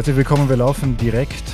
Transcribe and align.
Herzlich 0.00 0.16
willkommen, 0.16 0.48
wir 0.48 0.56
laufen 0.56 0.96
direkt. 0.96 1.44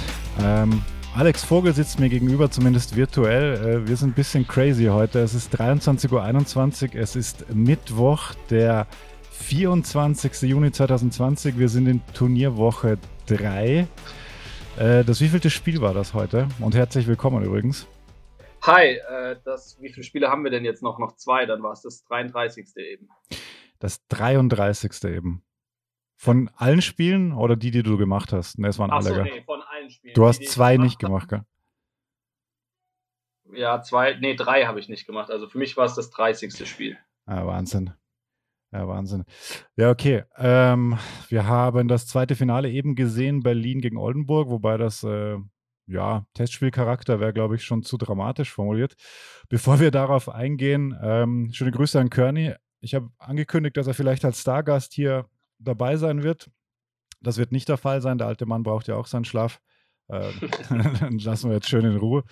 Ähm, 0.40 0.80
Alex 1.16 1.42
Vogel 1.42 1.74
sitzt 1.74 1.98
mir 1.98 2.08
gegenüber, 2.08 2.48
zumindest 2.48 2.94
virtuell. 2.94 3.54
Äh, 3.54 3.88
wir 3.88 3.96
sind 3.96 4.10
ein 4.10 4.14
bisschen 4.14 4.46
crazy 4.46 4.84
heute. 4.84 5.18
Es 5.18 5.34
ist 5.34 5.52
23.21 5.60 6.94
Uhr, 6.94 7.02
es 7.02 7.16
ist 7.16 7.52
Mittwoch, 7.52 8.34
der 8.48 8.86
24. 9.32 10.42
Juni 10.42 10.70
2020. 10.70 11.58
Wir 11.58 11.68
sind 11.68 11.88
in 11.88 12.00
Turnierwoche 12.14 12.98
3. 13.26 13.88
Äh, 14.78 15.02
das 15.02 15.20
wievielte 15.20 15.50
Spiel 15.50 15.80
war 15.80 15.92
das 15.92 16.14
heute? 16.14 16.46
Und 16.60 16.76
herzlich 16.76 17.08
willkommen 17.08 17.42
übrigens. 17.42 17.88
Hi, 18.62 18.92
äh, 18.92 19.34
das, 19.44 19.76
wie 19.80 19.88
viele 19.88 20.04
Spiele 20.04 20.30
haben 20.30 20.44
wir 20.44 20.52
denn 20.52 20.64
jetzt 20.64 20.84
noch? 20.84 21.00
Noch 21.00 21.16
zwei, 21.16 21.46
dann 21.46 21.64
war 21.64 21.72
es 21.72 21.82
das 21.82 22.04
33. 22.04 22.76
eben. 22.76 23.08
Das 23.80 24.06
33. 24.06 25.02
eben. 25.02 25.42
Von 26.18 26.50
allen 26.56 26.80
Spielen 26.80 27.32
oder 27.32 27.56
die, 27.56 27.70
die 27.70 27.82
du 27.82 27.98
gemacht 27.98 28.32
hast? 28.32 28.58
Ne, 28.58 28.68
es 28.68 28.78
waren 28.78 28.90
Ach 28.90 28.96
alle. 28.96 29.14
So, 29.14 29.22
nee, 29.22 29.42
von 29.42 29.60
allen 29.62 29.90
Spielen. 29.90 30.14
Du 30.14 30.26
hast 30.26 30.40
die, 30.40 30.46
zwei 30.46 30.78
nicht 30.78 30.98
gemacht, 30.98 31.28
gell? 31.28 31.42
Ja, 33.52 33.82
zwei, 33.82 34.14
nee, 34.14 34.34
drei 34.34 34.64
habe 34.64 34.80
ich 34.80 34.88
nicht 34.88 35.06
gemacht. 35.06 35.30
Also 35.30 35.48
für 35.48 35.58
mich 35.58 35.76
war 35.76 35.84
es 35.84 35.94
das 35.94 36.10
30. 36.10 36.66
Spiel. 36.66 36.98
Ah, 37.26 37.46
Wahnsinn. 37.46 37.92
Ja, 38.72 38.88
Wahnsinn. 38.88 39.24
Ja, 39.76 39.90
okay. 39.90 40.24
Ähm, 40.36 40.98
wir 41.28 41.46
haben 41.46 41.86
das 41.86 42.06
zweite 42.06 42.34
Finale 42.34 42.70
eben 42.70 42.94
gesehen, 42.94 43.42
Berlin 43.42 43.80
gegen 43.80 43.96
Oldenburg, 43.96 44.48
wobei 44.48 44.76
das, 44.76 45.04
äh, 45.04 45.36
ja, 45.86 46.26
Testspielcharakter 46.34 47.20
wäre, 47.20 47.32
glaube 47.32 47.54
ich, 47.56 47.64
schon 47.64 47.82
zu 47.82 47.96
dramatisch 47.96 48.52
formuliert. 48.52 48.96
Bevor 49.48 49.80
wir 49.80 49.90
darauf 49.90 50.28
eingehen, 50.28 50.98
ähm, 51.00 51.50
schöne 51.52 51.70
Grüße 51.70 52.00
an 52.00 52.10
Kearney. 52.10 52.54
Ich 52.80 52.94
habe 52.94 53.10
angekündigt, 53.18 53.76
dass 53.76 53.86
er 53.86 53.94
vielleicht 53.94 54.24
als 54.24 54.40
Stargast 54.40 54.92
hier 54.94 55.26
dabei 55.58 55.96
sein 55.96 56.22
wird. 56.22 56.50
Das 57.20 57.38
wird 57.38 57.52
nicht 57.52 57.68
der 57.68 57.76
Fall 57.76 58.00
sein. 58.02 58.18
Der 58.18 58.26
alte 58.26 58.46
Mann 58.46 58.62
braucht 58.62 58.88
ja 58.88 58.96
auch 58.96 59.06
seinen 59.06 59.24
Schlaf. 59.24 59.60
Dann 60.08 60.30
lassen 61.18 61.50
wir 61.50 61.56
jetzt 61.56 61.68
schön 61.68 61.84
in 61.84 61.96
Ruhe. 61.96 62.24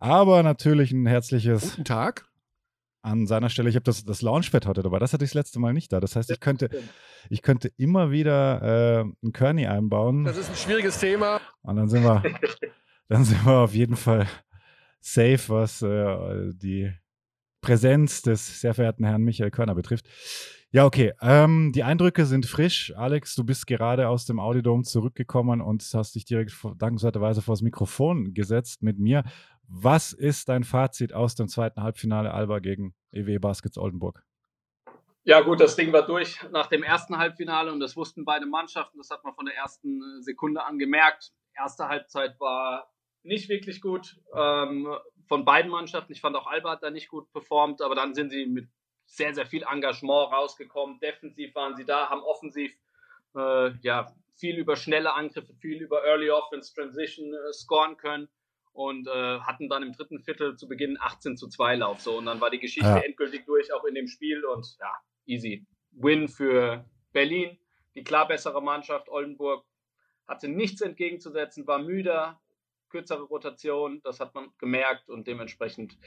Aber 0.00 0.42
natürlich 0.42 0.92
ein 0.92 1.06
herzliches 1.06 1.70
Guten 1.70 1.84
Tag. 1.84 2.26
An 3.04 3.26
seiner 3.26 3.50
Stelle, 3.50 3.68
ich 3.68 3.74
habe 3.74 3.82
das, 3.82 4.04
das 4.04 4.22
Launchpad 4.22 4.66
heute 4.66 4.82
dabei. 4.82 5.00
Das 5.00 5.12
hatte 5.12 5.24
ich 5.24 5.30
das 5.30 5.34
letzte 5.34 5.58
Mal 5.58 5.72
nicht 5.72 5.92
da. 5.92 5.98
Das 5.98 6.14
heißt, 6.14 6.30
ich 6.30 6.38
könnte, 6.38 6.70
ich 7.30 7.42
könnte 7.42 7.72
immer 7.76 8.12
wieder 8.12 8.62
äh, 8.62 9.00
einen 9.00 9.32
Kearney 9.32 9.66
einbauen. 9.66 10.22
Das 10.24 10.36
ist 10.36 10.50
ein 10.50 10.56
schwieriges 10.56 11.00
Thema. 11.00 11.40
Und 11.62 11.76
dann 11.76 11.88
sind 11.88 12.04
wir, 12.04 12.22
dann 13.08 13.24
sind 13.24 13.44
wir 13.44 13.54
auf 13.54 13.74
jeden 13.74 13.96
Fall 13.96 14.28
safe, 15.00 15.40
was 15.48 15.82
äh, 15.82 16.52
die 16.54 16.92
Präsenz 17.60 18.22
des 18.22 18.60
sehr 18.60 18.74
verehrten 18.74 19.04
Herrn 19.04 19.22
Michael 19.22 19.50
Körner 19.50 19.74
betrifft. 19.74 20.06
Ja, 20.74 20.86
okay. 20.86 21.12
Ähm, 21.20 21.70
die 21.74 21.82
Eindrücke 21.82 22.24
sind 22.24 22.46
frisch. 22.46 22.94
Alex, 22.96 23.34
du 23.34 23.44
bist 23.44 23.66
gerade 23.66 24.08
aus 24.08 24.24
dem 24.24 24.40
Audiodom 24.40 24.84
zurückgekommen 24.84 25.60
und 25.60 25.82
hast 25.92 26.14
dich 26.14 26.24
direkt 26.24 26.56
dankenswerterweise 26.78 27.42
vor 27.42 27.52
das 27.52 27.60
Mikrofon 27.60 28.32
gesetzt 28.32 28.82
mit 28.82 28.98
mir. 28.98 29.22
Was 29.68 30.14
ist 30.14 30.48
dein 30.48 30.64
Fazit 30.64 31.12
aus 31.12 31.34
dem 31.34 31.48
zweiten 31.48 31.82
Halbfinale 31.82 32.32
Alba 32.32 32.60
gegen 32.60 32.94
EW 33.12 33.38
Baskets 33.38 33.76
Oldenburg? 33.76 34.24
Ja, 35.24 35.42
gut, 35.42 35.60
das 35.60 35.76
Ding 35.76 35.92
war 35.92 36.06
durch 36.06 36.40
nach 36.52 36.68
dem 36.68 36.82
ersten 36.82 37.18
Halbfinale 37.18 37.70
und 37.70 37.78
das 37.78 37.94
wussten 37.94 38.24
beide 38.24 38.46
Mannschaften. 38.46 38.96
Das 38.96 39.10
hat 39.10 39.22
man 39.24 39.34
von 39.34 39.44
der 39.44 39.54
ersten 39.54 40.00
äh, 40.00 40.22
Sekunde 40.22 40.64
an 40.64 40.78
gemerkt. 40.78 41.32
Erste 41.54 41.88
Halbzeit 41.88 42.40
war 42.40 42.90
nicht 43.22 43.50
wirklich 43.50 43.82
gut 43.82 44.16
ähm, 44.34 44.88
von 45.28 45.44
beiden 45.44 45.70
Mannschaften. 45.70 46.12
Ich 46.12 46.22
fand 46.22 46.34
auch 46.34 46.46
Alba 46.46 46.70
hat 46.70 46.82
da 46.82 46.90
nicht 46.90 47.08
gut 47.08 47.30
performt, 47.30 47.82
aber 47.82 47.94
dann 47.94 48.14
sind 48.14 48.30
sie 48.30 48.46
mit 48.46 48.68
sehr, 49.04 49.34
sehr 49.34 49.46
viel 49.46 49.64
Engagement 49.70 50.32
rausgekommen. 50.32 51.00
Defensiv 51.00 51.54
waren 51.54 51.76
sie 51.76 51.84
da, 51.84 52.08
haben 52.08 52.22
offensiv 52.22 52.72
äh, 53.34 53.70
ja, 53.82 54.12
viel 54.36 54.58
über 54.58 54.76
schnelle 54.76 55.14
Angriffe, 55.14 55.54
viel 55.54 55.82
über 55.82 56.04
Early 56.04 56.30
Offense 56.30 56.74
Transition 56.74 57.32
äh, 57.32 57.52
scoren 57.52 57.96
können 57.96 58.28
und 58.72 59.06
äh, 59.06 59.40
hatten 59.40 59.68
dann 59.68 59.82
im 59.82 59.92
dritten 59.92 60.20
Viertel 60.20 60.56
zu 60.56 60.66
Beginn 60.66 60.96
18 61.00 61.36
zu 61.36 61.48
2 61.48 61.76
Lauf. 61.76 62.00
So, 62.00 62.18
und 62.18 62.26
dann 62.26 62.40
war 62.40 62.50
die 62.50 62.60
Geschichte 62.60 62.88
ja. 62.88 62.98
endgültig 62.98 63.44
durch, 63.44 63.72
auch 63.72 63.84
in 63.84 63.94
dem 63.94 64.06
Spiel. 64.06 64.44
Und 64.44 64.66
ja, 64.80 64.92
easy. 65.26 65.66
Win 65.92 66.28
für 66.28 66.84
Berlin, 67.12 67.58
die 67.94 68.02
klar 68.02 68.26
bessere 68.26 68.62
Mannschaft. 68.62 69.08
Oldenburg 69.08 69.64
hatte 70.26 70.48
nichts 70.48 70.80
entgegenzusetzen, 70.80 71.66
war 71.66 71.78
müder, 71.78 72.40
kürzere 72.88 73.22
Rotation, 73.22 74.00
das 74.02 74.20
hat 74.20 74.34
man 74.34 74.52
gemerkt 74.58 75.10
und 75.10 75.26
dementsprechend 75.26 75.98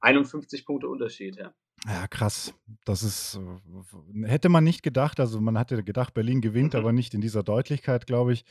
51 0.00 0.66
Punkte 0.66 0.88
Unterschied, 0.88 1.36
ja. 1.36 1.54
Ja, 1.86 2.06
krass. 2.06 2.54
Das 2.84 3.02
ist, 3.02 3.38
äh, 3.38 4.26
hätte 4.26 4.48
man 4.48 4.64
nicht 4.64 4.82
gedacht. 4.82 5.18
Also 5.20 5.40
man 5.40 5.58
hatte 5.58 5.82
gedacht, 5.82 6.14
Berlin 6.14 6.40
gewinnt, 6.40 6.74
mhm. 6.74 6.80
aber 6.80 6.92
nicht 6.92 7.14
in 7.14 7.20
dieser 7.20 7.42
Deutlichkeit, 7.42 8.06
glaube 8.06 8.32
ich. 8.32 8.44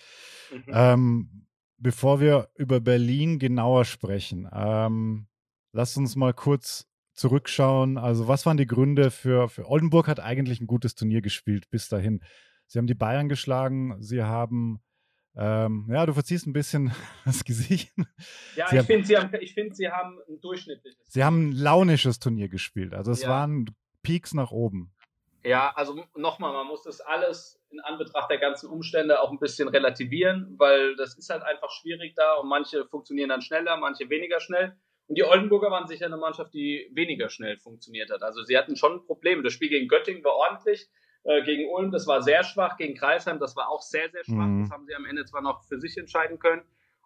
Mhm. 0.52 0.64
Ähm, 0.68 1.48
bevor 1.78 2.20
wir 2.20 2.50
über 2.56 2.80
Berlin 2.80 3.40
genauer 3.40 3.86
sprechen, 3.86 4.50
ähm, 4.54 5.28
lasst 5.72 5.98
uns 5.98 6.16
mal 6.16 6.34
kurz 6.34 6.88
zurückschauen. 7.14 7.98
Also 7.98 8.28
was 8.28 8.46
waren 8.46 8.58
die 8.58 8.68
Gründe 8.68 9.12
für, 9.12 9.50
für 9.50 9.68
Oldenburg 9.70 10.08
hat 10.08 10.20
eigentlich 10.20 10.62
ein 10.62 10.68
gutes 10.68 10.96
Turnier 10.96 11.22
gespielt 11.22 11.70
bis 11.70 11.88
dahin. 11.88 12.22
Sie 12.68 12.80
haben 12.80 12.88
die 12.88 12.96
Bayern 12.96 13.30
geschlagen, 13.30 13.96
sie 14.02 14.24
haben 14.24 14.82
ähm, 15.36 15.88
ja, 15.90 16.06
du 16.06 16.14
verziehst 16.14 16.46
ein 16.48 16.54
bisschen 16.54 16.92
das 17.26 17.44
Gesicht. 17.44 17.94
Ja, 18.56 18.68
sie 18.68 18.78
ich 18.78 18.86
finde, 18.86 19.06
sie, 19.06 19.18
haben, 19.18 19.30
find, 19.30 19.76
sie 19.76 19.90
haben 19.90 20.20
ein 20.28 20.42
durchschnittliches. 20.42 21.12
Sie 21.12 21.24
haben 21.24 21.50
ein 21.50 21.52
launisches 21.54 22.20
Turnier 22.20 22.50
gespielt. 22.50 22.94
Also 22.94 23.12
es 23.12 23.24
ja. 23.24 23.30
waren 23.30 23.66
Peaks 24.04 24.34
nach 24.34 24.52
oben. 24.52 24.94
Ja, 25.44 25.74
also 25.76 26.06
nochmal, 26.16 26.54
man 26.54 26.68
muss 26.68 26.84
das 26.84 27.02
alles 27.02 27.60
in 27.72 27.80
Anbetracht 27.80 28.30
der 28.30 28.38
ganzen 28.38 28.70
Umstände 28.70 29.22
auch 29.22 29.32
ein 29.32 29.40
bisschen 29.40 29.70
relativieren, 29.70 30.54
weil 30.58 30.96
das 30.98 31.18
ist 31.18 31.30
halt 31.30 31.44
einfach 31.44 31.72
schwierig 31.72 32.14
da 32.16 32.36
und 32.36 32.48
manche 32.48 32.86
funktionieren 32.86 33.30
dann 33.30 33.42
schneller, 33.42 33.78
manche 33.78 34.10
weniger 34.10 34.40
schnell. 34.40 34.76
Und 35.08 35.18
die 35.18 35.24
Oldenburger 35.24 35.72
waren 35.72 35.88
sicher 35.88 36.06
eine 36.06 36.18
Mannschaft, 36.18 36.54
die 36.54 36.90
weniger 36.94 37.30
schnell 37.30 37.58
funktioniert 37.58 38.12
hat. 38.12 38.22
Also 38.22 38.44
sie 38.44 38.58
hatten 38.58 38.76
schon 38.76 39.06
Probleme. 39.06 39.42
Das 39.42 39.54
Spiel 39.54 39.70
gegen 39.70 39.88
Göttingen 39.88 40.24
war 40.24 40.36
ordentlich, 40.36 40.90
äh, 41.24 41.44
gegen 41.44 41.70
Ulm, 41.70 41.92
das 41.92 42.08
war 42.08 42.22
sehr 42.22 42.44
schwach, 42.44 42.78
gegen 42.78 42.96
Kreisheim, 42.96 43.40
das 43.40 43.56
war 43.56 43.70
auch 43.70 43.82
sehr, 43.82 44.10
sehr 44.10 44.24
schwach. 44.24 44.46
Mhm. 44.46 44.64
Das 44.64 44.72
haben 44.72 44.86
sie 44.86 44.96
am 44.96 45.06
Ende 45.06 45.26
zwar 45.26 45.42
noch 45.42 45.64
für 45.64 45.80
sich 45.80 45.98
entscheiden 45.98 46.40
können. 46.40 46.64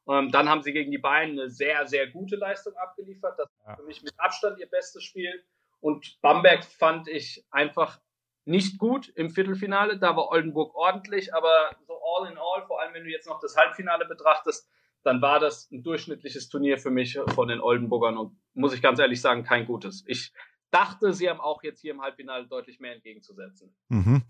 Ähm, 0.07 0.31
dann 0.31 0.49
haben 0.49 0.61
sie 0.61 0.71
gegen 0.71 0.91
die 0.91 0.97
Bayern 0.97 1.31
eine 1.31 1.49
sehr, 1.49 1.87
sehr 1.87 2.07
gute 2.07 2.35
Leistung 2.35 2.75
abgeliefert. 2.75 3.37
Das 3.37 3.49
war 3.65 3.75
für 3.75 3.83
mich 3.83 4.03
mit 4.03 4.13
Abstand 4.17 4.59
ihr 4.59 4.67
bestes 4.67 5.03
Spiel. 5.03 5.43
Und 5.81 6.19
Bamberg 6.21 6.63
fand 6.63 7.07
ich 7.07 7.45
einfach 7.51 7.99
nicht 8.45 8.77
gut 8.77 9.09
im 9.09 9.31
Viertelfinale. 9.31 9.97
Da 9.97 10.15
war 10.15 10.29
Oldenburg 10.29 10.75
ordentlich, 10.75 11.33
aber 11.33 11.71
so 11.87 11.93
all 11.93 12.31
in 12.31 12.37
all, 12.37 12.65
vor 12.67 12.81
allem 12.81 12.93
wenn 12.93 13.03
du 13.03 13.09
jetzt 13.09 13.27
noch 13.27 13.39
das 13.39 13.57
Halbfinale 13.57 14.05
betrachtest, 14.05 14.69
dann 15.03 15.21
war 15.21 15.39
das 15.39 15.69
ein 15.71 15.83
durchschnittliches 15.83 16.49
Turnier 16.49 16.77
für 16.77 16.89
mich 16.89 17.19
von 17.33 17.47
den 17.47 17.61
Oldenburgern 17.61 18.17
und 18.17 18.37
muss 18.53 18.73
ich 18.73 18.81
ganz 18.81 18.99
ehrlich 18.99 19.21
sagen, 19.21 19.43
kein 19.43 19.65
gutes. 19.65 20.03
Ich 20.07 20.33
dachte, 20.75 21.13
sie 21.13 21.29
haben 21.29 21.39
auch 21.39 21.63
jetzt 21.63 21.81
hier 21.81 21.91
im 21.91 22.01
Halbfinale 22.01 22.47
deutlich 22.47 22.79
mehr 22.79 22.93
entgegenzusetzen. 22.93 23.73
Mhm. 23.89 24.23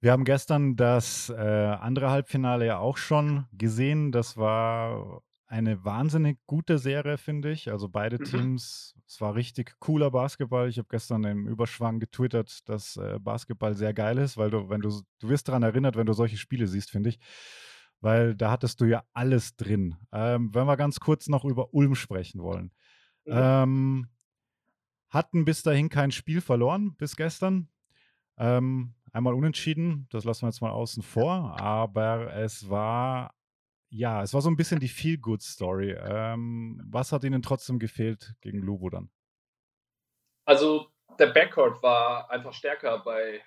Wir 0.00 0.12
haben 0.12 0.24
gestern 0.24 0.76
das 0.76 1.30
äh, 1.30 1.34
andere 1.34 2.10
Halbfinale 2.10 2.66
ja 2.66 2.78
auch 2.78 2.96
schon 2.96 3.46
gesehen. 3.52 4.12
Das 4.12 4.36
war 4.36 5.22
eine 5.46 5.84
wahnsinnig 5.84 6.38
gute 6.46 6.78
Serie, 6.78 7.16
finde 7.18 7.50
ich. 7.50 7.70
Also 7.70 7.88
beide 7.88 8.18
mhm. 8.18 8.24
Teams, 8.24 8.96
es 9.06 9.20
war 9.20 9.34
richtig 9.34 9.78
cooler 9.78 10.10
Basketball. 10.10 10.68
Ich 10.68 10.78
habe 10.78 10.88
gestern 10.90 11.24
im 11.24 11.46
Überschwang 11.46 12.00
getwittert, 12.00 12.68
dass 12.68 12.96
äh, 12.96 13.18
Basketball 13.20 13.74
sehr 13.74 13.94
geil 13.94 14.18
ist, 14.18 14.36
weil 14.36 14.50
du, 14.50 14.68
wenn 14.68 14.80
du, 14.80 14.90
du 15.20 15.28
wirst 15.28 15.48
daran 15.48 15.62
erinnert, 15.62 15.96
wenn 15.96 16.06
du 16.06 16.12
solche 16.12 16.38
Spiele 16.38 16.66
siehst, 16.66 16.90
finde 16.90 17.10
ich. 17.10 17.18
Weil 18.00 18.34
da 18.34 18.50
hattest 18.50 18.80
du 18.80 18.86
ja 18.86 19.04
alles 19.12 19.56
drin. 19.56 19.96
Ähm, 20.12 20.54
wenn 20.54 20.66
wir 20.66 20.76
ganz 20.76 20.98
kurz 21.00 21.28
noch 21.28 21.44
über 21.44 21.72
Ulm 21.72 21.94
sprechen 21.94 22.42
wollen. 22.42 22.72
Mhm. 23.24 23.32
Ähm, 23.32 24.08
hatten 25.14 25.44
bis 25.44 25.62
dahin 25.62 25.88
kein 25.88 26.10
Spiel 26.10 26.40
verloren, 26.40 26.96
bis 26.96 27.16
gestern. 27.16 27.68
Ähm, 28.36 28.94
einmal 29.12 29.34
unentschieden, 29.34 30.08
das 30.10 30.24
lassen 30.24 30.42
wir 30.42 30.48
jetzt 30.48 30.60
mal 30.60 30.70
außen 30.70 31.02
vor, 31.02 31.58
aber 31.60 32.34
es 32.34 32.68
war, 32.68 33.32
ja, 33.88 34.22
es 34.22 34.34
war 34.34 34.40
so 34.40 34.50
ein 34.50 34.56
bisschen 34.56 34.80
die 34.80 34.88
Feel-Good-Story. 34.88 35.92
Ähm, 35.92 36.82
was 36.84 37.12
hat 37.12 37.22
Ihnen 37.22 37.42
trotzdem 37.42 37.78
gefehlt 37.78 38.34
gegen 38.40 38.58
Lubo 38.58 38.90
dann? 38.90 39.08
Also, 40.44 40.88
der 41.18 41.28
Backcourt 41.28 41.82
war 41.82 42.30
einfach 42.30 42.52
stärker 42.52 42.98
bei 43.04 43.40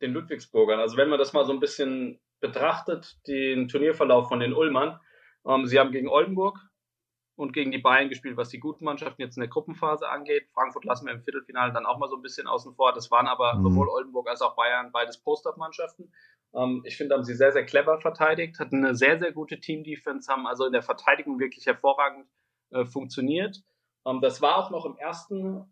den 0.00 0.12
Ludwigsburgern. 0.12 0.78
Also, 0.78 0.96
wenn 0.96 1.08
man 1.08 1.18
das 1.18 1.32
mal 1.32 1.44
so 1.44 1.52
ein 1.52 1.60
bisschen 1.60 2.20
betrachtet, 2.38 3.18
den 3.26 3.68
Turnierverlauf 3.68 4.28
von 4.28 4.40
den 4.40 4.54
Ullmann, 4.54 4.98
ähm, 5.44 5.66
sie 5.66 5.78
haben 5.78 5.90
gegen 5.90 6.08
Oldenburg 6.08 6.69
und 7.40 7.52
gegen 7.54 7.70
die 7.70 7.78
Bayern 7.78 8.10
gespielt, 8.10 8.36
was 8.36 8.50
die 8.50 8.60
guten 8.60 8.84
Mannschaften 8.84 9.22
jetzt 9.22 9.36
in 9.36 9.40
der 9.40 9.48
Gruppenphase 9.48 10.08
angeht. 10.08 10.46
Frankfurt 10.52 10.84
lassen 10.84 11.06
wir 11.06 11.14
im 11.14 11.22
Viertelfinale 11.22 11.72
dann 11.72 11.86
auch 11.86 11.98
mal 11.98 12.08
so 12.10 12.16
ein 12.16 12.22
bisschen 12.22 12.46
außen 12.46 12.74
vor. 12.74 12.92
Das 12.92 13.10
waren 13.10 13.26
aber 13.26 13.54
mhm. 13.54 13.62
sowohl 13.62 13.88
Oldenburg 13.88 14.28
als 14.28 14.42
auch 14.42 14.54
Bayern 14.56 14.92
beides 14.92 15.18
Post-Up-Mannschaften. 15.18 16.12
Ähm, 16.54 16.82
ich 16.84 16.98
finde, 16.98 17.14
haben 17.14 17.24
sie 17.24 17.34
sehr, 17.34 17.52
sehr 17.52 17.64
clever 17.64 17.98
verteidigt, 17.98 18.60
hatten 18.60 18.84
eine 18.84 18.94
sehr, 18.94 19.18
sehr 19.18 19.32
gute 19.32 19.58
Team-Defense, 19.58 20.30
haben 20.30 20.46
also 20.46 20.66
in 20.66 20.72
der 20.72 20.82
Verteidigung 20.82 21.40
wirklich 21.40 21.64
hervorragend 21.64 22.26
äh, 22.70 22.84
funktioniert. 22.84 23.62
Ähm, 24.04 24.20
das 24.20 24.42
war 24.42 24.56
auch 24.56 24.70
noch 24.70 24.84
im 24.84 24.96
ersten 24.98 25.64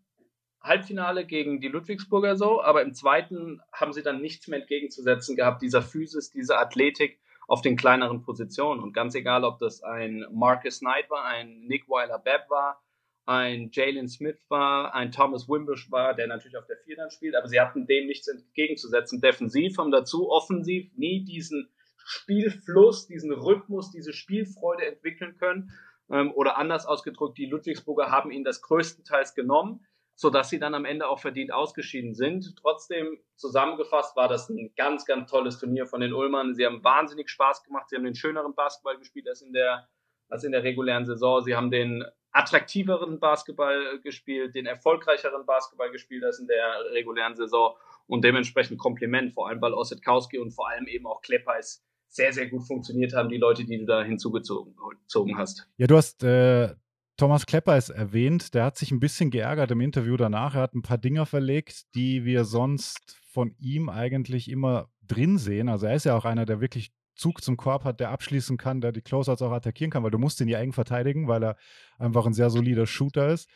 Halbfinale 0.61 1.25
gegen 1.25 1.61
die 1.61 1.67
Ludwigsburger 1.67 2.35
so, 2.35 2.63
aber 2.63 2.81
im 2.81 2.93
zweiten 2.93 3.61
haben 3.71 3.93
sie 3.93 4.01
dann 4.01 4.21
nichts 4.21 4.47
mehr 4.47 4.59
entgegenzusetzen 4.59 5.35
gehabt, 5.35 5.61
dieser 5.61 5.83
Physis, 5.83 6.31
diese 6.31 6.57
Athletik 6.57 7.19
auf 7.49 7.61
den 7.63 7.75
kleineren 7.75 8.21
Positionen. 8.21 8.79
Und 8.79 8.93
ganz 8.93 9.15
egal, 9.15 9.43
ob 9.43 9.57
das 9.57 9.81
ein 9.81 10.23
Marcus 10.31 10.79
Knight 10.79 11.09
war, 11.09 11.25
ein 11.25 11.61
Nick 11.61 11.89
Weiler-Bepp 11.89 12.47
war, 12.49 12.79
ein 13.25 13.71
Jalen 13.73 14.07
Smith 14.07 14.39
war, 14.49 14.93
ein 14.93 15.11
Thomas 15.11 15.49
Wimbush 15.49 15.89
war, 15.91 16.13
der 16.13 16.27
natürlich 16.27 16.57
auf 16.57 16.67
der 16.67 16.77
Vier 16.77 16.95
dann 16.95 17.09
spielt, 17.09 17.35
aber 17.35 17.47
sie 17.47 17.59
hatten 17.59 17.87
dem 17.87 18.05
nichts 18.05 18.27
entgegenzusetzen. 18.27 19.19
Defensiv 19.19 19.77
haben 19.79 19.89
dazu 19.89 20.29
offensiv 20.29 20.91
nie 20.95 21.25
diesen 21.25 21.69
Spielfluss, 22.05 23.07
diesen 23.07 23.33
Rhythmus, 23.33 23.91
diese 23.91 24.13
Spielfreude 24.13 24.85
entwickeln 24.85 25.35
können. 25.37 25.71
Ähm, 26.11 26.31
oder 26.31 26.57
anders 26.57 26.85
ausgedrückt, 26.85 27.39
die 27.39 27.47
Ludwigsburger 27.47 28.11
haben 28.11 28.29
ihn 28.29 28.43
das 28.43 28.61
größtenteils 28.61 29.33
genommen, 29.33 29.85
sodass 30.19 30.49
sie 30.49 30.59
dann 30.59 30.75
am 30.75 30.83
Ende 30.83 31.07
auch 31.07 31.19
verdient 31.19 31.53
ausgeschieden 31.53 32.13
sind. 32.13 32.53
Trotzdem 32.61 33.19
zusammengefasst 33.37 34.17
war 34.17 34.27
das 34.27 34.49
ein 34.49 34.73
ganz, 34.75 35.05
ganz 35.05 35.31
tolles 35.31 35.59
Turnier 35.59 35.85
von 35.85 36.01
den 36.01 36.11
Ulmern. 36.11 36.55
Sie 36.55 36.65
haben 36.65 36.83
wahnsinnig 36.83 37.29
Spaß 37.29 37.63
gemacht. 37.63 37.87
Sie 37.87 37.95
haben 37.95 38.03
den 38.03 38.15
schöneren 38.15 38.53
Basketball 38.53 38.97
gespielt 38.97 39.29
als 39.29 39.41
in 39.41 39.53
der, 39.53 39.87
als 40.27 40.43
in 40.43 40.51
der 40.51 40.61
regulären 40.63 41.05
Saison. 41.05 41.41
Sie 41.41 41.55
haben 41.55 41.71
den 41.71 42.03
attraktiveren 42.33 43.21
Basketball 43.21 44.01
gespielt, 44.01 44.55
den 44.55 44.65
erfolgreicheren 44.65 45.45
Basketball 45.45 45.89
gespielt 45.89 46.25
als 46.25 46.37
in 46.37 46.47
der 46.47 46.91
regulären 46.91 47.37
Saison 47.37 47.77
und 48.05 48.21
dementsprechend 48.25 48.77
Kompliment, 48.77 49.31
vor 49.31 49.47
allem 49.47 49.61
weil 49.61 49.73
Ossetkowski 49.73 50.37
und 50.37 50.51
vor 50.51 50.67
allem 50.69 50.87
eben 50.87 51.07
auch 51.07 51.21
Kleppeis 51.21 51.81
sehr, 52.09 52.33
sehr 52.33 52.49
gut 52.49 52.67
funktioniert 52.67 53.13
haben, 53.13 53.29
die 53.29 53.37
Leute, 53.37 53.63
die 53.63 53.77
du 53.77 53.85
da 53.85 54.03
hinzugezogen 54.03 55.37
hast. 55.37 55.65
Ja, 55.77 55.87
du 55.87 55.95
hast 55.95 56.25
äh, 56.25 56.75
Thomas 57.19 57.45
Kleppeis 57.45 57.89
erwähnt, 57.89 58.53
der 58.53 58.63
hat 58.63 58.77
sich 58.77 58.91
ein 58.91 59.01
bisschen 59.01 59.29
geärgert 59.29 59.71
im 59.71 59.81
Interview 59.81 60.15
danach. 60.15 60.55
Er 60.55 60.61
hat 60.61 60.73
ein 60.73 60.83
paar 60.83 60.97
Dinger 60.97 61.25
verlegt, 61.25 61.93
die 61.93 62.23
wir 62.23 62.45
sonst 62.45 63.17
von 63.29 63.53
ihm 63.59 63.89
eigentlich 63.89 64.49
immer 64.49 64.87
drin 65.05 65.37
sehen. 65.37 65.67
Also 65.67 65.87
er 65.87 65.95
ist 65.95 66.05
ja 66.05 66.15
auch 66.15 66.23
einer, 66.23 66.45
der 66.45 66.61
wirklich 66.61 66.93
Zug 67.15 67.43
zum 67.43 67.57
Korb 67.57 67.83
hat, 67.83 67.99
der 67.99 68.11
abschließen 68.11 68.55
kann, 68.55 68.79
der 68.79 68.93
die 68.93 69.01
Closeouts 69.01 69.41
auch 69.41 69.51
attackieren 69.51 69.91
kann, 69.91 70.01
weil 70.01 70.11
du 70.11 70.17
musst 70.17 70.39
ihn 70.39 70.47
ja 70.47 70.59
eng 70.59 70.71
verteidigen, 70.71 71.27
weil 71.27 71.43
er 71.43 71.57
einfach 71.97 72.25
ein 72.25 72.31
sehr 72.31 72.49
solider 72.49 72.87
Shooter 72.87 73.27
ist. 73.27 73.49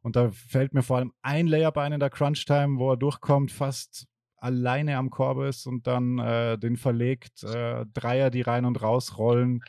Und 0.00 0.14
da 0.14 0.30
fällt 0.30 0.72
mir 0.72 0.84
vor 0.84 0.98
allem 0.98 1.12
ein 1.20 1.48
Layup 1.48 1.76
ein 1.76 1.94
in 1.94 1.98
der 1.98 2.10
Crunch-Time, 2.10 2.78
wo 2.78 2.92
er 2.92 2.96
durchkommt, 2.96 3.50
fast 3.50 4.06
alleine 4.36 4.96
am 4.96 5.10
Korb 5.10 5.40
ist 5.40 5.66
und 5.66 5.88
dann 5.88 6.20
äh, 6.20 6.56
den 6.56 6.76
verlegt. 6.76 7.42
Äh, 7.42 7.84
Dreier, 7.94 8.30
die 8.30 8.42
rein 8.42 8.64
und 8.64 8.80
raus 8.80 9.18
rollen. 9.18 9.64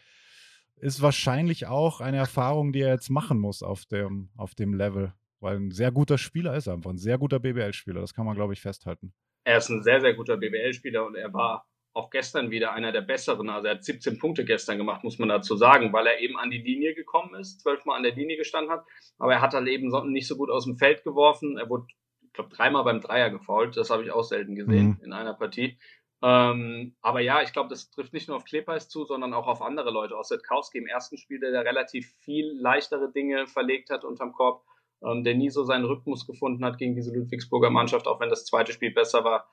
Ist 0.79 1.01
wahrscheinlich 1.01 1.67
auch 1.67 2.01
eine 2.01 2.17
Erfahrung, 2.17 2.71
die 2.71 2.81
er 2.81 2.93
jetzt 2.93 3.09
machen 3.09 3.39
muss 3.39 3.63
auf 3.63 3.85
dem, 3.85 4.29
auf 4.37 4.55
dem 4.55 4.73
Level. 4.73 5.13
Weil 5.41 5.57
ein 5.57 5.71
sehr 5.71 5.91
guter 5.91 6.17
Spieler 6.17 6.55
ist 6.55 6.67
er 6.67 6.73
einfach, 6.73 6.91
ein 6.91 6.97
sehr 6.97 7.17
guter 7.17 7.39
BBL-Spieler. 7.39 8.01
Das 8.01 8.13
kann 8.13 8.25
man, 8.25 8.35
glaube 8.35 8.53
ich, 8.53 8.61
festhalten. 8.61 9.13
Er 9.45 9.57
ist 9.57 9.69
ein 9.69 9.83
sehr, 9.83 10.01
sehr 10.01 10.13
guter 10.13 10.37
BBL-Spieler 10.37 11.05
und 11.05 11.15
er 11.15 11.33
war 11.33 11.65
auch 11.93 12.09
gestern 12.09 12.51
wieder 12.51 12.73
einer 12.73 12.91
der 12.91 13.01
besseren. 13.01 13.49
Also 13.49 13.67
er 13.67 13.75
hat 13.75 13.83
17 13.83 14.19
Punkte 14.19 14.45
gestern 14.45 14.77
gemacht, 14.77 15.03
muss 15.03 15.19
man 15.19 15.29
dazu 15.29 15.55
sagen, 15.55 15.91
weil 15.91 16.07
er 16.07 16.19
eben 16.19 16.37
an 16.37 16.51
die 16.51 16.61
Linie 16.61 16.93
gekommen 16.93 17.35
ist, 17.35 17.61
zwölfmal 17.61 17.97
an 17.97 18.03
der 18.03 18.15
Linie 18.15 18.37
gestanden 18.37 18.71
hat. 18.71 18.85
Aber 19.17 19.33
er 19.33 19.41
hat 19.41 19.53
halt 19.53 19.67
eben 19.67 19.89
nicht 20.11 20.27
so 20.27 20.37
gut 20.37 20.49
aus 20.49 20.65
dem 20.65 20.77
Feld 20.77 21.03
geworfen. 21.03 21.57
Er 21.57 21.69
wurde, 21.69 21.85
ich 22.21 22.33
glaube, 22.33 22.55
dreimal 22.55 22.83
beim 22.83 23.01
Dreier 23.01 23.29
gefault. 23.29 23.75
Das 23.75 23.89
habe 23.89 24.03
ich 24.03 24.11
auch 24.11 24.23
selten 24.23 24.55
gesehen 24.55 24.97
mhm. 24.99 25.03
in 25.03 25.13
einer 25.13 25.33
Partie. 25.33 25.77
Ähm, 26.21 26.95
aber 27.01 27.21
ja, 27.21 27.41
ich 27.41 27.53
glaube, 27.53 27.69
das 27.69 27.91
trifft 27.91 28.13
nicht 28.13 28.27
nur 28.27 28.37
auf 28.37 28.43
Klepeis 28.43 28.89
zu, 28.89 29.05
sondern 29.05 29.33
auch 29.33 29.47
auf 29.47 29.61
andere 29.61 29.89
Leute. 29.89 30.17
Aus 30.17 30.27
Setkowski 30.27 30.79
im 30.79 30.87
ersten 30.87 31.17
Spiel, 31.17 31.39
der 31.39 31.63
relativ 31.63 32.13
viel 32.19 32.51
leichtere 32.59 33.11
Dinge 33.11 33.47
verlegt 33.47 33.89
hat 33.89 34.03
unterm 34.03 34.33
Korb, 34.33 34.63
ähm, 35.01 35.23
der 35.23 35.35
nie 35.35 35.49
so 35.49 35.63
seinen 35.63 35.85
Rhythmus 35.85 36.27
gefunden 36.27 36.65
hat 36.65 36.77
gegen 36.77 36.95
diese 36.95 37.13
Ludwigsburger 37.13 37.69
Mannschaft, 37.69 38.07
auch 38.07 38.19
wenn 38.19 38.29
das 38.29 38.45
zweite 38.45 38.73
Spiel 38.73 38.91
besser 38.91 39.23
war. 39.23 39.49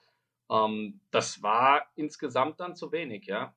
Ähm, 0.50 1.00
das 1.12 1.42
war 1.42 1.86
insgesamt 1.94 2.58
dann 2.58 2.74
zu 2.74 2.90
wenig, 2.90 3.26
ja. 3.26 3.54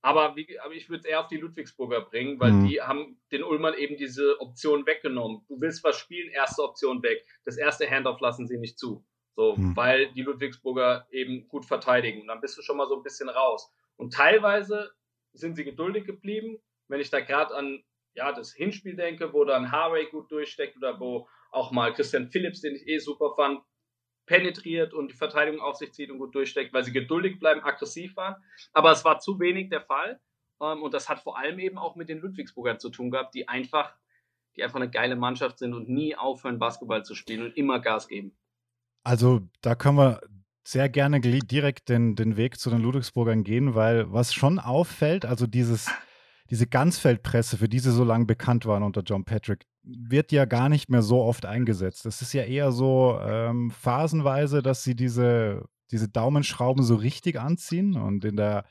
Aber, 0.00 0.36
wie, 0.36 0.60
aber 0.60 0.74
ich 0.74 0.90
würde 0.90 1.00
es 1.00 1.06
eher 1.06 1.20
auf 1.20 1.28
die 1.28 1.38
Ludwigsburger 1.38 2.02
bringen, 2.02 2.38
weil 2.38 2.52
mhm. 2.52 2.68
die 2.68 2.82
haben 2.82 3.18
den 3.32 3.42
Ulmern 3.42 3.72
eben 3.72 3.96
diese 3.96 4.38
Option 4.38 4.86
weggenommen. 4.86 5.42
Du 5.48 5.60
willst 5.60 5.82
was 5.82 5.98
spielen, 5.98 6.30
erste 6.30 6.62
Option 6.62 7.02
weg. 7.02 7.24
Das 7.46 7.56
erste 7.56 7.90
Handoff 7.90 8.20
lassen 8.20 8.46
sie 8.46 8.58
nicht 8.58 8.78
zu. 8.78 9.02
So, 9.36 9.56
mhm. 9.56 9.76
weil 9.76 10.12
die 10.12 10.22
Ludwigsburger 10.22 11.06
eben 11.10 11.48
gut 11.48 11.64
verteidigen. 11.64 12.22
Und 12.22 12.28
dann 12.28 12.40
bist 12.40 12.56
du 12.56 12.62
schon 12.62 12.76
mal 12.76 12.88
so 12.88 12.96
ein 12.96 13.02
bisschen 13.02 13.28
raus. 13.28 13.72
Und 13.96 14.12
teilweise 14.12 14.92
sind 15.32 15.56
sie 15.56 15.64
geduldig 15.64 16.04
geblieben. 16.04 16.58
Wenn 16.88 17.00
ich 17.00 17.10
da 17.10 17.20
gerade 17.20 17.54
an 17.54 17.82
ja, 18.14 18.32
das 18.32 18.52
Hinspiel 18.52 18.96
denke, 18.96 19.32
wo 19.32 19.44
dann 19.44 19.72
Harvey 19.72 20.06
gut 20.06 20.30
durchsteckt 20.30 20.76
oder 20.76 21.00
wo 21.00 21.28
auch 21.50 21.72
mal 21.72 21.92
Christian 21.92 22.30
Phillips, 22.30 22.60
den 22.60 22.76
ich 22.76 22.86
eh 22.86 22.98
super 22.98 23.34
fand, 23.34 23.60
penetriert 24.26 24.94
und 24.94 25.12
die 25.12 25.16
Verteidigung 25.16 25.60
auf 25.60 25.76
sich 25.76 25.92
zieht 25.92 26.10
und 26.10 26.18
gut 26.18 26.34
durchsteckt, 26.34 26.72
weil 26.72 26.84
sie 26.84 26.92
geduldig 26.92 27.38
bleiben, 27.38 27.62
aggressiv 27.62 28.16
waren. 28.16 28.36
Aber 28.72 28.90
es 28.92 29.04
war 29.04 29.18
zu 29.18 29.38
wenig 29.38 29.68
der 29.68 29.82
Fall. 29.82 30.20
Ähm, 30.62 30.82
und 30.82 30.94
das 30.94 31.08
hat 31.08 31.20
vor 31.20 31.38
allem 31.38 31.58
eben 31.58 31.78
auch 31.78 31.96
mit 31.96 32.08
den 32.08 32.20
Ludwigsburgern 32.20 32.78
zu 32.78 32.90
tun 32.90 33.10
gehabt, 33.10 33.34
die 33.34 33.48
einfach, 33.48 33.94
die 34.56 34.62
einfach 34.62 34.76
eine 34.76 34.90
geile 34.90 35.16
Mannschaft 35.16 35.58
sind 35.58 35.74
und 35.74 35.88
nie 35.88 36.16
aufhören, 36.16 36.58
Basketball 36.58 37.04
zu 37.04 37.14
spielen 37.14 37.42
und 37.42 37.56
immer 37.56 37.80
Gas 37.80 38.08
geben. 38.08 38.36
Also 39.04 39.42
da 39.60 39.74
können 39.74 39.98
wir 39.98 40.20
sehr 40.66 40.88
gerne 40.88 41.20
direkt 41.20 41.90
den, 41.90 42.16
den 42.16 42.36
Weg 42.36 42.58
zu 42.58 42.70
den 42.70 42.80
Ludwigsburgern 42.80 43.44
gehen, 43.44 43.74
weil 43.74 44.10
was 44.10 44.32
schon 44.32 44.58
auffällt, 44.58 45.26
also 45.26 45.46
dieses, 45.46 45.90
diese 46.50 46.66
Ganzfeldpresse, 46.66 47.58
für 47.58 47.68
die 47.68 47.78
sie 47.78 47.92
so 47.92 48.02
lange 48.02 48.24
bekannt 48.24 48.64
waren 48.64 48.82
unter 48.82 49.02
John 49.02 49.26
Patrick, 49.26 49.66
wird 49.82 50.32
ja 50.32 50.46
gar 50.46 50.70
nicht 50.70 50.88
mehr 50.88 51.02
so 51.02 51.22
oft 51.22 51.44
eingesetzt. 51.44 52.06
Es 52.06 52.22
ist 52.22 52.32
ja 52.32 52.44
eher 52.44 52.72
so 52.72 53.18
ähm, 53.20 53.70
phasenweise, 53.70 54.62
dass 54.62 54.82
sie 54.82 54.96
diese, 54.96 55.66
diese 55.90 56.08
Daumenschrauben 56.08 56.82
so 56.82 56.94
richtig 56.94 57.38
anziehen 57.38 57.96
und 57.96 58.24
in 58.24 58.36
der 58.36 58.64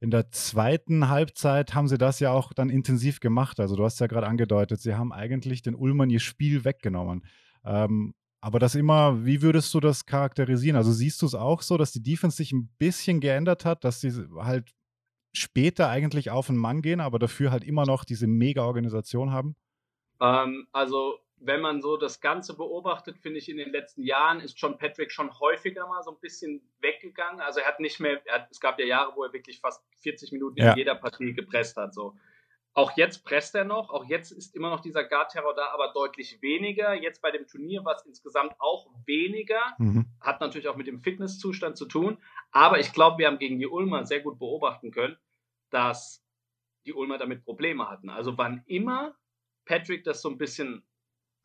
in 0.00 0.10
der 0.10 0.32
zweiten 0.32 1.08
Halbzeit 1.10 1.76
haben 1.76 1.86
sie 1.86 1.96
das 1.96 2.18
ja 2.18 2.32
auch 2.32 2.52
dann 2.52 2.70
intensiv 2.70 3.20
gemacht. 3.20 3.60
Also 3.60 3.76
du 3.76 3.84
hast 3.84 4.00
ja 4.00 4.08
gerade 4.08 4.26
angedeutet, 4.26 4.80
sie 4.80 4.96
haben 4.96 5.12
eigentlich 5.12 5.62
den 5.62 5.76
Ulmern 5.76 6.10
ihr 6.10 6.18
Spiel 6.18 6.64
weggenommen. 6.64 7.24
Ähm, 7.64 8.12
aber 8.42 8.58
das 8.58 8.74
immer, 8.74 9.24
wie 9.24 9.40
würdest 9.40 9.72
du 9.72 9.78
das 9.78 10.04
charakterisieren? 10.04 10.76
Also 10.76 10.90
siehst 10.90 11.22
du 11.22 11.26
es 11.26 11.34
auch 11.34 11.62
so, 11.62 11.78
dass 11.78 11.92
die 11.92 12.02
Defense 12.02 12.36
sich 12.36 12.52
ein 12.52 12.74
bisschen 12.76 13.20
geändert 13.20 13.64
hat, 13.64 13.84
dass 13.84 14.00
sie 14.00 14.10
halt 14.36 14.74
später 15.32 15.88
eigentlich 15.88 16.30
auf 16.30 16.48
den 16.48 16.56
Mann 16.56 16.82
gehen, 16.82 17.00
aber 17.00 17.20
dafür 17.20 17.52
halt 17.52 17.62
immer 17.62 17.86
noch 17.86 18.04
diese 18.04 18.26
Mega-Organisation 18.26 19.30
haben? 19.30 19.54
Ähm, 20.20 20.66
also, 20.72 21.20
wenn 21.36 21.60
man 21.60 21.80
so 21.82 21.96
das 21.96 22.20
Ganze 22.20 22.56
beobachtet, 22.56 23.16
finde 23.18 23.38
ich, 23.38 23.48
in 23.48 23.58
den 23.58 23.70
letzten 23.70 24.02
Jahren 24.02 24.40
ist 24.40 24.60
John 24.60 24.76
Patrick 24.76 25.12
schon 25.12 25.30
häufiger 25.38 25.86
mal 25.86 26.02
so 26.02 26.10
ein 26.10 26.20
bisschen 26.20 26.62
weggegangen. 26.80 27.40
Also, 27.40 27.60
er 27.60 27.66
hat 27.66 27.78
nicht 27.78 28.00
mehr, 28.00 28.20
hat, 28.28 28.48
es 28.50 28.58
gab 28.58 28.76
ja 28.80 28.86
Jahre, 28.86 29.12
wo 29.14 29.22
er 29.22 29.32
wirklich 29.32 29.60
fast 29.60 29.84
40 30.02 30.32
Minuten 30.32 30.58
ja. 30.58 30.72
in 30.72 30.78
jeder 30.78 30.96
Partie 30.96 31.32
gepresst 31.32 31.76
hat. 31.76 31.94
So. 31.94 32.16
Auch 32.74 32.96
jetzt 32.96 33.24
presst 33.24 33.54
er 33.54 33.64
noch, 33.64 33.90
auch 33.90 34.06
jetzt 34.06 34.30
ist 34.30 34.54
immer 34.54 34.70
noch 34.70 34.80
dieser 34.80 35.04
Guard-Terror 35.04 35.54
da, 35.54 35.68
aber 35.74 35.92
deutlich 35.92 36.40
weniger. 36.40 36.94
Jetzt 36.94 37.20
bei 37.20 37.30
dem 37.30 37.46
Turnier 37.46 37.84
war 37.84 37.96
es 37.96 38.06
insgesamt 38.06 38.54
auch 38.58 38.86
weniger. 39.04 39.60
Mhm. 39.76 40.06
Hat 40.20 40.40
natürlich 40.40 40.68
auch 40.68 40.76
mit 40.76 40.86
dem 40.86 41.00
Fitnesszustand 41.00 41.76
zu 41.76 41.84
tun. 41.84 42.16
Aber 42.50 42.80
ich 42.80 42.92
glaube, 42.94 43.18
wir 43.18 43.26
haben 43.26 43.38
gegen 43.38 43.58
die 43.58 43.66
Ulmer 43.66 44.06
sehr 44.06 44.20
gut 44.20 44.38
beobachten 44.38 44.90
können, 44.90 45.18
dass 45.68 46.24
die 46.86 46.94
Ulmer 46.94 47.18
damit 47.18 47.44
Probleme 47.44 47.90
hatten. 47.90 48.08
Also 48.08 48.38
wann 48.38 48.62
immer 48.66 49.14
Patrick 49.66 50.04
das 50.04 50.22
so 50.22 50.30
ein 50.30 50.38
bisschen 50.38 50.82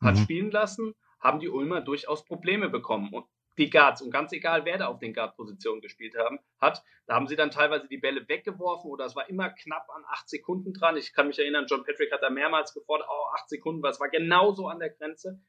hat 0.00 0.14
mhm. 0.14 0.20
spielen 0.20 0.50
lassen, 0.50 0.94
haben 1.20 1.40
die 1.40 1.48
Ulmer 1.48 1.82
durchaus 1.82 2.24
Probleme 2.24 2.70
bekommen. 2.70 3.12
Und 3.12 3.26
die 3.58 3.70
Guards, 3.70 4.00
und 4.00 4.10
ganz 4.10 4.32
egal, 4.32 4.64
wer 4.64 4.78
da 4.78 4.86
auf 4.86 4.98
den 4.98 5.12
Guard-Positionen 5.12 5.80
gespielt 5.80 6.16
haben, 6.16 6.38
hat, 6.60 6.82
da 7.06 7.14
haben 7.14 7.26
sie 7.26 7.36
dann 7.36 7.50
teilweise 7.50 7.88
die 7.88 7.98
Bälle 7.98 8.28
weggeworfen 8.28 8.90
oder 8.90 9.04
es 9.04 9.16
war 9.16 9.28
immer 9.28 9.50
knapp 9.50 9.88
an 9.94 10.04
acht 10.08 10.28
Sekunden 10.28 10.72
dran. 10.72 10.96
Ich 10.96 11.12
kann 11.12 11.26
mich 11.26 11.38
erinnern, 11.38 11.66
John 11.68 11.84
Patrick 11.84 12.12
hat 12.12 12.22
da 12.22 12.30
mehrmals 12.30 12.72
gefordert, 12.72 13.08
oh, 13.10 13.34
acht 13.34 13.48
Sekunden, 13.48 13.84
es 13.86 14.00
war 14.00 14.08
genauso 14.08 14.68
an 14.68 14.78
der 14.78 14.90
Grenze. 14.90 15.40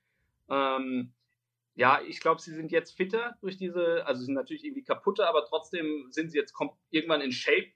Ähm, 0.50 1.13
ja, 1.75 2.01
ich 2.06 2.20
glaube, 2.20 2.42
sie 2.42 2.54
sind 2.54 2.72
jetzt 2.72 2.98
fitter 2.98 3.38
durch 3.42 3.58
diese, 3.58 4.06
also 4.06 4.20
sie 4.20 4.25
sind 4.25 4.36
natürlich 4.36 4.66
irgendwie 4.66 4.84
kaputter, 4.84 5.30
aber 5.30 5.46
trotzdem 5.46 6.08
sind 6.12 6.32
sie 6.32 6.38
jetzt 6.38 6.54
irgendwann 6.89 7.22
in 7.22 7.32
Shape 7.32 7.72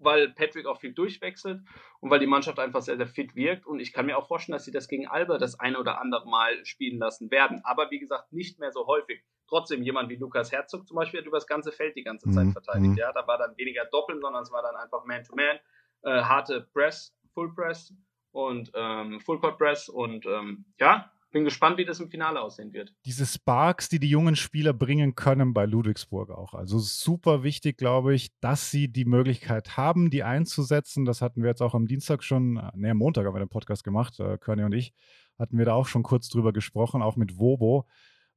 weil 0.00 0.30
Patrick 0.30 0.66
auch 0.66 0.80
viel 0.80 0.92
durchwechselt 0.92 1.62
und 2.00 2.10
weil 2.10 2.18
die 2.18 2.26
Mannschaft 2.26 2.58
einfach 2.58 2.82
sehr, 2.82 2.96
sehr 2.96 3.06
fit 3.06 3.36
wirkt. 3.36 3.66
Und 3.66 3.80
ich 3.80 3.92
kann 3.92 4.06
mir 4.06 4.18
auch 4.18 4.26
vorstellen, 4.26 4.54
dass 4.54 4.64
sie 4.64 4.72
das 4.72 4.88
gegen 4.88 5.06
Alba 5.06 5.38
das 5.38 5.60
eine 5.60 5.78
oder 5.78 6.00
andere 6.00 6.28
Mal 6.28 6.64
spielen 6.64 6.98
lassen 6.98 7.30
werden. 7.30 7.60
Aber 7.64 7.90
wie 7.90 7.98
gesagt, 7.98 8.32
nicht 8.32 8.58
mehr 8.58 8.72
so 8.72 8.86
häufig. 8.86 9.22
Trotzdem, 9.48 9.82
jemand 9.82 10.08
wie 10.08 10.16
Lukas 10.16 10.52
Herzog 10.52 10.86
zum 10.86 10.96
Beispiel 10.96 11.20
hat 11.20 11.26
über 11.26 11.36
das 11.36 11.46
ganze 11.46 11.72
Feld 11.72 11.96
die 11.96 12.04
ganze 12.04 12.30
Zeit 12.30 12.46
mhm. 12.46 12.52
verteidigt. 12.52 12.92
Mhm. 12.92 12.96
Ja, 12.96 13.12
da 13.12 13.26
war 13.26 13.38
dann 13.38 13.56
weniger 13.56 13.84
Doppeln, 13.86 14.20
sondern 14.20 14.42
es 14.42 14.52
war 14.52 14.62
dann 14.62 14.76
einfach 14.76 15.04
Man-to-Man, 15.04 15.58
-Man, 16.02 16.18
äh, 16.18 16.22
harte 16.22 16.68
Press, 16.72 17.14
Full 17.34 17.54
Press 17.54 17.92
und 18.32 18.70
ähm, 18.74 19.20
Full 19.20 19.40
Court 19.40 19.58
Press 19.58 19.88
und 19.88 20.24
ähm, 20.26 20.64
ja, 20.78 21.10
bin 21.30 21.44
gespannt, 21.44 21.78
wie 21.78 21.84
das 21.84 22.00
im 22.00 22.08
Finale 22.08 22.40
aussehen 22.40 22.72
wird. 22.72 22.92
Diese 23.04 23.26
Sparks, 23.26 23.88
die 23.88 23.98
die 23.98 24.08
jungen 24.08 24.36
Spieler 24.36 24.72
bringen 24.72 25.14
können 25.14 25.54
bei 25.54 25.66
Ludwigsburg 25.66 26.30
auch. 26.30 26.54
Also 26.54 26.78
super 26.78 27.42
wichtig, 27.42 27.78
glaube 27.78 28.14
ich, 28.14 28.30
dass 28.40 28.70
sie 28.70 28.88
die 28.88 29.04
Möglichkeit 29.04 29.76
haben, 29.76 30.10
die 30.10 30.22
einzusetzen. 30.22 31.04
Das 31.04 31.22
hatten 31.22 31.42
wir 31.42 31.50
jetzt 31.50 31.62
auch 31.62 31.74
am 31.74 31.86
Dienstag 31.86 32.24
schon, 32.24 32.54
ne, 32.74 32.90
am 32.90 32.96
Montag 32.96 33.26
haben 33.26 33.34
wir 33.34 33.40
den 33.40 33.48
Podcast 33.48 33.84
gemacht, 33.84 34.18
äh, 34.20 34.38
Körny 34.38 34.64
und 34.64 34.72
ich, 34.72 34.92
hatten 35.38 35.56
wir 35.58 35.64
da 35.64 35.74
auch 35.74 35.86
schon 35.86 36.02
kurz 36.02 36.28
drüber 36.28 36.52
gesprochen, 36.52 37.02
auch 37.02 37.16
mit 37.16 37.38
Wobo, 37.38 37.86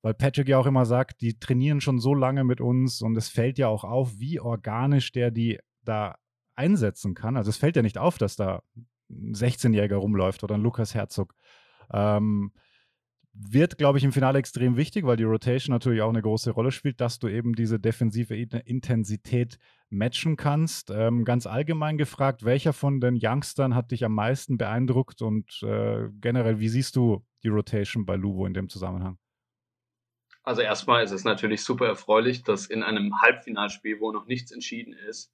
weil 0.02 0.14
Patrick 0.14 0.50
ja 0.50 0.58
auch 0.58 0.66
immer 0.66 0.86
sagt, 0.86 1.22
die 1.22 1.40
trainieren 1.40 1.82
schon 1.82 2.00
so 2.00 2.14
lange 2.14 2.44
mit 2.44 2.62
uns 2.62 3.02
und 3.02 3.16
es 3.18 3.30
fällt 3.30 3.58
ja 3.58 3.68
auch 3.68 3.84
auf, 3.84 4.20
wie 4.20 4.40
organisch 4.40 5.12
der 5.12 5.32
die 5.32 5.60
da 5.84 6.16
einsetzen 6.56 7.16
kann. 7.16 7.38
Also 7.38 7.50
es 7.50 7.58
fällt 7.58 7.76
ja 7.76 7.82
nicht 7.82 7.98
auf, 7.98 8.18
dass 8.18 8.36
da 8.36 8.62
ein 9.10 9.34
16-Jähriger 9.34 9.96
rumläuft 9.96 10.44
oder 10.44 10.56
ein 10.56 10.62
Lukas 10.62 10.94
Herzog. 10.94 11.36
Ähm, 11.92 12.52
wird, 13.34 13.78
glaube 13.78 13.98
ich, 13.98 14.04
im 14.04 14.12
Finale 14.12 14.38
extrem 14.38 14.78
wichtig, 14.78 15.06
weil 15.06 15.18
die 15.18 15.24
Rotation 15.24 15.74
natürlich 15.74 16.02
auch 16.02 16.10
eine 16.10 16.22
große 16.22 16.52
Rolle 16.52 16.72
spielt, 16.72 17.02
dass 17.02 17.18
du 17.18 17.28
eben 17.28 17.54
diese 17.54 17.80
defensive 17.80 18.36
Intensität 18.36 19.58
matchen 19.90 20.36
kannst. 20.38 20.92
Ähm, 20.92 21.25
ganz 21.25 21.48
allgemein 21.48 21.98
gefragt, 21.98 22.46
welcher 22.46 22.74
von 22.74 23.00
den 23.00 23.20
Youngstern 23.22 23.75
hat 23.75 23.92
dich 23.92 24.06
am 24.06 24.13
meisten 24.13 24.58
beeindruckt 24.58 25.22
und 25.22 25.62
äh, 25.63 26.10
generell, 26.22 26.60
wie 26.60 26.70
siehst 26.70 26.96
du 26.96 27.25
die 27.44 27.50
Rotation 27.50 28.06
bei 28.06 28.16
Lubo 28.16 28.46
in 28.46 28.54
dem 28.54 28.70
Zusammenhang? 28.70 29.18
Also 30.44 30.62
erstmal 30.62 31.04
ist 31.04 31.12
es 31.12 31.24
natürlich 31.24 31.63
super 31.63 31.88
erfreulich, 31.88 32.44
dass 32.44 32.68
in 32.68 32.84
einem 32.84 33.22
Halbfinalspiel, 33.22 34.00
wo 34.00 34.12
noch 34.12 34.28
nichts 34.28 34.52
entschieden 34.52 34.94
ist, 34.94 35.32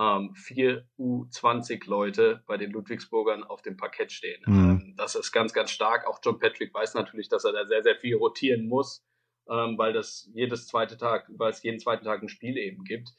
ähm, 0.00 0.34
vier 0.34 0.86
U20-Leute 0.98 2.42
bei 2.46 2.56
den 2.56 2.70
Ludwigsburgern 2.70 3.44
auf 3.44 3.60
dem 3.60 3.76
Parkett 3.76 4.12
stehen. 4.12 4.42
Mhm. 4.46 4.70
Ähm, 4.70 4.94
das 4.96 5.14
ist 5.14 5.30
ganz, 5.30 5.52
ganz 5.52 5.70
stark. 5.70 6.06
Auch 6.06 6.20
John 6.24 6.38
Patrick 6.38 6.72
weiß 6.72 6.94
natürlich, 6.94 7.28
dass 7.28 7.44
er 7.44 7.52
da 7.52 7.66
sehr, 7.66 7.82
sehr 7.82 7.96
viel 7.96 8.16
rotieren 8.16 8.66
muss, 8.66 9.04
ähm, 9.50 9.76
weil 9.76 9.92
das 9.92 10.30
jedes 10.32 10.66
zweite 10.66 10.96
Tag, 10.96 11.26
weil 11.36 11.50
es 11.50 11.62
jeden 11.62 11.78
zweiten 11.78 12.04
Tag 12.04 12.22
ein 12.22 12.30
Spiel 12.30 12.56
eben 12.56 12.84
gibt. 12.84 13.10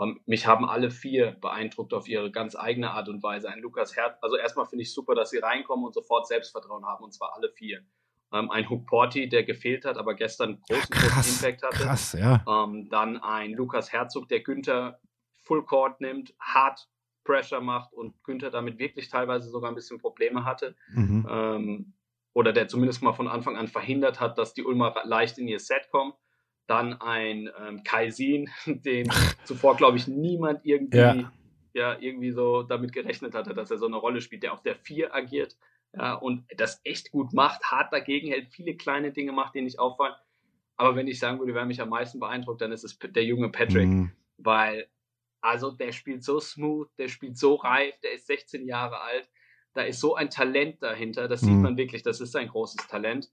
Ähm, 0.00 0.20
mich 0.24 0.46
haben 0.46 0.64
alle 0.64 0.90
vier 0.90 1.32
beeindruckt 1.32 1.92
auf 1.92 2.08
ihre 2.08 2.30
ganz 2.32 2.56
eigene 2.56 2.92
Art 2.92 3.10
und 3.10 3.22
Weise. 3.22 3.50
Ein 3.50 3.60
Lukas 3.60 3.94
Herz, 3.94 4.16
also 4.22 4.36
erstmal 4.38 4.64
finde 4.64 4.84
ich 4.84 4.94
super, 4.94 5.14
dass 5.14 5.30
sie 5.30 5.38
reinkommen 5.38 5.84
und 5.84 5.92
sofort 5.92 6.26
Selbstvertrauen 6.26 6.86
haben, 6.86 7.04
und 7.04 7.12
zwar 7.12 7.34
alle 7.36 7.50
vier. 7.50 7.82
Ähm, 8.32 8.50
ein 8.50 8.70
Hook 8.70 8.86
Porty, 8.86 9.28
der 9.28 9.44
gefehlt 9.44 9.84
hat, 9.84 9.98
aber 9.98 10.14
gestern 10.14 10.62
großen, 10.66 10.88
krass, 10.88 11.14
großen 11.14 11.46
Impact 11.46 11.62
hatte. 11.62 11.84
Krass, 11.84 12.14
ja. 12.14 12.42
Ähm, 12.48 12.88
dann 12.88 13.18
ein 13.18 13.52
Lukas 13.52 13.92
Herzog, 13.92 14.28
der 14.28 14.40
Günther 14.40 14.98
Full 15.42 15.64
Court 15.64 16.00
nimmt, 16.00 16.34
hart 16.38 16.88
Pressure 17.24 17.60
macht 17.60 17.92
und 17.92 18.22
Günther 18.24 18.50
damit 18.50 18.78
wirklich 18.78 19.08
teilweise 19.08 19.48
sogar 19.48 19.70
ein 19.70 19.74
bisschen 19.74 19.98
Probleme 19.98 20.44
hatte. 20.44 20.74
Mhm. 20.92 21.26
Ähm, 21.30 21.92
oder 22.34 22.52
der 22.52 22.68
zumindest 22.68 23.02
mal 23.02 23.12
von 23.12 23.28
Anfang 23.28 23.56
an 23.56 23.68
verhindert 23.68 24.20
hat, 24.20 24.38
dass 24.38 24.54
die 24.54 24.64
Ulmer 24.64 24.94
leicht 25.04 25.38
in 25.38 25.48
ihr 25.48 25.60
Set 25.60 25.90
kommen. 25.90 26.12
Dann 26.66 27.00
ein 27.00 27.50
ähm, 27.60 27.82
Kaisin, 27.84 28.48
den 28.66 29.08
zuvor, 29.44 29.76
glaube 29.76 29.96
ich, 29.96 30.08
niemand 30.08 30.64
irgendwie, 30.64 30.96
ja. 30.96 31.32
ja. 31.74 31.98
irgendwie 31.98 32.32
so 32.32 32.62
damit 32.62 32.92
gerechnet 32.92 33.34
hatte, 33.34 33.54
dass 33.54 33.70
er 33.70 33.78
so 33.78 33.86
eine 33.86 33.96
Rolle 33.96 34.20
spielt, 34.20 34.42
der 34.42 34.52
auf 34.52 34.62
der 34.62 34.76
4 34.76 35.14
agiert 35.14 35.56
ja, 35.94 36.14
und 36.14 36.44
das 36.56 36.80
echt 36.84 37.10
gut 37.10 37.32
macht, 37.32 37.64
hart 37.64 37.92
dagegen 37.92 38.28
hält, 38.28 38.48
viele 38.48 38.76
kleine 38.76 39.12
Dinge 39.12 39.32
macht, 39.32 39.54
die 39.54 39.62
nicht 39.62 39.78
auffallen. 39.78 40.14
Aber 40.76 40.96
wenn 40.96 41.06
ich 41.06 41.18
sagen 41.18 41.38
würde, 41.38 41.54
wer 41.54 41.66
mich 41.66 41.82
am 41.82 41.90
meisten 41.90 42.18
beeindruckt, 42.18 42.62
dann 42.62 42.72
ist 42.72 42.84
es 42.84 42.98
der 42.98 43.24
junge 43.24 43.50
Patrick, 43.50 43.88
mhm. 43.88 44.12
weil 44.38 44.88
also 45.42 45.70
der 45.70 45.92
spielt 45.92 46.24
so 46.24 46.40
smooth, 46.40 46.88
der 46.98 47.08
spielt 47.08 47.36
so 47.36 47.56
reif, 47.56 47.98
der 48.00 48.12
ist 48.12 48.26
16 48.26 48.66
Jahre 48.66 49.00
alt. 49.00 49.28
Da 49.74 49.82
ist 49.82 50.00
so 50.00 50.14
ein 50.14 50.30
Talent 50.30 50.82
dahinter, 50.82 51.28
das 51.28 51.42
mhm. 51.42 51.46
sieht 51.46 51.56
man 51.56 51.76
wirklich, 51.76 52.02
das 52.02 52.20
ist 52.20 52.36
ein 52.36 52.48
großes 52.48 52.86
Talent. 52.88 53.30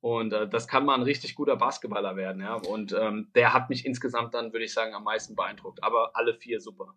Und 0.00 0.32
äh, 0.32 0.48
das 0.48 0.68
kann 0.68 0.84
mal 0.84 0.94
ein 0.94 1.02
richtig 1.02 1.34
guter 1.34 1.56
Basketballer 1.56 2.14
werden, 2.14 2.40
ja. 2.40 2.54
Und 2.54 2.92
ähm, 2.92 3.30
der 3.34 3.52
hat 3.52 3.68
mich 3.68 3.84
insgesamt 3.84 4.32
dann, 4.32 4.52
würde 4.52 4.64
ich 4.64 4.72
sagen, 4.72 4.94
am 4.94 5.02
meisten 5.02 5.34
beeindruckt. 5.34 5.82
Aber 5.82 6.12
alle 6.14 6.34
vier 6.34 6.60
super. 6.60 6.94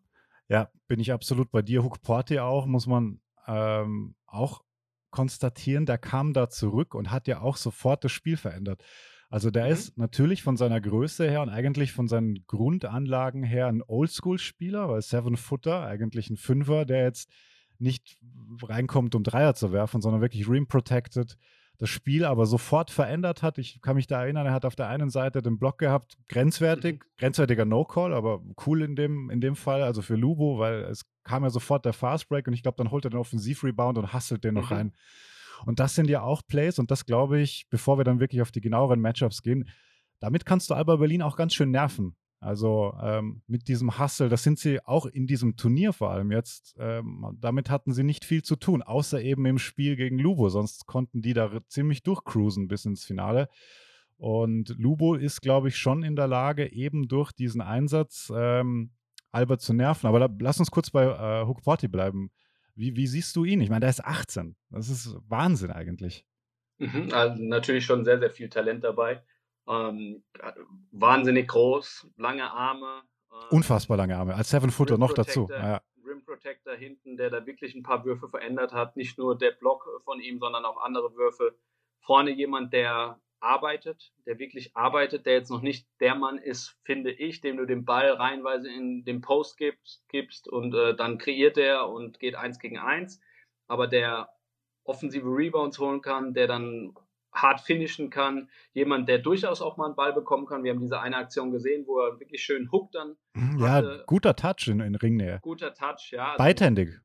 Ja, 0.48 0.70
bin 0.88 1.00
ich 1.00 1.12
absolut 1.12 1.50
bei 1.50 1.64
dir. 1.64 1.84
Hook 1.84 2.02
Porte 2.04 2.44
auch, 2.44 2.68
muss 2.68 2.86
man 2.86 3.20
ähm, 3.48 4.16
auch 4.28 4.62
konstatieren. 5.10 5.88
Der 5.88 5.98
kam 5.98 6.34
da 6.34 6.50
zurück 6.50 6.94
und 6.94 7.10
hat 7.10 7.28
ja 7.28 7.42
auch 7.42 7.58
sofort 7.58 8.04
das 8.04 8.12
Spiel 8.12 8.38
verändert. 8.38 8.84
Also 9.32 9.50
der 9.50 9.66
mhm. 9.66 9.72
ist 9.72 9.98
natürlich 9.98 10.44
von 10.44 10.58
seiner 10.58 10.80
Größe 10.80 11.28
her 11.28 11.42
und 11.42 11.50
eigentlich 11.50 11.92
von 11.92 12.08
seinen 12.08 12.46
Grundanlagen 12.46 13.44
her 13.44 13.66
ein 13.68 13.82
Oldschool-Spieler, 13.82 14.88
weil 14.90 15.02
Seven 15.02 15.38
Footer, 15.38 15.84
eigentlich 15.84 16.30
ein 16.30 16.38
Fünfer, 16.38 16.86
der 16.86 17.06
jetzt 17.06 17.32
nicht 17.80 18.20
reinkommt, 18.62 19.16
um 19.16 19.24
Dreier 19.24 19.56
zu 19.56 19.72
werfen, 19.72 20.02
sondern 20.02 20.22
wirklich 20.22 20.48
rim 20.48 20.68
protected 20.68 21.38
das 21.82 21.90
Spiel 21.90 22.26
aber 22.26 22.46
sofort 22.46 22.92
verändert 22.92 23.42
hat. 23.42 23.58
Ich 23.58 23.82
kann 23.82 23.96
mich 23.96 24.06
da 24.06 24.22
erinnern, 24.22 24.46
er 24.46 24.54
hat 24.54 24.66
auf 24.66 24.76
der 24.76 24.88
einen 24.88 25.10
Seite 25.10 25.42
den 25.42 25.58
Block 25.58 25.80
gehabt, 25.80 26.16
grenzwertig, 26.30 27.00
mhm. 27.00 27.18
grenzwertiger 27.18 27.66
No-Call, 27.66 28.14
aber 28.14 28.44
cool 28.68 28.84
in 28.84 28.96
dem, 28.96 29.32
in 29.32 29.42
dem 29.42 29.56
Fall, 29.56 29.82
also 29.82 30.04
für 30.04 30.16
Lubo, 30.16 30.60
weil 30.60 30.84
es 30.84 31.06
kam 31.24 31.44
ja 31.44 31.50
sofort 31.50 31.84
der 31.86 31.94
Fast 31.94 32.30
Break 32.30 32.46
und 32.46 32.54
ich 32.54 32.62
glaube, 32.62 32.78
dann 32.78 32.92
holt 32.92 33.06
er 33.06 33.10
den 33.10 33.20
Offensiv-Rebound 33.20 33.98
und 33.98 34.14
hustelt 34.14 34.44
den 34.44 34.54
mhm. 34.54 34.62
noch 34.62 34.70
rein. 34.70 34.94
Und 35.66 35.80
das 35.80 35.96
sind 35.96 36.10
ja 36.10 36.22
auch 36.22 36.42
Plays 36.48 36.80
und 36.80 36.92
das 36.92 37.06
glaube 37.06 37.40
ich, 37.40 37.68
bevor 37.70 37.98
wir 37.98 38.04
dann 38.04 38.20
wirklich 38.20 38.42
auf 38.42 38.52
die 38.52 38.62
genaueren 38.62 39.02
Matchups 39.02 39.42
gehen, 39.42 39.68
damit 40.20 40.46
kannst 40.46 40.70
du 40.70 40.74
Alba 40.74 40.98
Berlin 40.98 41.22
auch 41.22 41.36
ganz 41.36 41.54
schön 41.54 41.72
nerven. 41.72 42.16
Also 42.40 42.96
ähm, 43.02 43.44
mit 43.46 43.68
diesem 43.68 44.00
Hustle, 44.00 44.28
das 44.28 44.42
sind 44.42 44.58
sie 44.58 44.84
auch 44.84 45.06
in 45.06 45.28
diesem 45.28 45.58
Turnier 45.58 45.94
vor 45.94 46.10
allem 46.10 46.32
jetzt, 46.32 46.76
ähm, 46.80 47.38
damit 47.40 47.70
hatten 47.70 47.94
sie 47.94 48.04
nicht 48.04 48.26
viel 48.26 48.42
zu 48.42 48.56
tun, 48.56 48.82
außer 48.82 49.22
eben 49.22 49.46
im 49.46 49.60
Spiel 49.60 49.96
gegen 49.96 50.18
Lubo, 50.18 50.50
sonst 50.50 50.88
konnten 50.88 51.22
die 51.22 51.34
da 51.34 51.52
ziemlich 51.68 52.02
durchcruisen 52.02 52.68
bis 52.68 52.86
ins 52.86 53.06
Finale. 53.06 53.48
Und 54.18 54.76
Lubo 54.78 55.16
ist, 55.16 55.42
glaube 55.42 55.68
ich, 55.68 55.78
schon 55.78 56.04
in 56.04 56.16
der 56.16 56.28
Lage, 56.28 56.72
eben 56.72 57.08
durch 57.08 57.32
diesen 57.32 57.62
Einsatz 57.62 58.32
ähm, 58.36 58.92
Albert 59.32 59.62
zu 59.62 59.74
nerven. 59.74 60.08
Aber 60.08 60.20
da, 60.20 60.30
lass 60.40 60.60
uns 60.60 60.72
kurz 60.72 60.90
bei 60.90 61.06
äh, 61.06 61.46
Hook 61.48 61.64
Porty 61.64 61.88
bleiben. 61.88 62.32
Wie, 62.76 62.96
wie 62.96 63.08
siehst 63.08 63.36
du 63.36 63.46
ihn? 63.46 63.62
Ich 63.62 63.70
meine, 63.70 63.82
der 63.82 63.90
ist 63.90 64.04
18. 64.04 64.56
Das 64.70 64.90
ist 64.90 65.18
Wahnsinn 65.28 65.72
eigentlich. 65.72 66.26
Mhm, 66.78 67.10
also 67.14 67.42
natürlich 67.44 67.86
schon 67.86 68.06
sehr, 68.06 68.20
sehr 68.20 68.32
viel 68.32 68.50
Talent 68.50 68.84
dabei. 68.84 69.24
Ähm, 69.68 70.24
wahnsinnig 70.92 71.48
groß, 71.48 72.08
lange 72.18 72.50
Arme. 72.50 73.04
Ähm, 73.32 73.48
Unfassbar 73.52 73.98
lange 73.98 74.18
Arme. 74.18 74.36
Als 74.36 74.50
Seven 74.50 74.72
Footer 74.72 74.98
noch 74.98 75.14
dazu. 75.14 75.48
Ja. 75.52 75.82
Rim 76.06 76.26
Protector 76.26 76.76
hinten, 76.76 77.18
der 77.18 77.30
da 77.30 77.46
wirklich 77.46 77.76
ein 77.76 77.84
paar 77.84 78.04
Würfe 78.04 78.28
verändert 78.28 78.74
hat. 78.74 78.98
Nicht 78.98 79.18
nur 79.18 79.38
der 79.38 79.52
Block 79.52 79.88
von 80.04 80.20
ihm, 80.20 80.40
sondern 80.40 80.66
auch 80.66 80.82
andere 80.82 81.16
Würfe. 81.16 81.56
Vorne 82.00 82.32
jemand, 82.32 82.74
der 82.74 83.20
arbeitet, 83.42 84.12
der 84.26 84.40
wirklich 84.40 84.76
arbeitet, 84.76 85.26
der 85.26 85.34
jetzt 85.34 85.50
noch 85.50 85.62
nicht 85.62 85.88
der 86.00 86.16
Mann 86.16 86.38
ist, 86.38 86.78
finde 86.84 87.12
ich, 87.12 87.42
dem 87.42 87.58
du 87.58 87.66
den 87.66 87.86
Ball 87.86 88.12
reinweise 88.12 88.72
in 88.72 89.04
den 89.04 89.22
Post 89.22 89.58
gibst, 89.58 90.08
gibst 90.10 90.48
und 90.48 90.74
äh, 90.74 90.96
dann 90.96 91.18
kreiert 91.18 91.58
er 91.58 91.90
und 91.90 92.20
geht 92.20 92.36
eins 92.36 92.60
gegen 92.60 92.78
eins, 92.78 93.20
aber 93.68 93.88
der 93.88 94.30
offensive 94.84 95.28
Rebounds 95.28 95.80
holen 95.80 96.02
kann, 96.02 96.34
der 96.34 96.48
dann 96.48 96.94
hart 97.34 97.62
finishen 97.62 98.10
kann, 98.10 98.50
jemand, 98.74 99.08
der 99.08 99.20
durchaus 99.20 99.62
auch 99.62 99.78
mal 99.78 99.86
einen 99.86 99.96
Ball 99.96 100.14
bekommen 100.14 100.46
kann. 100.46 100.64
Wir 100.64 100.72
haben 100.72 100.82
diese 100.82 101.00
eine 101.00 101.18
Aktion 101.18 101.52
gesehen, 101.52 101.86
wo 101.88 102.00
er 102.00 102.20
wirklich 102.20 102.44
schön 102.44 102.72
Hook 102.72 102.92
dann. 102.92 103.16
Mhm, 103.34 103.60
ja, 103.60 103.70
hatte. 103.70 104.04
guter 104.06 104.36
Touch 104.36 104.68
in, 104.68 104.80
in 104.82 104.96
Ringnähe. 104.96 105.40
Guter 105.42 105.74
Touch, 105.74 106.12
ja. 106.12 106.32
Also, 106.32 106.38
Beidhändig. 106.38 107.00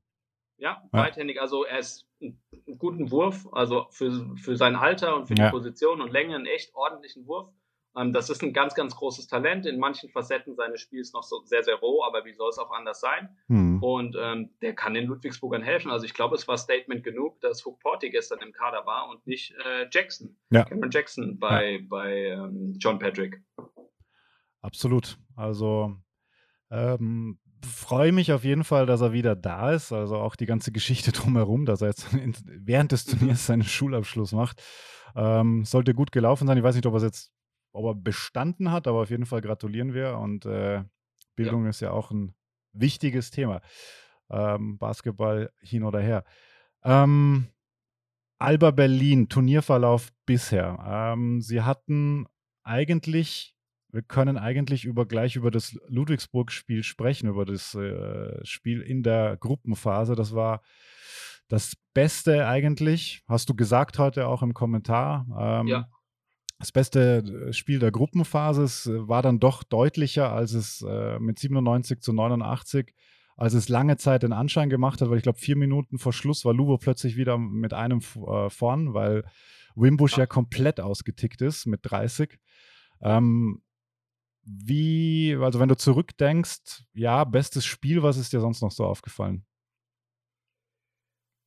Ja, 0.59 0.83
beidhändig. 0.91 1.41
Also 1.41 1.65
er 1.65 1.79
ist 1.79 2.07
einen 2.21 2.79
guten 2.79 3.11
Wurf, 3.11 3.47
also 3.53 3.87
für, 3.91 4.35
für 4.37 4.57
sein 4.57 4.75
Alter 4.75 5.17
und 5.17 5.27
für 5.27 5.35
die 5.35 5.43
ja. 5.43 5.51
Position 5.51 6.01
und 6.01 6.11
Länge 6.11 6.35
einen 6.35 6.47
echt 6.47 6.75
ordentlichen 6.75 7.27
Wurf. 7.27 7.51
Ähm, 7.97 8.13
das 8.13 8.31
ist 8.31 8.43
ein 8.43 8.53
ganz, 8.53 8.75
ganz 8.75 8.95
großes 8.97 9.27
Talent. 9.27 9.67
In 9.67 9.79
manchen 9.79 10.11
Facetten 10.11 10.55
seines 10.55 10.81
Spiels 10.81 11.13
noch 11.13 11.23
so 11.23 11.43
sehr, 11.45 11.63
sehr 11.63 11.77
roh, 11.77 12.05
aber 12.05 12.25
wie 12.25 12.33
soll 12.33 12.51
es 12.51 12.59
auch 12.59 12.71
anders 12.71 13.01
sein? 13.01 13.37
Hm. 13.49 13.83
Und 13.83 14.17
ähm, 14.19 14.51
der 14.61 14.75
kann 14.75 14.95
den 14.95 15.07
Ludwigsburgern 15.07 15.63
helfen. 15.63 15.91
Also 15.91 16.05
ich 16.05 16.15
glaube, 16.15 16.35
es 16.35 16.47
war 16.47 16.59
Statement 16.59 17.03
genug, 17.05 17.41
dass 17.41 17.65
Hook 17.65 17.81
Porty 17.81 18.11
gestern 18.11 18.41
im 18.41 18.53
Kader 18.53 18.87
war 18.87 19.09
und 19.09 19.27
nicht 19.27 19.55
äh, 19.65 19.87
Jackson. 19.91 20.37
Ja. 20.51 20.65
Cameron 20.65 20.91
Jackson 20.91 21.39
bei, 21.39 21.73
ja. 21.73 21.79
bei 21.89 22.25
ähm, 22.27 22.75
John 22.79 22.99
Patrick. 22.99 23.43
Absolut. 24.61 25.19
Also 25.37 25.97
ähm, 26.71 27.39
freue 27.65 28.13
mich 28.13 28.33
auf 28.33 28.45
jeden 28.45 28.65
Fall, 28.65 28.87
dass 28.87 29.01
er 29.01 29.13
wieder 29.13 29.37
da 29.37 29.73
ist. 29.73 29.93
Also 29.93 30.17
auch 30.17 30.37
die 30.37 30.47
ganze 30.47 30.73
Geschichte 30.73 31.13
drumherum, 31.13 31.67
dass 31.67 31.81
er 31.81 31.89
jetzt 31.89 32.09
während 32.45 32.93
des 32.93 33.05
Turniers 33.05 33.47
seinen 33.47 33.65
Schulabschluss 33.65 34.33
macht. 34.33 34.63
Ähm, 35.15 35.65
sollte 35.65 35.95
gut 35.95 36.13
gelaufen 36.13 36.47
sein. 36.47 36.59
Ich 36.59 36.65
weiß 36.65 36.75
nicht, 36.75 36.87
ob 36.87 36.95
er 36.95 36.99
es 36.99 37.03
jetzt 37.03 37.33
ob 37.73 37.85
er 37.85 37.95
bestanden 37.95 38.73
hat, 38.73 38.87
aber 38.89 39.03
auf 39.03 39.11
jeden 39.11 39.27
Fall 39.27 39.43
gratulieren 39.43 39.93
wir. 39.93 40.17
Und 40.19 40.47
äh, 40.47 40.83
Bildung 41.37 41.65
ja. 41.65 41.71
ist 41.71 41.81
ja 41.81 41.91
auch 41.91 42.11
ein 42.11 42.35
wichtiges 42.73 43.31
Thema. 43.31 43.61
Ähm, 44.31 44.79
Basketball 44.79 45.53
hin 45.61 45.85
oder 45.85 46.01
her. 46.01 46.25
Ähm, 46.83 47.49
Alba 48.39 48.71
Berlin, 48.71 49.29
Turnierverlauf 49.29 50.13
bisher. 50.25 50.79
Ähm, 50.87 51.41
sie 51.41 51.63
hatten 51.63 52.27
eigentlich, 52.63 53.56
wir 53.91 54.03
können 54.03 54.37
eigentlich 54.37 54.85
über 54.85 55.07
gleich 55.07 55.37
über 55.37 55.51
das 55.51 55.79
Ludwigsburg-Spiel 55.89 56.83
sprechen, 56.83 57.29
über 57.29 57.45
das 57.45 57.75
äh, 57.75 58.45
Spiel 58.45 58.81
in 58.81 59.03
der 59.03 59.37
Gruppenphase. 59.37 60.15
Das 60.15 60.35
war 60.35 60.63
das 61.49 61.77
Beste 61.95 62.47
eigentlich, 62.47 63.23
hast 63.29 63.49
du 63.49 63.55
gesagt 63.55 63.99
heute 63.99 64.27
auch 64.27 64.43
im 64.43 64.55
Kommentar. 64.55 65.27
Ähm, 65.39 65.67
ja 65.69 65.89
das 66.59 66.73
beste 66.73 67.19
äh, 67.49 67.53
Spiel 67.53 67.79
der 67.79 67.91
Gruppenphase 67.91 68.91
äh, 68.91 69.09
war 69.09 69.23
dann 69.23 69.41
doch 69.41 69.63
deutlicher, 69.63 70.33
als 70.33 70.53
es 70.53 70.83
äh, 70.83 71.19
mit 71.19 71.39
97 71.39 72.01
zu 72.01 72.13
89, 72.13 72.95
als 73.37 73.55
es 73.55 73.69
lange 73.69 73.97
Zeit 73.99 74.23
den 74.23 74.33
Anschein 74.33 74.71
gemacht 74.71 75.01
hat, 75.01 75.11
weil 75.11 75.19
ich 75.19 75.23
glaube, 75.23 75.39
vier 75.39 75.57
Minuten 75.57 75.99
vor 75.99 76.13
Schluss 76.13 76.45
war 76.45 76.55
Lubo 76.55 76.79
plötzlich 76.79 77.17
wieder 77.17 77.37
mit 77.37 77.75
einem 77.75 77.99
äh, 77.99 78.49
vorn, 78.49 78.95
weil 78.95 79.25
Wimbush 79.75 80.17
ja 80.17 80.27
komplett 80.27 80.81
ausgetickt 80.81 81.43
ist 81.43 81.67
mit 81.67 81.81
30. 81.83 82.39
Ähm, 83.03 83.61
wie, 84.47 85.37
also 85.41 85.59
wenn 85.59 85.69
du 85.69 85.77
zurückdenkst, 85.77 86.85
ja, 86.95 87.25
bestes 87.25 87.67
Spiel, 87.67 88.03
was 88.03 88.17
ist 88.17 88.33
dir 88.33 88.41
sonst 88.41 88.63
noch 88.63 88.71
so 88.71 88.85
aufgefallen? 88.85 89.45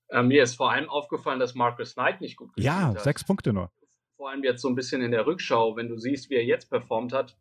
Äh, 0.10 0.24
mir 0.24 0.44
ist 0.44 0.56
vor 0.56 0.72
allem 0.72 0.90
aufgefallen, 0.90 1.40
dass 1.40 1.56
Marcus 1.56 1.94
Knight 1.94 2.20
nicht 2.20 2.36
gut 2.36 2.54
gespielt 2.54 2.66
ja, 2.66 2.88
hat. 2.88 2.96
Ja, 2.96 3.02
sechs 3.02 3.24
Punkte 3.24 3.54
nur. 3.54 3.72
Vor 4.18 4.30
allem 4.30 4.44
jetzt 4.44 4.62
so 4.62 4.68
ein 4.68 4.76
bisschen 4.76 5.02
in 5.02 5.12
der 5.12 5.26
Rückschau, 5.26 5.78
wenn 5.78 5.88
du 5.88 5.98
siehst, 5.98 6.30
wie 6.30 6.36
er 6.36 6.44
jetzt 6.44 6.70
performt 6.70 7.14
hat, 7.14 7.38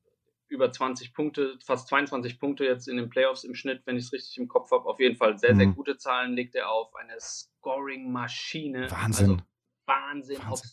über 0.46 0.70
20 0.70 1.12
Punkte, 1.12 1.58
fast 1.64 1.88
22 1.88 2.38
Punkte 2.38 2.64
jetzt 2.64 2.88
in 2.88 2.96
den 2.96 3.10
Playoffs 3.10 3.44
im 3.44 3.54
Schnitt, 3.54 3.82
wenn 3.84 3.96
ich 3.96 4.04
es 4.04 4.12
richtig 4.12 4.38
im 4.38 4.48
Kopf 4.48 4.70
habe. 4.70 4.86
Auf 4.86 5.00
jeden 5.00 5.16
Fall 5.16 5.38
sehr, 5.38 5.56
sehr 5.56 5.66
mhm. 5.66 5.74
gute 5.74 5.96
Zahlen 5.96 6.34
legt 6.34 6.54
er 6.54 6.70
auf. 6.70 6.94
Eine 6.94 7.18
Scoring-Maschine. 7.18 8.90
Wahnsinn. 8.90 9.30
Also 9.30 9.42
Wahnsinn. 9.86 10.38
Wahnsinn. 10.38 10.70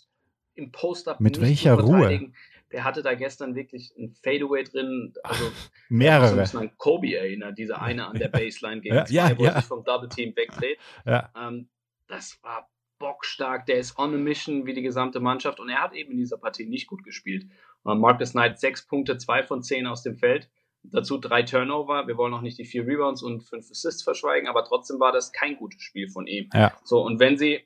Im 0.53 0.71
Post-Up. 0.71 1.19
Mit 1.19 1.41
welcher 1.41 1.73
Ruhe? 1.73 2.31
Der 2.71 2.83
hatte 2.83 3.03
da 3.03 3.13
gestern 3.13 3.55
wirklich 3.55 3.93
ein 3.97 4.15
Fadeaway 4.23 4.63
drin. 4.63 5.13
Also, 5.23 5.51
Mehrere. 5.89 6.43
Ich 6.43 6.55
an 6.55 6.75
Kobe 6.77 7.15
erinnert, 7.15 7.57
dieser 7.57 7.81
eine 7.81 8.07
an 8.07 8.17
der 8.17 8.27
Baseline 8.29 8.81
gegen 8.81 8.95
ja, 8.95 9.05
zwei, 9.05 9.13
ja, 9.13 9.37
wo 9.37 9.43
ja. 9.43 9.51
er 9.51 9.55
sich 9.57 9.65
vom 9.65 9.83
Double 9.83 10.09
Team 10.09 10.35
wegdreht. 10.35 10.79
Ja. 11.05 11.31
Ähm, 11.37 11.69
das 12.07 12.39
war 12.43 12.69
bockstark, 12.97 13.65
der 13.65 13.77
ist 13.77 13.97
on 13.99 14.13
a 14.13 14.17
mission 14.17 14.65
wie 14.65 14.73
die 14.73 14.81
gesamte 14.81 15.19
Mannschaft 15.19 15.59
und 15.59 15.69
er 15.69 15.81
hat 15.81 15.93
eben 15.93 16.11
in 16.11 16.17
dieser 16.17 16.37
Partie 16.37 16.65
nicht 16.65 16.87
gut 16.87 17.03
gespielt. 17.03 17.45
Marcus 17.83 18.31
Knight 18.31 18.59
sechs 18.59 18.85
Punkte, 18.87 19.17
zwei 19.17 19.43
von 19.43 19.61
zehn 19.61 19.85
aus 19.85 20.01
dem 20.01 20.15
Feld. 20.15 20.49
Dazu 20.83 21.17
drei 21.17 21.43
Turnover. 21.43 22.07
Wir 22.07 22.17
wollen 22.17 22.33
auch 22.33 22.41
nicht 22.41 22.57
die 22.57 22.65
vier 22.65 22.85
Rebounds 22.85 23.21
und 23.21 23.41
fünf 23.41 23.69
Assists 23.69 24.03
verschweigen, 24.03 24.47
aber 24.47 24.63
trotzdem 24.63 24.99
war 24.99 25.11
das 25.11 25.31
kein 25.31 25.57
gutes 25.57 25.81
Spiel 25.81 26.09
von 26.09 26.27
ihm. 26.27 26.49
Ja. 26.53 26.73
So, 26.83 27.01
und 27.03 27.19
wenn 27.19 27.37
sie, 27.37 27.61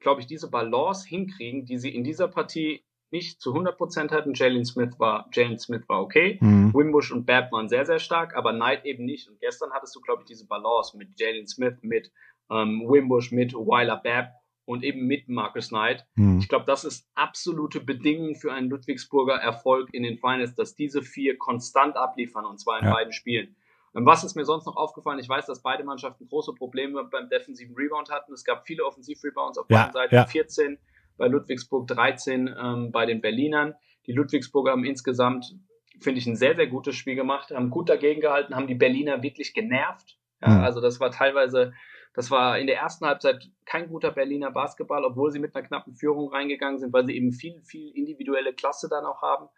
glaube 0.00 0.20
ich, 0.20 0.26
diese 0.26 0.50
Balance 0.50 1.08
hinkriegen, 1.08 1.64
die 1.64 1.78
sie 1.78 1.94
in 1.94 2.04
dieser 2.04 2.28
Partie 2.28 2.84
nicht 3.12 3.40
zu 3.40 3.54
100% 3.54 4.10
hatten, 4.10 4.34
Jalen 4.34 4.64
Smith 4.64 4.98
war, 4.98 5.28
Jalen 5.32 5.58
Smith 5.58 5.82
war 5.88 6.02
okay, 6.02 6.38
mhm. 6.40 6.72
Wimbush 6.74 7.12
und 7.12 7.26
Bab 7.26 7.52
waren 7.52 7.68
sehr, 7.68 7.84
sehr 7.86 7.98
stark, 7.98 8.36
aber 8.36 8.52
Knight 8.52 8.84
eben 8.84 9.04
nicht. 9.04 9.28
Und 9.28 9.40
gestern 9.40 9.72
hattest 9.72 9.94
du, 9.96 10.00
glaube 10.00 10.22
ich, 10.22 10.26
diese 10.26 10.46
Balance 10.46 10.96
mit 10.96 11.18
Jalen 11.18 11.46
Smith, 11.46 11.78
mit 11.82 12.12
ähm, 12.50 12.84
Wimbush, 12.86 13.32
mit 13.32 13.54
Weiler 13.54 13.96
Babb 13.96 14.32
und 14.64 14.84
eben 14.84 15.06
mit 15.06 15.28
Marcus 15.28 15.68
Knight. 15.68 16.06
Mhm. 16.14 16.38
Ich 16.38 16.48
glaube, 16.48 16.64
das 16.66 16.84
ist 16.84 17.08
absolute 17.14 17.80
Bedingung 17.80 18.36
für 18.36 18.52
einen 18.52 18.70
Ludwigsburger 18.70 19.34
Erfolg 19.34 19.88
in 19.92 20.02
den 20.02 20.18
Finals, 20.18 20.54
dass 20.54 20.74
diese 20.74 21.02
vier 21.02 21.38
konstant 21.38 21.96
abliefern 21.96 22.44
und 22.44 22.60
zwar 22.60 22.78
in 22.78 22.86
ja. 22.86 22.92
beiden 22.92 23.12
Spielen. 23.12 23.56
Und 23.92 24.06
was 24.06 24.22
ist 24.22 24.36
mir 24.36 24.44
sonst 24.44 24.66
noch 24.66 24.76
aufgefallen? 24.76 25.18
Ich 25.18 25.28
weiß, 25.28 25.46
dass 25.46 25.62
beide 25.62 25.82
Mannschaften 25.82 26.28
große 26.28 26.52
Probleme 26.54 27.02
beim 27.04 27.28
defensiven 27.28 27.74
Rebound 27.74 28.10
hatten. 28.10 28.32
Es 28.32 28.44
gab 28.44 28.64
viele 28.64 28.84
Offensivrebounds 28.84 29.58
auf 29.58 29.66
beiden 29.66 29.92
Seiten. 29.92 30.14
Ja. 30.14 30.26
14 30.26 30.78
bei 31.20 31.28
Ludwigsburg, 31.28 31.86
13 31.86 32.52
ähm, 32.60 32.90
bei 32.90 33.06
den 33.06 33.20
Berlinern. 33.20 33.74
Die 34.06 34.12
Ludwigsburger 34.12 34.72
haben 34.72 34.84
insgesamt, 34.84 35.54
finde 36.00 36.18
ich, 36.18 36.26
ein 36.26 36.34
sehr, 36.34 36.56
sehr 36.56 36.66
gutes 36.66 36.96
Spiel 36.96 37.14
gemacht, 37.14 37.52
haben 37.52 37.70
gut 37.70 37.88
dagegen 37.88 38.20
gehalten, 38.20 38.56
haben 38.56 38.66
die 38.66 38.74
Berliner 38.74 39.22
wirklich 39.22 39.54
genervt. 39.54 40.18
Ja, 40.42 40.48
mhm. 40.48 40.64
Also 40.64 40.80
das 40.80 40.98
war 40.98 41.12
teilweise 41.12 41.72
das 42.12 42.30
war 42.30 42.58
in 42.58 42.66
der 42.66 42.76
ersten 42.76 43.06
Halbzeit 43.06 43.48
kein 43.64 43.88
guter 43.88 44.10
Berliner 44.10 44.50
Basketball, 44.50 45.04
obwohl 45.04 45.30
sie 45.30 45.38
mit 45.38 45.54
einer 45.54 45.66
knappen 45.66 45.94
Führung 45.94 46.32
reingegangen 46.32 46.78
sind, 46.78 46.92
weil 46.92 47.06
sie 47.06 47.14
eben 47.14 47.32
viel, 47.32 47.62
viel 47.62 47.90
individuelle 47.96 48.52
Klasse 48.52 48.88
dann 48.88 49.04
auch 49.04 49.22
haben. 49.22 49.48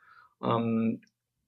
Ähm, 0.42 1.00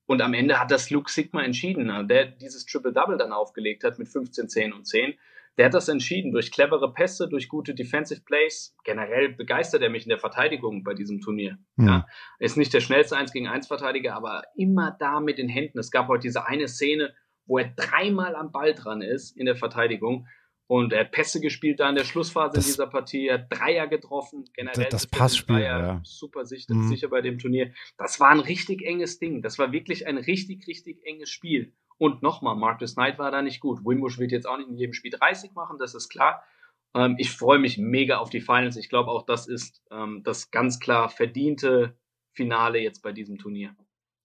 und 0.07 0.23
am 0.23 0.35
Ende 0.35 0.61
hat 0.61 0.71
das 0.71 0.91
Luke 0.91 1.11
Sigma 1.11 1.43
entschieden, 1.43 1.87
ne? 1.87 2.07
der 2.07 2.27
dieses 2.27 2.67
Triple-Double 2.67 3.17
dann 3.17 3.33
aufgelegt 3.33 3.85
hat 3.85 3.99
mit 3.99 4.09
15, 4.09 4.49
10 4.49 4.73
und 4.73 4.87
10. 4.87 5.15
Der 5.57 5.67
hat 5.67 5.75
das 5.75 5.89
entschieden 5.89 6.33
durch 6.33 6.51
clevere 6.51 6.93
Pässe, 6.93 7.29
durch 7.29 7.49
gute 7.49 7.75
Defensive 7.75 8.23
Plays. 8.23 8.77
Generell 8.85 9.31
begeistert 9.31 9.83
er 9.83 9.91
mich 9.91 10.05
in 10.05 10.09
der 10.09 10.19
Verteidigung 10.19 10.83
bei 10.83 10.95
diesem 10.95 11.21
Turnier. 11.21 11.59
Mhm. 11.77 11.87
Ja, 11.87 12.07
ist 12.39 12.57
nicht 12.57 12.75
der 12.75 12.81
schnellste 12.81 13.17
1 13.17 13.33
gegen 13.33 13.47
1 13.47 13.69
Verteidiger, 13.69 14.15
aber 14.15 14.43
immer 14.57 14.97
da 14.99 15.21
mit 15.21 15.39
den 15.39 15.49
Händen. 15.49 15.79
Es 15.79 15.91
gab 15.91 16.09
heute 16.09 16.23
diese 16.23 16.47
eine 16.47 16.69
Szene, 16.69 17.15
wo 17.47 17.59
er 17.59 17.73
dreimal 17.77 18.35
am 18.35 18.53
Ball 18.53 18.75
dran 18.75 19.03
ist 19.03 19.37
in 19.37 19.47
der 19.47 19.57
Verteidigung 19.57 20.27
und 20.67 20.93
er 20.93 21.01
hat 21.01 21.13
Pässe 21.13 21.41
gespielt 21.41 21.81
da 21.81 21.91
in 21.91 21.95
der 21.95 22.05
Schlussphase 22.05 22.57
das, 22.57 22.65
in 22.65 22.73
dieser 22.73 22.87
Partie. 22.87 23.29
Er 23.29 23.35
hat 23.35 23.47
Dreier 23.51 23.87
getroffen. 23.87 24.45
Generell 24.55 24.89
das 24.91 25.07
Passspiel, 25.07 25.57
Dreier, 25.57 25.79
ja. 25.79 26.01
super 26.05 26.47
sicher, 26.47 26.75
mhm. 26.75 26.89
sicher 26.89 27.09
bei 27.09 27.21
dem 27.21 27.39
Turnier. 27.39 27.73
Das 27.99 28.19
war 28.19 28.31
ein 28.31 28.41
richtig 28.41 28.83
enges 28.83 29.19
Ding. 29.19 29.43
Das 29.43 29.59
war 29.59 29.73
wirklich 29.73 30.07
ein 30.07 30.17
richtig, 30.17 30.67
richtig 30.67 31.05
enges 31.05 31.29
Spiel. 31.31 31.75
Und 31.99 32.23
nochmal, 32.23 32.57
Marcus 32.57 32.95
Knight 32.95 33.19
war 33.19 33.31
da 33.31 33.43
nicht 33.43 33.61
gut. 33.61 33.85
Wimbush 33.85 34.19
wird 34.19 34.33
jetzt 34.33 34.47
auch 34.47 34.59
nicht 34.59 34.69
in 34.69 34.77
jedem 34.77 34.95
Spiel 34.95 35.13
30 35.13 35.55
machen, 35.55 35.79
das 35.79 35.95
ist 35.95 36.09
klar. 36.09 36.43
Ähm, 36.95 37.17
ich 37.19 37.31
freue 37.31 37.59
mich 37.59 37.79
mega 37.79 38.19
auf 38.19 38.31
die 38.31 38.41
Finals. 38.41 38.77
Ich 38.77 38.89
glaube 38.89 39.11
auch, 39.11 39.25
das 39.25 39.47
ist 39.47 39.83
ähm, 39.91 40.23
das 40.25 40.51
ganz 40.51 40.81
klar 40.81 41.09
verdiente 41.09 41.97
Finale 42.33 42.81
jetzt 42.81 43.03
bei 43.03 43.13
diesem 43.13 43.39
Turnier. 43.39 43.75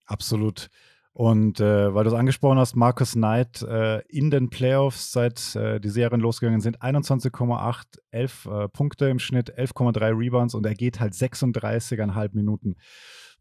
Absolut. 0.05 0.69
Und 1.13 1.59
äh, 1.59 1.93
weil 1.93 2.03
du 2.03 2.11
es 2.11 2.15
angesprochen 2.15 2.59
hast, 2.59 2.75
Marcus 2.75 3.13
Knight 3.13 3.61
äh, 3.63 3.99
in 4.07 4.31
den 4.31 4.49
Playoffs, 4.49 5.11
seit 5.11 5.55
äh, 5.55 5.79
die 5.79 5.89
Serien 5.89 6.21
losgegangen 6.21 6.61
sind, 6.61 6.81
21,8, 6.81 7.83
11 8.11 8.45
äh, 8.45 8.69
Punkte 8.69 9.09
im 9.09 9.19
Schnitt, 9.19 9.57
11,3 9.57 10.17
Rebounds 10.17 10.53
und 10.53 10.65
er 10.65 10.75
geht 10.75 10.99
halt 10.99 11.13
36,5 11.13 12.29
Minuten. 12.33 12.77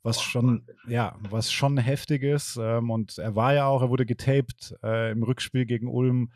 Was 0.02 0.22
schon, 0.22 0.66
ja, 0.86 1.16
was 1.28 1.52
schon 1.52 1.76
heftig 1.76 2.22
ist. 2.22 2.56
Ähm, 2.60 2.90
und 2.90 3.18
er 3.18 3.34
war 3.34 3.54
ja 3.54 3.66
auch, 3.66 3.82
er 3.82 3.90
wurde 3.90 4.06
getaped 4.06 4.74
äh, 4.82 5.10
im 5.10 5.22
Rückspiel 5.22 5.66
gegen 5.66 5.88
Ulm. 5.88 6.32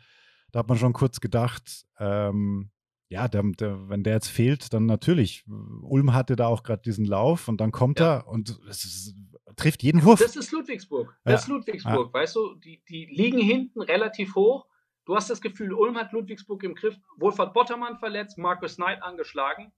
Da 0.51 0.59
hat 0.59 0.69
man 0.69 0.77
schon 0.77 0.93
kurz 0.93 1.19
gedacht, 1.19 1.85
ähm, 1.97 2.69
ja, 3.09 3.27
der, 3.27 3.43
der, 3.43 3.89
wenn 3.89 4.03
der 4.03 4.13
jetzt 4.13 4.29
fehlt, 4.29 4.73
dann 4.73 4.85
natürlich. 4.85 5.45
Ulm 5.81 6.13
hatte 6.13 6.35
da 6.35 6.47
auch 6.47 6.63
gerade 6.63 6.81
diesen 6.81 7.05
Lauf 7.05 7.47
und 7.47 7.61
dann 7.61 7.71
kommt 7.71 7.99
ja. 7.99 8.17
er 8.17 8.27
und 8.27 8.59
es 8.67 8.85
ist 8.85 9.15
trifft 9.55 9.83
jeden 9.83 10.03
Wurf. 10.03 10.19
Das 10.19 10.35
ist 10.35 10.51
Ludwigsburg. 10.51 11.15
Das 11.23 11.31
ja. 11.31 11.39
ist 11.39 11.47
Ludwigsburg, 11.47 12.07
ja. 12.07 12.13
weißt 12.13 12.35
du? 12.35 12.55
Die, 12.55 12.83
die 12.89 13.05
liegen 13.05 13.39
hinten 13.39 13.81
relativ 13.81 14.35
hoch. 14.35 14.65
Du 15.05 15.15
hast 15.15 15.29
das 15.29 15.41
Gefühl, 15.41 15.73
Ulm 15.73 15.97
hat 15.97 16.11
Ludwigsburg 16.11 16.63
im 16.63 16.75
Griff. 16.75 16.95
Wohlfahrt 17.17 17.53
Bottermann 17.53 17.97
verletzt, 17.97 18.37
Markus 18.37 18.77
Knight 18.77 19.03
angeschlagen. 19.03 19.71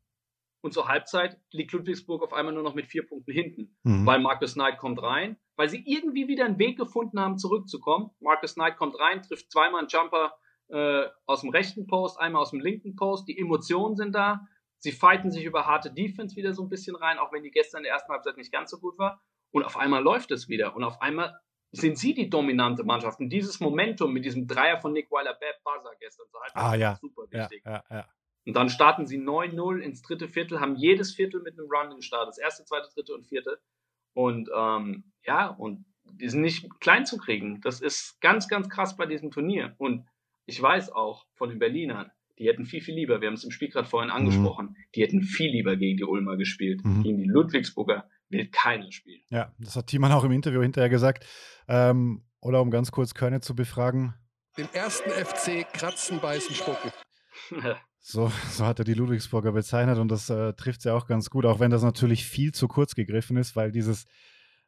Und 0.65 0.71
zur 0.71 0.87
Halbzeit 0.87 1.39
liegt 1.51 1.73
Ludwigsburg 1.73 2.23
auf 2.23 2.33
einmal 2.33 2.51
nur 2.51 2.63
noch 2.63 2.73
mit 2.73 2.87
vier 2.87 3.07
Punkten 3.07 3.31
hinten, 3.31 3.77
mhm. 3.83 4.03
weil 4.03 4.19
Markus 4.19 4.55
Knight 4.55 4.79
kommt 4.79 4.99
rein, 4.99 5.37
weil 5.57 5.69
sie 5.69 5.83
irgendwie 5.85 6.27
wieder 6.27 6.43
einen 6.43 6.57
Weg 6.57 6.75
gefunden 6.75 7.19
haben, 7.19 7.37
zurückzukommen. 7.37 8.09
Markus 8.19 8.55
Knight 8.55 8.75
kommt 8.75 8.99
rein, 8.99 9.21
trifft 9.21 9.51
zweimal 9.51 9.81
einen 9.81 9.89
Jumper 9.89 10.33
äh, 10.69 11.03
aus 11.27 11.41
dem 11.41 11.51
rechten 11.51 11.85
Post, 11.85 12.19
einmal 12.19 12.41
aus 12.41 12.49
dem 12.49 12.61
linken 12.61 12.95
Post. 12.95 13.27
Die 13.27 13.37
Emotionen 13.37 13.95
sind 13.95 14.15
da. 14.15 14.47
Sie 14.79 14.91
fighten 14.91 15.29
sich 15.29 15.45
über 15.45 15.67
harte 15.67 15.93
Defense 15.93 16.35
wieder 16.35 16.51
so 16.55 16.63
ein 16.63 16.69
bisschen 16.69 16.95
rein, 16.95 17.19
auch 17.19 17.31
wenn 17.31 17.43
die 17.43 17.51
gestern 17.51 17.81
in 17.81 17.83
der 17.83 17.93
ersten 17.93 18.11
Halbzeit 18.11 18.35
nicht 18.35 18.51
ganz 18.51 18.71
so 18.71 18.79
gut 18.79 18.97
war. 18.97 19.21
Und 19.51 19.65
auf 19.65 19.77
einmal 19.77 20.01
läuft 20.01 20.31
es 20.31 20.49
wieder. 20.49 20.75
Und 20.75 20.83
auf 20.83 20.99
einmal 20.99 21.39
sind 21.73 21.99
sie 21.99 22.15
die 22.15 22.27
dominante 22.27 22.83
Mannschaft. 22.83 23.19
Und 23.19 23.29
dieses 23.29 23.59
Momentum 23.59 24.11
mit 24.11 24.25
diesem 24.25 24.47
Dreier 24.47 24.79
von 24.79 24.93
Nick 24.93 25.11
Weiler, 25.11 25.37
Bad 25.39 25.63
Buzzer 25.63 25.95
gestern 25.99 26.27
zu 26.27 26.39
halten, 26.39 26.57
ah, 26.57 26.73
ja. 26.73 26.95
super 26.95 27.21
wichtig. 27.29 27.61
Ja, 27.63 27.83
ja, 27.87 27.97
ja. 27.97 28.07
Und 28.45 28.55
dann 28.55 28.69
starten 28.69 29.07
sie 29.07 29.17
9-0 29.17 29.79
ins 29.79 30.01
dritte 30.01 30.27
Viertel, 30.27 30.59
haben 30.59 30.75
jedes 30.75 31.13
Viertel 31.13 31.41
mit 31.41 31.57
einem 31.57 31.67
Run 31.69 31.95
gestartet. 31.95 32.29
Das 32.29 32.37
erste, 32.37 32.65
zweite, 32.65 32.89
dritte 32.93 33.13
und 33.13 33.25
vierte. 33.25 33.59
Und 34.13 34.49
ähm, 34.55 35.11
ja, 35.25 35.47
und 35.47 35.85
die 36.11 36.29
sind 36.29 36.41
nicht 36.41 36.69
klein 36.79 37.05
zu 37.05 37.17
kriegen. 37.17 37.61
Das 37.61 37.81
ist 37.81 38.21
ganz, 38.21 38.47
ganz 38.47 38.69
krass 38.69 38.95
bei 38.95 39.05
diesem 39.05 39.31
Turnier. 39.31 39.73
Und 39.77 40.05
ich 40.45 40.61
weiß 40.61 40.91
auch 40.91 41.25
von 41.33 41.49
den 41.49 41.59
Berlinern, 41.59 42.11
die 42.37 42.47
hätten 42.47 42.65
viel, 42.65 42.81
viel 42.81 42.95
lieber, 42.95 43.21
wir 43.21 43.27
haben 43.27 43.35
es 43.35 43.43
im 43.43 43.51
Spiel 43.51 43.69
gerade 43.69 43.87
vorhin 43.87 44.09
mhm. 44.09 44.17
angesprochen, 44.17 44.67
mhm. 44.67 44.75
die 44.93 45.01
hätten 45.01 45.21
viel 45.21 45.51
lieber 45.51 45.75
gegen 45.75 45.97
die 45.97 46.03
Ulmer 46.03 46.37
gespielt. 46.37 46.83
Mhm. 46.83 47.03
Gegen 47.03 47.17
die 47.17 47.29
Ludwigsburger 47.29 48.09
will 48.29 48.47
keiner 48.47 48.91
spielen. 48.91 49.21
Ja, 49.29 49.53
das 49.59 49.75
hat 49.75 49.87
Thiemann 49.87 50.11
auch 50.11 50.23
im 50.23 50.31
Interview 50.31 50.61
hinterher 50.61 50.89
gesagt. 50.89 51.25
Ähm, 51.67 52.25
oder 52.41 52.61
um 52.61 52.69
ganz 52.69 52.91
kurz 52.91 53.13
Körne 53.13 53.41
zu 53.41 53.55
befragen. 53.55 54.13
Den 54.57 54.67
ersten 54.73 55.09
FC 55.09 55.65
kratzen, 55.73 56.19
beißen, 56.19 56.55
spucken. 56.55 56.91
So, 58.07 58.31
so 58.51 58.67
hat 58.67 58.77
er 58.77 58.85
die 58.85 58.93
Ludwigsburger 58.93 59.51
bezeichnet 59.51 59.97
und 59.97 60.09
das 60.09 60.29
äh, 60.29 60.53
trifft 60.53 60.83
sie 60.83 60.93
auch 60.93 61.07
ganz 61.07 61.31
gut, 61.31 61.43
auch 61.43 61.59
wenn 61.59 61.71
das 61.71 61.81
natürlich 61.81 62.23
viel 62.23 62.53
zu 62.53 62.67
kurz 62.67 62.93
gegriffen 62.93 63.35
ist, 63.35 63.55
weil 63.55 63.71
dieses 63.71 64.05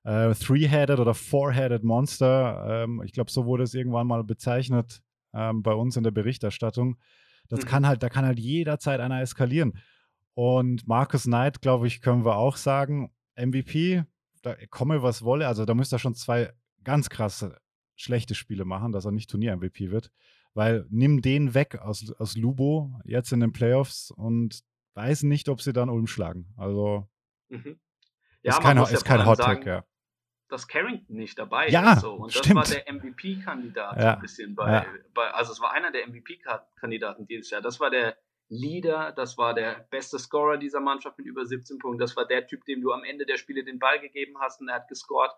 äh, 0.06 0.34
Three-Headed 0.34 1.00
oder 1.00 1.14
Four-Headed 1.14 1.84
Monster, 1.84 2.84
ähm, 2.84 3.04
ich 3.06 3.12
glaube, 3.12 3.30
so 3.30 3.46
wurde 3.46 3.62
es 3.62 3.76
irgendwann 3.76 4.08
mal 4.08 4.24
bezeichnet 4.24 5.04
ähm, 5.36 5.62
bei 5.62 5.74
uns 5.74 5.96
in 5.98 6.04
der 6.04 6.10
Berichterstattung. 6.10 6.98
Das 7.48 7.62
mhm. 7.62 7.66
kann 7.66 7.86
halt, 7.86 8.02
da 8.02 8.10
kann 8.10 8.26
halt 8.26 8.40
jederzeit 8.40 9.00
einer 9.00 9.22
eskalieren. 9.22 9.78
Und 10.34 10.88
Marcus 10.88 11.26
Knight, 11.26 11.62
glaube 11.62 11.86
ich, 11.86 12.02
können 12.02 12.26
wir 12.26 12.38
auch 12.38 12.58
sagen, 12.58 13.12
MVP, 13.36 14.04
da 14.42 14.56
komme 14.72 15.04
was 15.04 15.22
wolle, 15.22 15.48
also 15.48 15.64
da 15.66 15.76
müsste 15.76 15.98
er 15.98 16.00
schon 16.00 16.16
zwei 16.16 16.54
ganz 16.84 17.08
krasse 17.08 17.56
schlechte 17.96 18.34
Spiele 18.34 18.66
machen, 18.66 18.94
dass 18.94 19.06
er 19.06 19.12
nicht 19.12 19.30
Turnier-MVP 19.30 19.92
wird. 19.92 20.10
Weil 20.58 20.88
nimm 20.90 21.22
den 21.22 21.54
weg 21.54 21.76
aus, 21.76 22.12
aus 22.18 22.36
Lubo 22.36 23.00
jetzt 23.06 23.32
in 23.32 23.42
den 23.42 23.52
Playoffs 23.52 24.10
und 24.10 24.64
weiß 24.96 25.22
nicht, 25.22 25.50
ob 25.50 25.62
sie 25.62 25.72
dann 25.72 25.88
Ulm 25.88 26.08
schlagen. 26.08 26.52
Also 26.58 27.08
mhm. 27.50 27.80
ja, 28.42 28.54
ist 28.54 28.62
kein, 28.62 28.78
ist 28.80 29.06
kein 29.06 29.24
Hot 29.24 29.38
Tag, 29.38 29.64
ja. 29.68 29.86
Dass 30.50 30.68
Carrington 30.68 31.16
nicht 31.16 31.38
dabei 31.38 31.68
ja, 31.68 31.94
ist. 31.94 32.02
So. 32.02 32.14
Und 32.14 32.34
das 32.34 32.40
stimmt. 32.40 32.56
war 32.56 32.64
der 32.64 32.92
MVP-Kandidat 32.92 34.02
ja. 34.02 34.16
ein 34.16 34.20
bisschen 34.20 34.56
bei, 34.56 34.72
ja. 34.72 34.86
bei, 35.14 35.30
also 35.30 35.52
es 35.52 35.60
war 35.60 35.74
einer 35.74 35.92
der 35.92 36.08
MVP-Kandidaten 36.08 37.28
dieses 37.28 37.52
Jahr. 37.52 37.62
Das 37.62 37.80
war 37.80 37.92
der 37.92 38.18
Leader, 38.50 39.12
das 39.12 39.38
war 39.38 39.54
der 39.54 39.86
beste 39.92 40.18
Scorer 40.18 40.58
dieser 40.58 40.80
Mannschaft 40.80 41.20
mit 41.20 41.28
über 41.28 41.46
17 41.46 41.78
Punkten. 41.78 42.00
Das 42.00 42.18
war 42.18 42.26
der 42.26 42.48
Typ, 42.48 42.66
dem 42.66 42.82
du 42.82 42.94
am 42.94 43.04
Ende 43.04 43.28
der 43.28 43.38
Spiele 43.38 43.64
den 43.64 43.78
Ball 43.78 44.00
gegeben 44.00 44.40
hast 44.40 44.60
und 44.60 44.70
er 44.70 44.78
hat 44.78 44.88
gescored. 44.88 45.34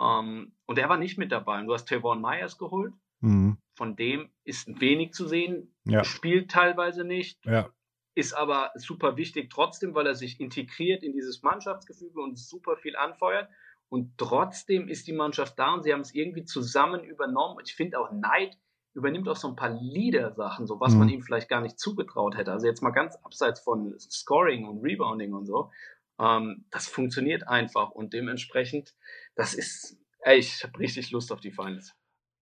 Ähm, 0.00 0.54
und 0.64 0.78
er 0.78 0.88
war 0.88 0.96
nicht 0.96 1.18
mit 1.18 1.32
dabei. 1.32 1.60
Und 1.60 1.66
du 1.66 1.74
hast 1.74 1.86
Tavon 1.86 2.22
Myers 2.22 2.56
geholt. 2.56 2.94
Mhm. 3.20 3.58
Von 3.74 3.96
dem 3.96 4.30
ist 4.44 4.80
wenig 4.80 5.12
zu 5.12 5.26
sehen. 5.26 5.74
Ja. 5.84 6.04
Spielt 6.04 6.50
teilweise 6.50 7.04
nicht. 7.04 7.44
Ja. 7.44 7.70
Ist 8.14 8.32
aber 8.32 8.70
super 8.76 9.16
wichtig 9.16 9.50
trotzdem, 9.50 9.94
weil 9.94 10.06
er 10.06 10.14
sich 10.14 10.40
integriert 10.40 11.02
in 11.02 11.12
dieses 11.12 11.42
Mannschaftsgefüge 11.42 12.20
und 12.20 12.38
super 12.38 12.76
viel 12.76 12.94
anfeuert. 12.96 13.48
Und 13.88 14.16
trotzdem 14.18 14.88
ist 14.88 15.06
die 15.06 15.12
Mannschaft 15.12 15.58
da 15.58 15.74
und 15.74 15.82
sie 15.82 15.92
haben 15.92 16.00
es 16.00 16.14
irgendwie 16.14 16.44
zusammen 16.44 17.02
übernommen. 17.04 17.58
Ich 17.64 17.74
finde 17.74 17.98
auch 17.98 18.10
Neid 18.12 18.56
übernimmt 18.94 19.28
auch 19.28 19.36
so 19.36 19.48
ein 19.48 19.56
paar 19.56 19.70
Leader-Sachen, 19.70 20.66
so 20.68 20.78
was 20.78 20.92
Mhm. 20.92 20.98
man 21.00 21.08
ihm 21.08 21.22
vielleicht 21.22 21.48
gar 21.48 21.60
nicht 21.60 21.80
zugetraut 21.80 22.36
hätte. 22.36 22.52
Also 22.52 22.68
jetzt 22.68 22.80
mal 22.80 22.90
ganz 22.90 23.16
abseits 23.24 23.60
von 23.60 23.98
Scoring 23.98 24.66
und 24.66 24.82
Rebounding 24.84 25.32
und 25.32 25.46
so. 25.46 25.72
Ähm, 26.20 26.64
das 26.70 26.86
funktioniert 26.86 27.48
einfach 27.48 27.90
und 27.90 28.12
dementsprechend, 28.12 28.94
das 29.34 29.52
ist, 29.54 29.98
ey, 30.20 30.38
ich 30.38 30.62
habe 30.62 30.78
richtig 30.78 31.10
Lust 31.10 31.32
auf 31.32 31.40
die 31.40 31.50
Finals. 31.50 31.92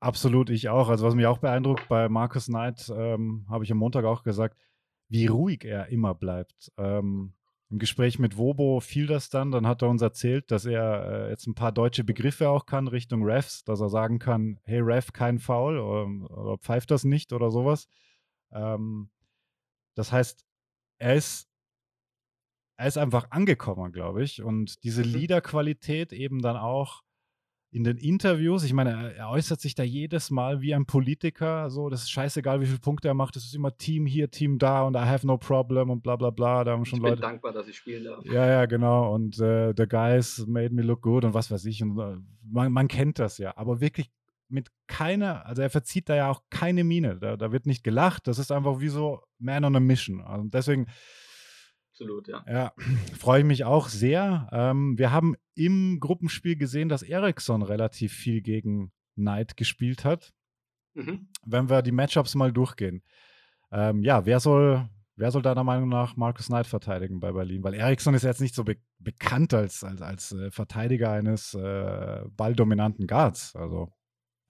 Absolut, 0.03 0.51
ich 0.51 0.69
auch. 0.69 0.89
Also 0.89 1.07
was 1.07 1.15
mich 1.15 1.27
auch 1.27 1.39
beeindruckt 1.39 1.89
bei 1.89 2.09
Marcus 2.09 2.47
Knight, 2.47 2.93
ähm, 2.95 3.47
habe 3.49 3.63
ich 3.63 3.71
am 3.71 3.79
Montag 3.79 4.05
auch 4.05 4.25
gesagt, 4.25 4.59
wie 5.09 5.27
ruhig 5.27 5.65
er 5.65 5.89
immer 5.89 6.13
bleibt. 6.13 6.73
Ähm, 6.77 7.35
Im 7.71 7.79
Gespräch 7.79 8.19
mit 8.19 8.37
Wobo 8.37 8.81
fiel 8.81 9.07
das 9.07 9.29
dann, 9.31 9.53
dann 9.53 9.67
hat 9.67 9.81
er 9.81 9.89
uns 9.89 10.03
erzählt, 10.03 10.51
dass 10.51 10.65
er 10.67 11.27
äh, 11.27 11.31
jetzt 11.31 11.47
ein 11.47 11.55
paar 11.55 11.71
deutsche 11.71 12.03
Begriffe 12.03 12.49
auch 12.49 12.67
kann 12.67 12.89
Richtung 12.89 13.23
Refs, 13.23 13.63
dass 13.63 13.81
er 13.81 13.91
sagen 13.91 14.19
kann, 14.19 14.59
hey 14.65 14.81
Ref, 14.81 15.13
kein 15.13 15.39
Foul 15.39 15.79
oder, 15.79 16.31
oder 16.37 16.59
pfeift 16.59 16.91
das 16.91 17.05
nicht 17.05 17.33
oder 17.33 17.53
sowas. 17.53 17.87
Ähm, 18.51 19.09
das 19.95 20.11
heißt, 20.11 20.45
er 20.99 21.15
ist, 21.15 21.49
er 22.77 22.89
ist 22.89 22.99
einfach 22.99 23.31
angekommen, 23.31 23.93
glaube 23.93 24.25
ich. 24.25 24.43
Und 24.43 24.83
diese 24.83 25.03
Mhm. 25.03 25.13
Leaderqualität 25.13 26.13
eben 26.13 26.43
dann 26.43 26.57
auch 26.57 27.03
in 27.73 27.85
den 27.85 27.97
Interviews, 27.97 28.65
ich 28.65 28.75
meine, 28.75 28.91
er, 28.91 29.17
er 29.17 29.31
äußert 29.31 29.61
sich 29.61 29.75
da 29.75 29.83
jedes 29.83 30.31
Mal 30.31 30.61
wie 30.61 30.75
ein 30.75 30.85
Politiker, 30.85 31.71
so, 31.71 31.89
das 31.89 32.03
ist 32.03 32.11
scheißegal, 32.11 32.61
wie 32.61 32.67
viele 32.67 32.79
Punkte 32.79 33.09
er 33.09 33.15
macht, 33.15 33.35
das 33.35 33.45
ist 33.45 33.55
immer 33.55 33.75
Team 33.77 34.05
hier, 34.05 34.31
Team 34.31 34.59
da 34.59 34.83
und 34.83 34.95
I 34.95 34.99
have 34.99 35.27
no 35.27 35.39
problem 35.39 35.89
und 35.89 36.03
bla 36.03 36.17
bla 36.17 36.29
bla, 36.29 36.65
da 36.65 36.73
haben 36.73 36.85
schon 36.85 36.99
ich 36.99 37.03
bin 37.03 37.11
Leute. 37.13 37.23
dankbar, 37.23 37.53
dass 37.53 37.67
ich 37.67 37.77
spielen 37.77 38.05
darf. 38.05 38.23
Ja, 38.27 38.47
ja, 38.47 38.67
genau. 38.67 39.15
Und 39.15 39.41
äh, 39.41 39.73
The 39.75 39.87
Guys 39.87 40.47
made 40.47 40.75
me 40.75 40.83
look 40.83 41.01
good 41.01 41.25
und 41.25 41.33
was 41.33 41.51
weiß 41.51 41.65
ich. 41.65 41.83
Und 41.83 41.99
äh, 41.99 42.17
man, 42.45 42.71
man 42.73 42.89
kennt 42.89 43.19
das 43.19 43.39
ja. 43.39 43.57
Aber 43.57 43.81
wirklich 43.81 44.11
mit 44.49 44.71
keiner, 44.87 45.47
also 45.47 45.63
er 45.63 45.71
verzieht 45.71 46.11
da 46.11 46.15
ja 46.15 46.31
auch 46.31 46.43
keine 46.51 46.85
Miene. 46.85 47.19
Da, 47.19 47.39
da 47.39 47.53
wird 47.53 47.65
nicht 47.65 47.83
gelacht. 47.83 48.27
Das 48.29 48.39
ist 48.39 48.53
einfach 48.53 48.81
wie 48.81 48.89
so 48.89 49.23
Man 49.39 49.65
on 49.65 49.77
a 49.77 49.81
Mission. 49.81 50.21
Also 50.21 50.47
deswegen, 50.49 50.89
Absolut, 52.03 52.29
ja. 52.29 52.45
ja, 52.49 52.73
freue 53.19 53.41
ich 53.41 53.47
mich 53.47 53.65
auch 53.65 53.89
sehr. 53.89 54.49
Ähm, 54.53 54.99
wir 54.99 55.13
haben 55.13 55.37
im 55.55 55.99
Gruppenspiel 56.01 56.57
gesehen, 56.57 56.89
dass 56.89 57.03
Ericsson 57.03 57.63
relativ 57.63 58.13
viel 58.13 58.41
gegen 58.41 58.93
Knight 59.15 59.57
gespielt 59.57 60.05
hat. 60.05 60.33
Mhm. 60.95 61.29
Wenn 61.45 61.71
wir 61.71 61.83
die 61.83 61.93
Matchups 61.93 62.35
mal 62.35 62.53
durchgehen. 62.53 63.03
Ähm, 63.71 64.03
ja, 64.03 64.27
wer 64.27 64.41
soll, 64.41 64.89
wer 65.17 65.31
soll 65.31 65.43
deiner 65.43 65.65
Meinung 65.65 65.89
nach 65.89 66.17
Marcus 66.17 66.49
Knight 66.49 66.67
verteidigen 66.67 67.21
bei 67.21 67.33
Berlin? 67.33 67.63
Weil 67.63 67.75
Eriksson 67.75 68.15
ist 68.15 68.25
jetzt 68.25 68.41
nicht 68.41 68.55
so 68.55 68.65
be 68.65 68.77
bekannt 68.99 69.53
als, 69.53 69.83
als, 69.83 70.01
als 70.01 70.33
äh, 70.33 70.51
Verteidiger 70.51 71.11
eines 71.11 71.55
äh, 71.55 72.23
balldominanten 72.37 73.07
Guards. 73.07 73.57
Also, 73.57 73.93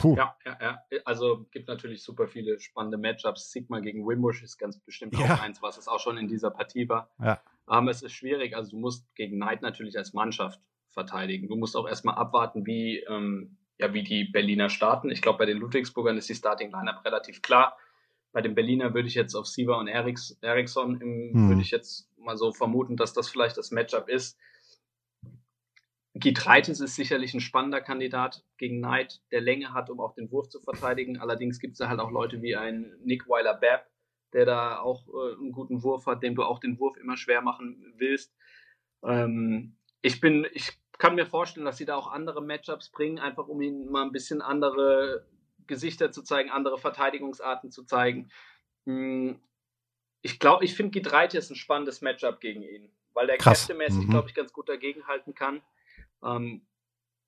puh. 0.03 0.17
Ja, 0.17 0.37
ja, 0.45 0.59
ja. 0.61 0.83
Also 1.05 1.47
gibt 1.51 1.69
natürlich 1.69 2.03
super 2.03 2.27
viele 2.29 2.59
spannende 2.61 2.99
Matchups. 2.99 3.51
Sigma 3.51 3.81
gegen 3.81 4.07
Wimbush 4.07 4.43
ist 4.43 4.59
ganz 4.59 4.79
bestimmt 4.79 5.17
Ja. 5.19 5.35
auch 5.37 5.43
eins, 5.43 5.63
was 5.63 5.79
es 5.79 5.89
auch 5.89 6.01
schon 6.01 6.19
in 6.19 6.29
dieser 6.29 6.51
Partie 6.51 6.89
war. 6.89 7.11
Ja. 7.21 7.41
Aber 7.67 7.91
es 7.91 8.03
ist 8.03 8.13
schwierig. 8.13 8.55
Also 8.57 8.73
du 8.73 8.79
musst 8.79 9.07
gegen 9.15 9.37
Knight 9.37 9.63
natürlich 9.63 9.97
als 9.97 10.13
Mannschaft 10.13 10.61
verteidigen. 10.91 11.49
Du 11.49 11.57
musst 11.57 11.77
auch 11.77 11.89
erstmal 11.89 12.17
abwarten, 12.17 12.67
wie, 12.67 12.99
ähm, 13.09 13.57
ja, 13.79 13.95
wie 13.95 14.03
die 14.03 14.25
Berliner 14.25 14.69
starten. 14.69 15.11
Ich 15.11 15.23
glaube, 15.23 15.39
bei 15.39 15.47
den 15.47 15.59
Ludwigsburgern 15.59 16.19
ist 16.19 16.29
die 16.29 16.35
Starting 16.35 16.71
Lineup 16.71 17.05
relativ 17.05 17.41
klar. 17.41 17.77
Bei 18.33 18.41
den 18.43 18.55
Berliner 18.55 18.95
würde 18.95 19.09
ich 19.09 19.15
jetzt 19.15 19.35
auf 19.35 19.47
Siva 19.47 19.77
und 19.79 19.89
Eriks, 19.89 20.37
Eriksson 20.43 21.01
im, 21.01 21.33
Hm. 21.35 21.49
würde 21.49 21.63
ich 21.63 21.71
jetzt 21.71 22.09
mal 22.19 22.37
so 22.37 22.53
vermuten, 22.53 22.97
dass 22.97 23.13
das 23.13 23.29
vielleicht 23.29 23.57
das 23.57 23.71
Matchup 23.71 24.09
ist. 24.09 24.39
Gitreitis 26.15 26.81
ist 26.81 26.95
sicherlich 26.97 27.33
ein 27.35 27.41
spannender 27.41 27.81
Kandidat 27.81 28.45
gegen 28.59 28.79
Knight, 28.79 29.23
der 29.31 29.41
Länge 29.41 29.73
hat, 29.73 29.89
um 29.89 29.99
auch 30.01 30.15
den 30.15 30.31
Wurf 30.31 30.49
zu 30.49 30.61
verteidigen. 30.61 31.19
Allerdings 31.19 31.59
gibt 31.59 31.73
es 31.73 31.79
da 31.79 31.89
halt 31.89 32.01
auch 32.01 32.11
Leute 32.11 32.43
wie 32.43 32.55
ein 32.55 32.95
Nick 33.03 33.29
Weiler-Babb, 33.29 33.87
der 34.35 34.45
da 34.45 34.79
auch 34.81 35.09
äh, 35.09 35.35
einen 35.39 35.53
guten 35.53 35.83
Wurf 35.83 36.07
hat, 36.07 36.23
dem 36.23 36.35
du 36.35 36.43
auch 36.43 36.59
den 36.59 36.79
Wurf 36.79 36.97
immer 36.99 37.17
schwer 37.17 37.41
machen 37.41 37.95
willst. 37.97 38.35
Ähm, 39.05 39.77
ich 40.03 40.21
bin, 40.21 40.47
ich 40.53 40.73
kann 40.99 41.15
mir 41.15 41.27
vorstellen, 41.27 41.65
dass 41.65 41.79
sie 41.79 41.87
da 41.87 41.97
auch 41.97 42.09
andere 42.13 42.43
Matchups 42.43 42.91
bringen, 42.91 43.19
einfach 43.19 43.49
um 43.49 43.63
ihnen 43.63 43.91
mal 43.91 44.03
ein 44.05 44.13
bisschen 44.13 44.43
andere 44.43 45.27
Gesichter 45.67 46.13
zu 46.13 46.23
zeigen, 46.23 46.51
andere 46.51 46.77
Verteidigungsarten 46.79 47.71
zu 47.71 47.85
zeigen. 47.85 48.31
Hm, 48.85 49.41
Ich 50.25 50.39
glaube, 50.39 50.65
ich 50.65 50.77
finde 50.77 50.91
Gitreitis 50.93 51.51
ein 51.51 51.57
spannendes 51.57 52.01
Matchup 52.01 52.39
gegen 52.41 52.63
ihn, 52.63 52.93
weil 53.13 53.27
der 53.27 53.39
Krass. 53.39 53.67
kräftemäßig, 53.67 54.07
Mhm. 54.07 54.11
glaube 54.11 54.29
ich, 54.29 54.35
ganz 54.35 54.53
gut 54.53 54.69
dagegenhalten 54.69 55.35
kann. 55.35 55.63
Ähm, 56.25 56.67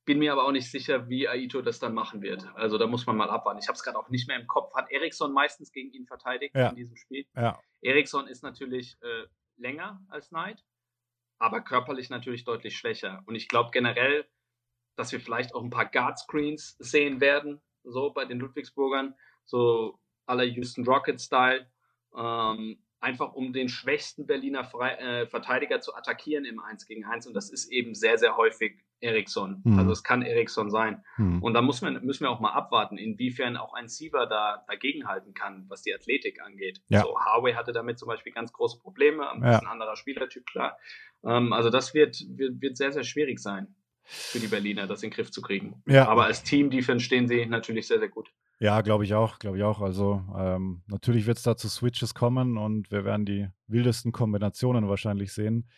bin 0.06 0.18
mir 0.18 0.32
aber 0.32 0.44
auch 0.44 0.52
nicht 0.52 0.70
sicher, 0.70 1.08
wie 1.08 1.28
Aito 1.28 1.62
das 1.62 1.78
dann 1.78 1.94
machen 1.94 2.20
wird. 2.20 2.46
Also 2.56 2.76
da 2.76 2.86
muss 2.86 3.06
man 3.06 3.16
mal 3.16 3.30
abwarten. 3.30 3.58
Ich 3.58 3.68
habe 3.68 3.76
es 3.76 3.82
gerade 3.82 3.98
auch 3.98 4.10
nicht 4.10 4.28
mehr 4.28 4.38
im 4.38 4.46
Kopf. 4.46 4.74
Hat 4.74 4.90
Eriksson 4.90 5.32
meistens 5.32 5.72
gegen 5.72 5.90
ihn 5.92 6.06
verteidigt 6.06 6.54
Ja. 6.54 6.68
in 6.68 6.76
diesem 6.76 6.96
Spiel? 6.96 7.26
Ja, 7.34 7.58
Eriksson 7.80 8.26
ist 8.26 8.42
natürlich 8.42 8.96
äh, 9.00 9.24
länger 9.56 10.04
als 10.08 10.28
Knight, 10.28 10.62
aber 11.38 11.62
körperlich 11.62 12.10
natürlich 12.10 12.44
deutlich 12.44 12.76
schwächer. 12.76 13.22
Und 13.26 13.34
ich 13.34 13.48
glaube 13.48 13.70
generell, 13.72 14.26
dass 14.96 15.10
wir 15.10 15.20
vielleicht 15.20 15.54
auch 15.54 15.62
ein 15.62 15.70
paar 15.70 15.86
Guard-Screens 15.90 16.76
sehen 16.78 17.20
werden, 17.20 17.62
so 17.82 18.12
bei 18.12 18.26
den 18.26 18.38
Ludwigsburgern, 18.40 19.14
so 19.46 19.98
aller 20.26 20.44
Houston 20.44 20.86
Rocket-Style. 20.86 21.70
Ähm, 22.16 22.83
einfach 23.04 23.34
um 23.34 23.52
den 23.52 23.68
schwächsten 23.68 24.26
Berliner 24.26 24.64
Frei 24.64 24.92
äh, 24.94 25.26
Verteidiger 25.26 25.80
zu 25.80 25.94
attackieren 25.94 26.44
im 26.44 26.58
1 26.58 26.86
gegen 26.86 27.04
1. 27.04 27.26
Und 27.26 27.34
das 27.34 27.50
ist 27.50 27.70
eben 27.70 27.94
sehr, 27.94 28.18
sehr 28.18 28.36
häufig 28.36 28.78
Eriksson. 29.00 29.60
Mhm. 29.64 29.78
Also 29.78 29.92
es 29.92 30.02
kann 30.02 30.22
Eriksson 30.22 30.70
sein. 30.70 31.04
hm. 31.16 31.42
Und 31.42 31.52
da 31.52 31.60
muss 31.60 31.82
man, 31.82 32.02
müssen 32.04 32.24
wir 32.24 32.30
auch 32.30 32.40
mal 32.40 32.52
abwarten, 32.52 32.96
inwiefern 32.96 33.56
auch 33.58 33.74
ein 33.74 33.86
Siever 33.88 34.26
da 34.26 34.64
dagegenhalten 34.66 35.34
kann, 35.34 35.66
was 35.68 35.82
die 35.82 35.94
Athletik 35.94 36.40
angeht. 36.40 36.80
Ja. 36.88 37.02
So, 37.02 37.18
Harvey 37.20 37.52
hatte 37.52 37.72
damit 37.72 37.98
zum 37.98 38.08
Beispiel 38.08 38.32
ganz 38.32 38.52
große 38.52 38.80
Probleme, 38.80 39.30
ein 39.30 39.42
Ja. 39.42 39.52
bisschen 39.58 39.68
anderer 39.68 39.96
Spielertyp, 39.96 40.46
klar. 40.46 40.78
Ähm, 41.22 41.52
also 41.52 41.68
das 41.68 41.92
wird, 41.92 42.24
wird, 42.30 42.62
wird 42.62 42.76
sehr, 42.78 42.92
sehr 42.92 43.04
schwierig 43.04 43.40
sein 43.40 43.74
für 44.04 44.38
die 44.38 44.46
Berliner, 44.48 44.86
das 44.86 45.02
in 45.02 45.10
den 45.10 45.16
Griff 45.16 45.30
zu 45.30 45.42
kriegen. 45.42 45.82
Ja. 45.86 46.08
Aber 46.08 46.24
als 46.24 46.42
Team-Defense 46.42 47.04
stehen 47.04 47.28
sie 47.28 47.44
natürlich 47.44 47.86
sehr, 47.86 47.98
sehr 47.98 48.08
gut. 48.08 48.30
Ja, 48.60 48.80
glaube 48.82 49.04
ich 49.04 49.14
auch, 49.14 49.38
glaube 49.38 49.58
ich 49.58 49.62
auch. 49.64 49.80
Also 49.80 50.22
ähm, 50.38 50.82
natürlich 50.86 51.26
wird 51.26 51.38
es 51.38 51.42
da 51.42 51.56
zu 51.56 51.68
Switches 51.68 52.14
kommen 52.14 52.56
und 52.56 52.90
wir 52.90 53.04
werden 53.04 53.26
die 53.26 53.48
wildesten 53.66 54.12
Kombinationen 54.12 54.88
wahrscheinlich 54.88 55.32
sehen. 55.32 55.68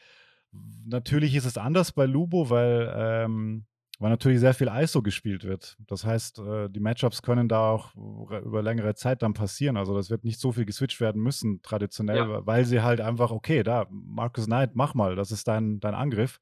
Natürlich 0.85 1.35
ist 1.35 1.47
es 1.47 1.59
anders 1.59 1.93
bei 1.93 2.07
Lubo, 2.07 2.49
weil, 2.51 2.93
ähm, 2.97 3.67
weil 3.99 4.11
natürlich 4.11 4.41
sehr 4.41 4.55
viel 4.55 4.69
ISO 4.69 5.03
gespielt 5.03 5.45
wird. 5.45 5.77
Das 5.87 6.05
heißt, 6.05 6.39
äh, 6.39 6.69
die 6.69 6.81
Matchups 6.81 7.23
können 7.23 7.49
da 7.49 7.71
auch 7.71 7.95
über 7.95 8.63
längere 8.63 8.95
Zeit 8.95 9.23
dann 9.23 9.33
passieren. 9.33 9.77
Also 9.77 9.95
das 9.95 10.11
wird 10.11 10.25
nicht 10.25 10.39
so 10.39 10.53
viel 10.53 10.67
geswitcht 10.67 11.01
werden 11.01 11.23
müssen, 11.23 11.63
traditionell, 11.63 12.17
Ja. 12.17 12.47
weil 12.47 12.65
sie 12.67 12.83
halt 12.83 13.01
einfach, 13.01 13.31
okay, 13.31 13.63
da, 13.63 13.87
Marcus 13.91 14.47
Knight, 14.47 14.75
mach 14.75 14.95
mal, 14.95 15.17
das 15.17 15.31
ist 15.33 15.49
dein, 15.49 15.81
dein 15.81 15.95
Angriff. 15.95 16.41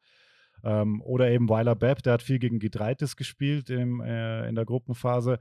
Ähm, 0.65 1.01
oder 1.03 1.31
eben 1.31 1.49
Weiler 1.49 1.75
Bepp, 1.77 2.03
der 2.03 2.15
hat 2.15 2.23
viel 2.23 2.39
gegen 2.39 2.59
Gitreitis 2.59 3.17
gespielt 3.17 3.71
im, 3.71 4.01
äh, 4.01 4.49
in 4.49 4.55
der 4.55 4.65
Gruppenphase. 4.65 5.39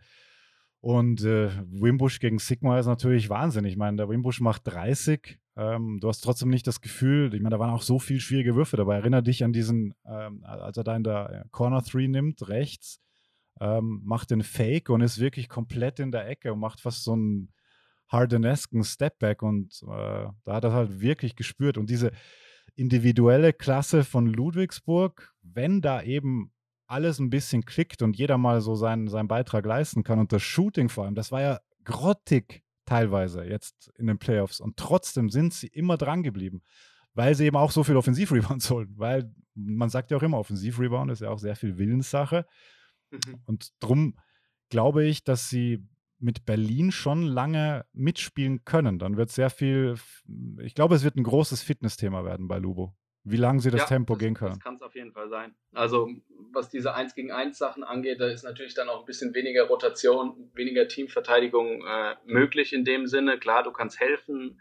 Und 0.84 1.24
äh, 1.24 1.50
Wimbush 1.72 2.19
gegen 2.19 2.39
Sigma 2.39 2.78
ist 2.78 2.88
natürlich 2.88 3.30
Wahnsinn. 3.30 3.63
Ich 3.63 3.78
meine, 3.78 3.96
der 3.96 4.10
Wimbush 4.10 4.41
macht 4.41 4.63
30. 4.67 5.39
Ähm, 5.56 6.00
du 6.02 6.10
hast 6.10 6.19
trotzdem 6.19 6.50
nicht 6.50 6.67
das 6.67 6.82
Gefühl, 6.82 7.34
ich 7.34 7.39
meine, 7.39 7.56
da 7.56 7.60
waren 7.62 7.69
auch 7.69 7.82
so 7.82 8.00
viele 8.00 8.19
schwierige 8.19 8.54
Würfe 8.58 8.76
dabei. 8.76 8.96
Erinner 8.96 9.22
dich 9.22 9.46
an 9.46 9.54
diesen, 9.54 9.93
ähm, 10.06 10.43
als 10.43 10.76
er 10.76 10.84
da 10.84 10.93
in 10.98 11.06
der 11.06 11.46
Corner 11.52 11.82
3 11.82 12.08
nimmt, 12.08 12.50
rechts, 12.50 13.00
ähm, 13.62 14.02
macht 14.04 14.32
den 14.32 14.43
Fake 14.43 14.89
und 14.89 15.00
ist 15.00 15.22
wirklich 15.22 15.48
komplett 15.48 16.02
in 16.02 16.12
der 16.12 16.28
Ecke 16.28 16.52
und 16.52 16.60
macht 16.60 16.82
fast 16.82 17.06
so 17.06 17.13
einen 17.13 17.54
Hardenesken 18.10 18.84
Stepback 18.84 19.41
und 19.41 19.84
äh, 19.84 20.28
da 20.43 20.54
hat 20.54 20.65
er 20.65 20.74
halt 20.74 21.00
wirklich 21.00 21.38
gespürt. 21.38 21.78
Und 21.78 21.89
diese 21.89 22.12
individuelle 22.76 23.54
Klasse 23.54 24.04
von 24.04 24.26
Ludwigsburg, 24.26 25.34
wenn 25.43 25.80
da 25.80 26.02
eben 26.02 26.52
alles 26.88 27.19
ein 27.19 27.30
bisschen 27.30 27.65
klickt 27.65 28.02
und 28.02 28.17
jeder 28.17 28.38
mal 28.38 28.62
so 28.62 28.76
seinen, 28.76 29.08
seinen 29.08 29.28
Beitrag 29.28 29.65
leisten 29.65 30.04
kann 30.04 30.19
und 30.19 30.32
das 30.32 30.41
Shooting 30.43 30.89
vor 30.89 31.06
allem, 31.06 31.15
das 31.15 31.32
war 31.32 31.41
ja 31.41 31.60
grottig 31.84 32.63
teilweise 32.86 33.43
jetzt 33.43 33.91
in 33.98 34.08
den 34.08 34.19
Playoffs 34.19 34.60
und 34.60 34.78
trotzdem 34.78 35.30
sind 35.30 35.54
sie 35.54 35.67
immer 35.67 35.98
dran 35.98 36.24
geblieben, 36.24 36.62
weil 37.13 37.36
sie 37.36 37.46
eben 37.46 37.58
auch 37.58 37.72
so 37.72 37.84
viel 37.84 37.98
Offensivrebounds 37.98 38.69
holen, 38.72 38.93
weil 38.98 39.34
man 39.56 39.89
sagt 39.89 40.12
ja 40.12 40.17
auch 40.17 40.24
immer, 40.24 40.39
Offensivrebound 40.39 41.12
ist 41.12 41.22
ja 41.22 41.30
auch 41.30 41.39
sehr 41.39 41.56
viel 41.56 41.78
Willenssache 41.78 42.46
Mhm. 43.13 43.41
und 43.46 43.69
drum 43.80 44.17
glaube 44.69 45.06
ich, 45.06 45.24
dass 45.24 45.50
sie 45.50 45.86
mit 46.17 46.46
Berlin 46.46 46.91
schon 46.91 47.24
lange 47.24 47.86
mitspielen 47.91 48.63
können. 48.65 48.98
Dann 48.98 49.17
wird 49.17 49.30
sehr 49.30 49.50
viel, 49.50 49.96
ich 50.62 50.74
glaube, 50.74 50.96
es 50.96 51.04
wird 51.04 51.15
ein 51.15 51.24
großes 51.24 51.62
Fitnessthema 51.62 52.24
werden 52.24 52.48
bei 52.48 52.58
Lubo. 52.58 52.96
Wie 53.23 53.38
lange 53.38 53.59
sie 53.62 53.71
das 53.71 53.81
Ja, 53.81 53.88
Tempo 53.88 54.13
das, 54.13 54.19
gehen 54.19 54.33
das 54.33 54.39
können. 54.39 54.59
kann 54.59 54.75
es 54.75 54.81
auf 54.81 54.95
jeden 54.95 55.13
Fall 55.13 55.29
sein. 55.29 55.55
Also, 55.73 56.09
was 56.51 56.69
diese 56.69 56.93
1 56.93 57.15
gegen 57.15 57.31
1 57.31 57.57
Sachen 57.57 57.83
angeht, 57.83 58.19
da 58.19 58.27
ist 58.27 58.43
natürlich 58.43 58.73
dann 58.73 58.89
auch 58.89 58.99
ein 58.99 59.05
bisschen 59.05 59.33
weniger 59.33 59.63
Rotation, 59.67 60.51
weniger 60.53 60.88
Teamverteidigung 60.88 61.83
äh, 61.86 62.15
möglich 62.25 62.73
in 62.73 62.83
dem 62.86 63.07
Sinne. 63.07 63.38
Klar, 63.39 63.63
du 63.63 63.71
kannst 63.71 63.99
helfen, 63.99 64.59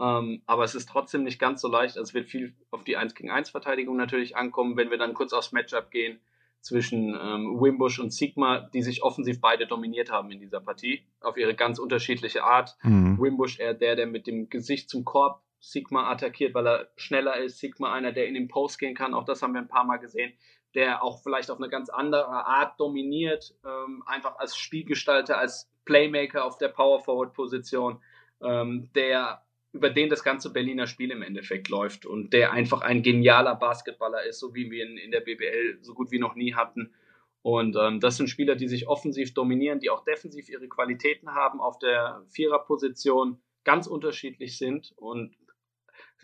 ähm, 0.00 0.42
aber 0.46 0.64
es 0.64 0.74
ist 0.74 0.88
trotzdem 0.88 1.24
nicht 1.24 1.38
ganz 1.38 1.60
so 1.60 1.68
leicht. 1.68 1.96
Also, 1.98 2.08
es 2.10 2.14
wird 2.14 2.28
viel 2.28 2.54
auf 2.70 2.84
die 2.84 2.96
1 2.96 3.14
gegen 3.14 3.30
1 3.30 3.50
Verteidigung 3.50 3.96
natürlich 3.96 4.36
ankommen, 4.36 4.76
wenn 4.76 4.90
wir 4.90 4.98
dann 4.98 5.14
kurz 5.14 5.32
aufs 5.32 5.52
Matchup 5.52 5.90
gehen 5.90 6.20
zwischen 6.60 7.08
ähm, 7.20 7.60
Wimbush 7.60 7.98
und 7.98 8.10
Sigma, 8.10 8.60
die 8.72 8.80
sich 8.82 9.02
offensiv 9.02 9.38
beide 9.40 9.66
dominiert 9.66 10.10
haben 10.10 10.30
in 10.30 10.40
dieser 10.40 10.60
Partie, 10.60 11.02
auf 11.20 11.36
ihre 11.36 11.54
ganz 11.54 11.78
unterschiedliche 11.78 12.42
Art. 12.42 12.74
Mhm. 12.82 13.18
Wimbush 13.20 13.60
eher 13.60 13.74
der, 13.74 13.96
der 13.96 14.06
mit 14.06 14.26
dem 14.26 14.48
Gesicht 14.48 14.88
zum 14.88 15.04
Korb 15.04 15.42
Sigma 15.70 16.10
attackiert, 16.10 16.54
weil 16.54 16.66
er 16.66 16.88
schneller 16.96 17.36
ist. 17.36 17.58
Sigma 17.58 17.92
einer, 17.92 18.12
der 18.12 18.26
in 18.26 18.34
den 18.34 18.48
Post 18.48 18.78
gehen 18.78 18.94
kann. 18.94 19.14
Auch 19.14 19.24
das 19.24 19.42
haben 19.42 19.54
wir 19.54 19.60
ein 19.60 19.68
paar 19.68 19.84
Mal 19.84 19.98
gesehen. 19.98 20.32
Der 20.74 21.02
auch 21.02 21.22
vielleicht 21.22 21.50
auf 21.50 21.58
eine 21.58 21.68
ganz 21.68 21.88
andere 21.88 22.28
Art 22.28 22.78
dominiert. 22.80 23.54
Ähm, 23.64 24.02
einfach 24.06 24.38
als 24.38 24.56
Spielgestalter, 24.56 25.38
als 25.38 25.70
Playmaker 25.84 26.44
auf 26.44 26.58
der 26.58 26.68
Power 26.68 27.00
Forward 27.00 27.32
Position. 27.32 28.00
Ähm, 28.42 28.90
der 28.94 29.44
über 29.72 29.90
den 29.90 30.08
das 30.08 30.22
ganze 30.22 30.52
Berliner 30.52 30.86
Spiel 30.86 31.10
im 31.10 31.22
Endeffekt 31.22 31.68
läuft 31.68 32.06
und 32.06 32.32
der 32.32 32.52
einfach 32.52 32.82
ein 32.82 33.02
genialer 33.02 33.56
Basketballer 33.56 34.22
ist, 34.24 34.38
so 34.38 34.54
wie 34.54 34.70
wir 34.70 34.86
ihn 34.86 34.96
in 34.96 35.10
der 35.10 35.20
BBL 35.20 35.78
so 35.80 35.94
gut 35.94 36.12
wie 36.12 36.20
noch 36.20 36.36
nie 36.36 36.54
hatten. 36.54 36.94
Und 37.42 37.76
ähm, 37.76 37.98
das 37.98 38.16
sind 38.16 38.28
Spieler, 38.28 38.54
die 38.54 38.68
sich 38.68 38.86
offensiv 38.86 39.34
dominieren, 39.34 39.80
die 39.80 39.90
auch 39.90 40.04
defensiv 40.04 40.48
ihre 40.48 40.68
Qualitäten 40.68 41.34
haben 41.34 41.60
auf 41.60 41.78
der 41.78 42.24
Viererposition, 42.30 43.38
ganz 43.64 43.88
unterschiedlich 43.88 44.56
sind. 44.56 44.94
Und 44.96 45.36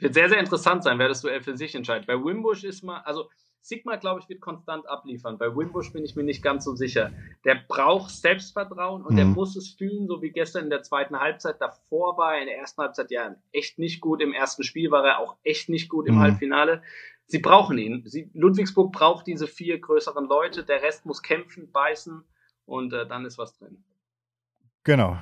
wird 0.02 0.14
sehr, 0.14 0.28
sehr 0.28 0.38
interessant 0.40 0.82
sein, 0.84 0.98
wer 0.98 1.08
das 1.08 1.20
Duell 1.22 1.42
für 1.42 1.56
sich 1.56 1.74
entscheidet. 1.74 2.06
Bei 2.06 2.14
Wimbush 2.14 2.64
ist 2.64 2.82
mal, 2.82 2.98
also 3.00 3.28
Sigma, 3.62 3.96
glaube 3.96 4.20
ich, 4.20 4.28
wird 4.28 4.40
konstant 4.40 4.88
abliefern. 4.88 5.36
Bei 5.36 5.54
Wimbush 5.54 5.92
bin 5.92 6.02
ich 6.04 6.16
mir 6.16 6.22
nicht 6.22 6.42
ganz 6.42 6.64
so 6.64 6.74
sicher. 6.74 7.12
Der 7.44 7.56
braucht 7.68 8.10
Selbstvertrauen 8.10 9.02
und 9.04 9.12
Mhm. 9.12 9.16
der 9.16 9.24
muss 9.26 9.54
es 9.54 9.74
fühlen, 9.74 10.06
so 10.06 10.22
wie 10.22 10.30
gestern 10.30 10.64
in 10.64 10.70
der 10.70 10.82
zweiten 10.82 11.20
Halbzeit. 11.20 11.60
Davor 11.60 12.16
war 12.16 12.34
er 12.36 12.40
in 12.40 12.46
der 12.46 12.56
ersten 12.56 12.80
Halbzeit 12.80 13.10
ja 13.10 13.34
echt 13.52 13.78
nicht 13.78 14.00
gut. 14.00 14.22
Im 14.22 14.32
ersten 14.32 14.62
Spiel 14.62 14.90
war 14.90 15.04
er 15.04 15.18
auch 15.18 15.36
echt 15.42 15.68
nicht 15.68 15.90
gut 15.90 16.06
im 16.08 16.14
Mhm. 16.14 16.20
Halbfinale. 16.20 16.82
Sie 17.26 17.38
brauchen 17.38 17.76
ihn. 17.76 18.02
Sie, 18.06 18.30
Ludwigsburg 18.32 18.92
braucht 18.92 19.26
diese 19.26 19.46
vier 19.46 19.78
größeren 19.78 20.26
Leute. 20.26 20.64
Der 20.64 20.82
Rest 20.82 21.04
muss 21.04 21.22
kämpfen, 21.22 21.70
beißen 21.70 22.24
und 22.64 22.92
äh, 22.94 23.06
dann 23.06 23.26
ist 23.26 23.36
was 23.36 23.58
drin. 23.58 23.84
Genau. 24.84 25.18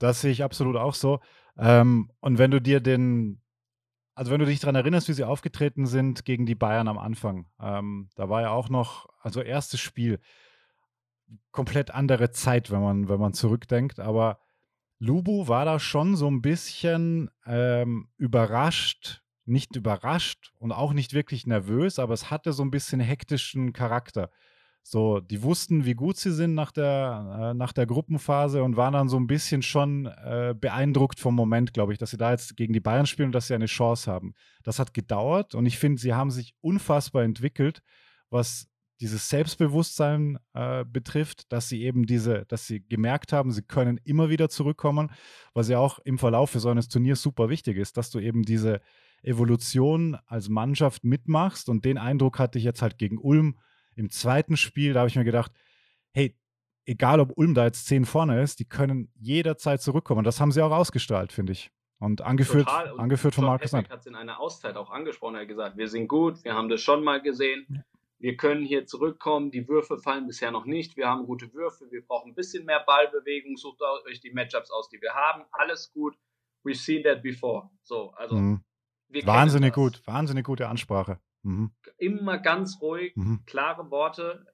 Das 0.00 0.20
sehe 0.20 0.32
ich 0.32 0.42
absolut 0.42 0.76
auch 0.76 0.94
so. 0.94 1.20
Ähm, 1.56 2.10
und 2.20 2.38
wenn 2.38 2.50
du 2.50 2.60
dir 2.60 2.80
den, 2.80 3.40
also 4.14 4.30
wenn 4.30 4.40
du 4.40 4.46
dich 4.46 4.60
daran 4.60 4.76
erinnerst, 4.76 5.08
wie 5.08 5.12
sie 5.12 5.24
aufgetreten 5.24 5.86
sind 5.86 6.24
gegen 6.24 6.46
die 6.46 6.54
Bayern 6.54 6.88
am 6.88 6.98
Anfang, 6.98 7.46
ähm, 7.60 8.08
da 8.14 8.28
war 8.28 8.42
ja 8.42 8.50
auch 8.50 8.68
noch, 8.68 9.08
also 9.20 9.40
erstes 9.40 9.80
Spiel, 9.80 10.20
komplett 11.50 11.90
andere 11.90 12.30
Zeit, 12.30 12.70
wenn 12.70 12.82
man, 12.82 13.08
wenn 13.08 13.20
man 13.20 13.32
zurückdenkt, 13.32 13.98
aber 13.98 14.38
Lubu 14.98 15.48
war 15.48 15.64
da 15.64 15.78
schon 15.78 16.16
so 16.16 16.30
ein 16.30 16.42
bisschen 16.42 17.30
ähm, 17.46 18.08
überrascht, 18.16 19.22
nicht 19.44 19.76
überrascht 19.76 20.52
und 20.58 20.72
auch 20.72 20.92
nicht 20.92 21.12
wirklich 21.12 21.46
nervös, 21.46 21.98
aber 21.98 22.14
es 22.14 22.30
hatte 22.30 22.52
so 22.52 22.62
ein 22.62 22.70
bisschen 22.70 23.00
hektischen 23.00 23.72
Charakter. 23.72 24.30
So, 24.86 25.20
die 25.20 25.42
wussten, 25.42 25.86
wie 25.86 25.94
gut 25.94 26.18
sie 26.18 26.30
sind 26.30 26.52
nach 26.52 26.70
der, 26.70 27.52
äh, 27.52 27.54
nach 27.54 27.72
der 27.72 27.86
Gruppenphase 27.86 28.62
und 28.62 28.76
waren 28.76 28.92
dann 28.92 29.08
so 29.08 29.16
ein 29.16 29.26
bisschen 29.26 29.62
schon 29.62 30.04
äh, 30.04 30.54
beeindruckt 30.54 31.18
vom 31.18 31.34
Moment, 31.34 31.72
glaube 31.72 31.94
ich, 31.94 31.98
dass 31.98 32.10
sie 32.10 32.18
da 32.18 32.32
jetzt 32.32 32.54
gegen 32.58 32.74
die 32.74 32.80
Bayern 32.80 33.06
spielen 33.06 33.28
und 33.28 33.34
dass 33.34 33.46
sie 33.46 33.54
eine 33.54 33.64
Chance 33.64 34.12
haben. 34.12 34.34
Das 34.62 34.78
hat 34.78 34.92
gedauert 34.92 35.54
und 35.54 35.64
ich 35.64 35.78
finde, 35.78 35.98
sie 36.02 36.12
haben 36.12 36.30
sich 36.30 36.54
unfassbar 36.60 37.22
entwickelt, 37.22 37.82
was 38.28 38.68
dieses 39.00 39.30
Selbstbewusstsein 39.30 40.38
äh, 40.52 40.84
betrifft, 40.84 41.50
dass 41.50 41.66
sie 41.70 41.82
eben 41.82 42.04
diese, 42.04 42.44
dass 42.46 42.66
sie 42.66 42.86
gemerkt 42.86 43.32
haben, 43.32 43.52
sie 43.52 43.62
können 43.62 43.98
immer 44.04 44.28
wieder 44.28 44.50
zurückkommen, 44.50 45.10
was 45.54 45.70
ja 45.70 45.78
auch 45.78 45.98
im 46.00 46.18
Verlauf 46.18 46.50
für 46.50 46.60
so 46.60 46.68
eines 46.68 46.88
Turniers 46.88 47.22
super 47.22 47.48
wichtig 47.48 47.78
ist, 47.78 47.96
dass 47.96 48.10
du 48.10 48.18
eben 48.18 48.42
diese 48.42 48.82
Evolution 49.22 50.18
als 50.26 50.50
Mannschaft 50.50 51.04
mitmachst 51.04 51.70
und 51.70 51.86
den 51.86 51.96
Eindruck 51.96 52.38
hatte 52.38 52.58
ich 52.58 52.64
jetzt 52.64 52.82
halt 52.82 52.98
gegen 52.98 53.16
Ulm 53.16 53.58
im 53.96 54.10
zweiten 54.10 54.56
Spiel, 54.56 54.92
da 54.92 55.00
habe 55.00 55.08
ich 55.08 55.16
mir 55.16 55.24
gedacht, 55.24 55.52
hey, 56.12 56.36
egal 56.86 57.20
ob 57.20 57.36
Ulm 57.36 57.54
da 57.54 57.64
jetzt 57.64 57.86
10 57.86 58.04
vorne 58.04 58.42
ist, 58.42 58.60
die 58.60 58.64
können 58.64 59.12
jederzeit 59.16 59.80
zurückkommen. 59.82 60.24
Das 60.24 60.40
haben 60.40 60.52
sie 60.52 60.62
auch 60.62 60.72
ausgestrahlt, 60.72 61.32
finde 61.32 61.52
ich. 61.52 61.70
Und 61.98 62.20
angeführt, 62.22 62.66
Total. 62.66 62.92
Und 62.92 63.00
angeführt 63.00 63.34
von 63.34 63.44
John 63.44 63.52
Markus 63.52 63.72
Epic 63.72 63.90
hat 63.90 64.00
es 64.00 64.06
in 64.06 64.14
einer 64.14 64.40
Auszeit 64.40 64.76
auch 64.76 64.90
angesprochen. 64.90 65.36
Er 65.36 65.42
hat 65.42 65.48
gesagt, 65.48 65.76
wir 65.76 65.88
sind 65.88 66.08
gut, 66.08 66.44
wir 66.44 66.54
haben 66.54 66.68
das 66.68 66.82
schon 66.82 67.02
mal 67.02 67.22
gesehen. 67.22 67.84
Wir 68.18 68.36
können 68.36 68.64
hier 68.64 68.86
zurückkommen. 68.86 69.50
Die 69.50 69.68
Würfe 69.68 69.98
fallen 69.98 70.26
bisher 70.26 70.50
noch 70.50 70.64
nicht. 70.64 70.96
Wir 70.96 71.08
haben 71.08 71.26
gute 71.26 71.52
Würfe. 71.52 71.90
Wir 71.90 72.02
brauchen 72.02 72.32
ein 72.32 72.34
bisschen 72.34 72.64
mehr 72.64 72.80
Ballbewegung. 72.80 73.56
Sucht 73.56 73.80
euch 74.08 74.20
die 74.20 74.30
Matchups 74.32 74.70
aus, 74.70 74.88
die 74.88 75.00
wir 75.00 75.12
haben. 75.12 75.44
Alles 75.50 75.92
gut. 75.92 76.16
We've 76.64 76.74
seen 76.74 77.02
that 77.04 77.22
before. 77.22 77.70
So, 77.82 78.12
also 78.12 78.36
Mhm. 78.36 78.64
Wahnsinnig 79.24 79.72
gut, 79.74 80.00
wahnsinnig 80.06 80.44
gute 80.44 80.68
Ansprache. 80.68 81.18
Mhm. 81.44 81.70
Immer 81.98 82.38
ganz 82.38 82.80
ruhig, 82.80 83.14
Mhm. 83.16 83.42
klare 83.46 83.90
Worte 83.90 84.46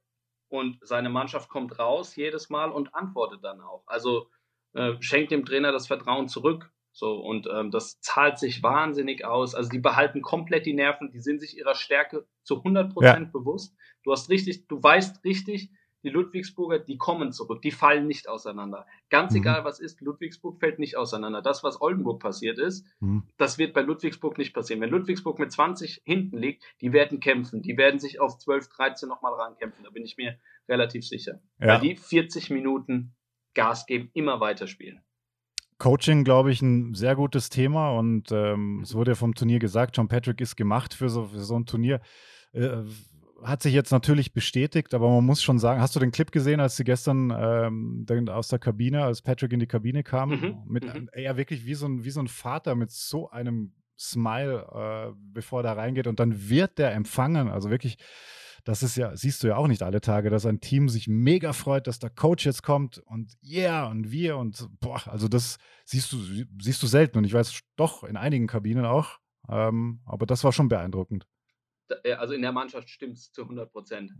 und 0.48 0.78
seine 0.82 1.08
Mannschaft 1.10 1.48
kommt 1.48 1.78
raus 1.78 2.16
jedes 2.16 2.50
Mal 2.50 2.70
und 2.70 2.94
antwortet 2.94 3.44
dann 3.44 3.60
auch. 3.60 3.84
Also 3.86 4.28
äh, 4.74 4.94
schenkt 5.00 5.30
dem 5.30 5.44
Trainer 5.44 5.72
das 5.72 5.86
Vertrauen 5.86 6.28
zurück. 6.28 6.70
So, 6.92 7.14
und 7.20 7.48
ähm, 7.52 7.70
das 7.70 8.00
zahlt 8.00 8.38
sich 8.38 8.62
wahnsinnig 8.64 9.24
aus. 9.24 9.54
Also 9.54 9.70
die 9.70 9.78
behalten 9.78 10.22
komplett 10.22 10.66
die 10.66 10.74
Nerven, 10.74 11.10
die 11.12 11.20
sind 11.20 11.40
sich 11.40 11.56
ihrer 11.56 11.76
Stärke 11.76 12.26
zu 12.42 12.62
100% 12.64 13.30
bewusst. 13.32 13.76
Du 14.02 14.10
hast 14.12 14.28
richtig, 14.28 14.66
du 14.66 14.82
weißt 14.82 15.24
richtig, 15.24 15.70
die 16.02 16.08
Ludwigsburger, 16.10 16.78
die 16.78 16.96
kommen 16.96 17.32
zurück, 17.32 17.62
die 17.62 17.70
fallen 17.70 18.06
nicht 18.06 18.28
auseinander. 18.28 18.86
Ganz 19.10 19.32
Mhm. 19.32 19.40
egal 19.40 19.64
was 19.64 19.80
ist, 19.80 20.00
Ludwigsburg 20.00 20.58
fällt 20.58 20.78
nicht 20.78 20.96
auseinander. 20.96 21.42
Das, 21.42 21.62
was 21.62 21.80
Oldenburg 21.80 22.20
passiert 22.20 22.58
ist, 22.58 22.86
Mhm. 23.00 23.24
das 23.36 23.58
wird 23.58 23.74
bei 23.74 23.82
Ludwigsburg 23.82 24.38
nicht 24.38 24.52
passieren. 24.54 24.80
Wenn 24.80 24.90
Ludwigsburg 24.90 25.38
mit 25.38 25.52
20 25.52 26.00
hinten 26.04 26.38
liegt, 26.38 26.64
die 26.80 26.92
werden 26.92 27.20
kämpfen. 27.20 27.62
Die 27.62 27.76
werden 27.76 28.00
sich 28.00 28.20
auf 28.20 28.38
12, 28.38 28.68
13 28.68 29.08
nochmal 29.08 29.34
rankämpfen. 29.34 29.84
Da 29.84 29.90
bin 29.90 30.04
ich 30.04 30.16
mir 30.16 30.38
relativ 30.68 31.06
sicher. 31.06 31.40
Ja. 31.58 31.68
Weil 31.68 31.80
die 31.80 31.96
40 31.96 32.50
Minuten 32.50 33.14
Gas 33.54 33.86
geben, 33.86 34.10
immer 34.14 34.40
weiterspielen. 34.40 35.00
Coaching, 35.78 36.24
glaube 36.24 36.52
ich, 36.52 36.60
ein 36.60 36.94
sehr 36.94 37.16
gutes 37.16 37.48
Thema 37.48 37.90
und 37.98 38.30
ähm, 38.32 38.80
es 38.82 38.94
wurde 38.94 39.12
ja 39.12 39.14
vom 39.14 39.34
Turnier 39.34 39.58
gesagt, 39.58 39.96
John 39.96 40.08
Patrick 40.08 40.40
ist 40.42 40.54
gemacht 40.56 40.92
für 40.92 41.08
so, 41.08 41.24
für 41.24 41.40
so 41.40 41.56
ein 41.58 41.64
Turnier. 41.64 42.00
Äh, 42.52 42.82
hat 43.42 43.62
sich 43.62 43.72
jetzt 43.72 43.90
natürlich 43.90 44.32
bestätigt, 44.32 44.94
aber 44.94 45.08
man 45.08 45.24
muss 45.24 45.42
schon 45.42 45.58
sagen, 45.58 45.80
hast 45.80 45.96
du 45.96 46.00
den 46.00 46.12
Clip 46.12 46.30
gesehen, 46.30 46.60
als 46.60 46.76
sie 46.76 46.84
gestern 46.84 47.30
ähm, 47.36 48.28
aus 48.28 48.48
der 48.48 48.58
Kabine, 48.58 49.04
als 49.04 49.22
Patrick 49.22 49.52
in 49.52 49.60
die 49.60 49.66
Kabine 49.66 50.02
kam, 50.02 50.30
Mhm, 50.30 50.58
mit 50.66 50.84
mhm. 50.84 51.08
er 51.12 51.36
wirklich 51.36 51.66
wie 51.66 51.74
so, 51.74 51.86
ein, 51.86 52.04
wie 52.04 52.10
so 52.10 52.20
ein 52.20 52.28
Vater 52.28 52.74
mit 52.74 52.90
so 52.90 53.30
einem 53.30 53.72
Smile, 53.98 54.66
äh, 54.72 55.12
bevor 55.32 55.60
er 55.60 55.62
da 55.62 55.72
reingeht 55.74 56.06
und 56.06 56.20
dann 56.20 56.48
wird 56.48 56.78
der 56.78 56.92
empfangen. 56.94 57.48
Also 57.48 57.70
wirklich, 57.70 57.98
das 58.64 58.82
ist 58.82 58.96
ja, 58.96 59.16
siehst 59.16 59.42
du 59.42 59.48
ja 59.48 59.56
auch 59.56 59.66
nicht 59.66 59.82
alle 59.82 60.00
Tage, 60.00 60.30
dass 60.30 60.46
ein 60.46 60.60
Team 60.60 60.88
sich 60.88 61.08
mega 61.08 61.52
freut, 61.52 61.86
dass 61.86 61.98
der 61.98 62.10
Coach 62.10 62.46
jetzt 62.46 62.62
kommt 62.62 62.98
und 62.98 63.32
yeah 63.42 63.86
und 63.86 64.10
wir 64.10 64.36
und 64.38 64.68
boah, 64.80 65.06
also 65.06 65.28
das 65.28 65.58
siehst 65.84 66.12
du, 66.12 66.18
siehst 66.60 66.82
du 66.82 66.86
selten 66.86 67.18
und 67.18 67.24
ich 67.24 67.34
weiß 67.34 67.60
doch 67.76 68.04
in 68.04 68.16
einigen 68.16 68.46
Kabinen 68.46 68.84
auch, 68.84 69.18
ähm, 69.48 70.00
aber 70.04 70.26
das 70.26 70.44
war 70.44 70.52
schon 70.52 70.68
beeindruckend. 70.68 71.26
Äh, 72.04 72.12
Also 72.14 72.34
in 72.34 72.42
der 72.42 72.52
Mannschaft 72.52 72.88
stimmt 72.90 73.16
es 73.16 73.32
zu 73.32 73.42
100 73.42 73.70
Prozent. 73.72 74.12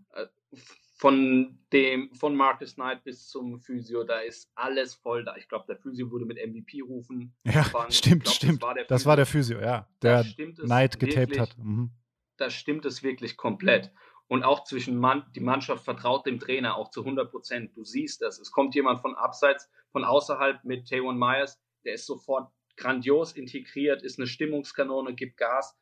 Von 0.97 1.59
dem, 1.73 2.15
von 2.15 2.37
Marcus 2.37 2.75
Knight 2.75 3.05
bis 3.05 3.27
zum 3.29 3.59
Physio, 3.59 4.05
da 4.05 4.19
ist 4.21 4.51
alles 4.55 4.95
voll 4.95 5.25
da. 5.25 5.35
Ich 5.37 5.49
glaube, 5.49 5.65
der 5.67 5.77
Physio 5.79 6.11
wurde 6.11 6.27
mit 6.27 6.37
MVP 6.37 6.83
rufen. 6.83 7.35
Ja, 7.45 7.61
empfangen. 7.63 7.91
stimmt, 7.91 8.25
glaub, 8.25 8.35
stimmt. 8.35 8.63
Das 8.63 8.63
war 8.63 8.75
der 8.75 8.85
Das 8.85 9.07
war 9.07 9.17
der 9.17 9.27
Physio, 9.27 9.61
ja, 9.61 9.89
der 10.03 10.25
Knight 10.25 10.99
getaped 11.01 11.31
wirklich. 11.31 11.41
hat. 11.41 11.57
Mhm. 11.59 11.91
da 12.37 12.51
stimmt 12.51 12.85
es 12.85 13.03
wirklich 13.03 13.37
komplett. 13.39 13.91
Und 14.27 14.45
auch 14.45 14.65
zwischen 14.65 14.97
Mann, 14.99 15.25
die 15.35 15.41
Mannschaft 15.41 15.85
vertraut 15.85 16.25
dem 16.27 16.39
Trainer 16.39 16.77
auch 16.77 16.91
zu 16.91 17.01
100 17.01 17.31
Prozent. 17.31 17.77
Du 17.77 17.83
siehst 17.85 18.21
das. 18.23 18.39
Es 18.39 18.53
kommt 18.53 18.75
jemand 18.75 19.01
von 19.01 19.17
abseits, 19.17 19.69
von 19.91 20.05
außerhalb 20.05 20.65
mit 20.65 20.87
Taywon 20.87 21.19
Myers, 21.19 21.61
der 21.85 21.95
ist 21.95 22.07
sofort 22.07 22.53
grandios 22.77 23.33
integriert, 23.33 24.03
ist 24.03 24.19
eine 24.19 24.27
Stimmungskanone, 24.29 25.15
gibt 25.15 25.37
Gas. 25.39 25.77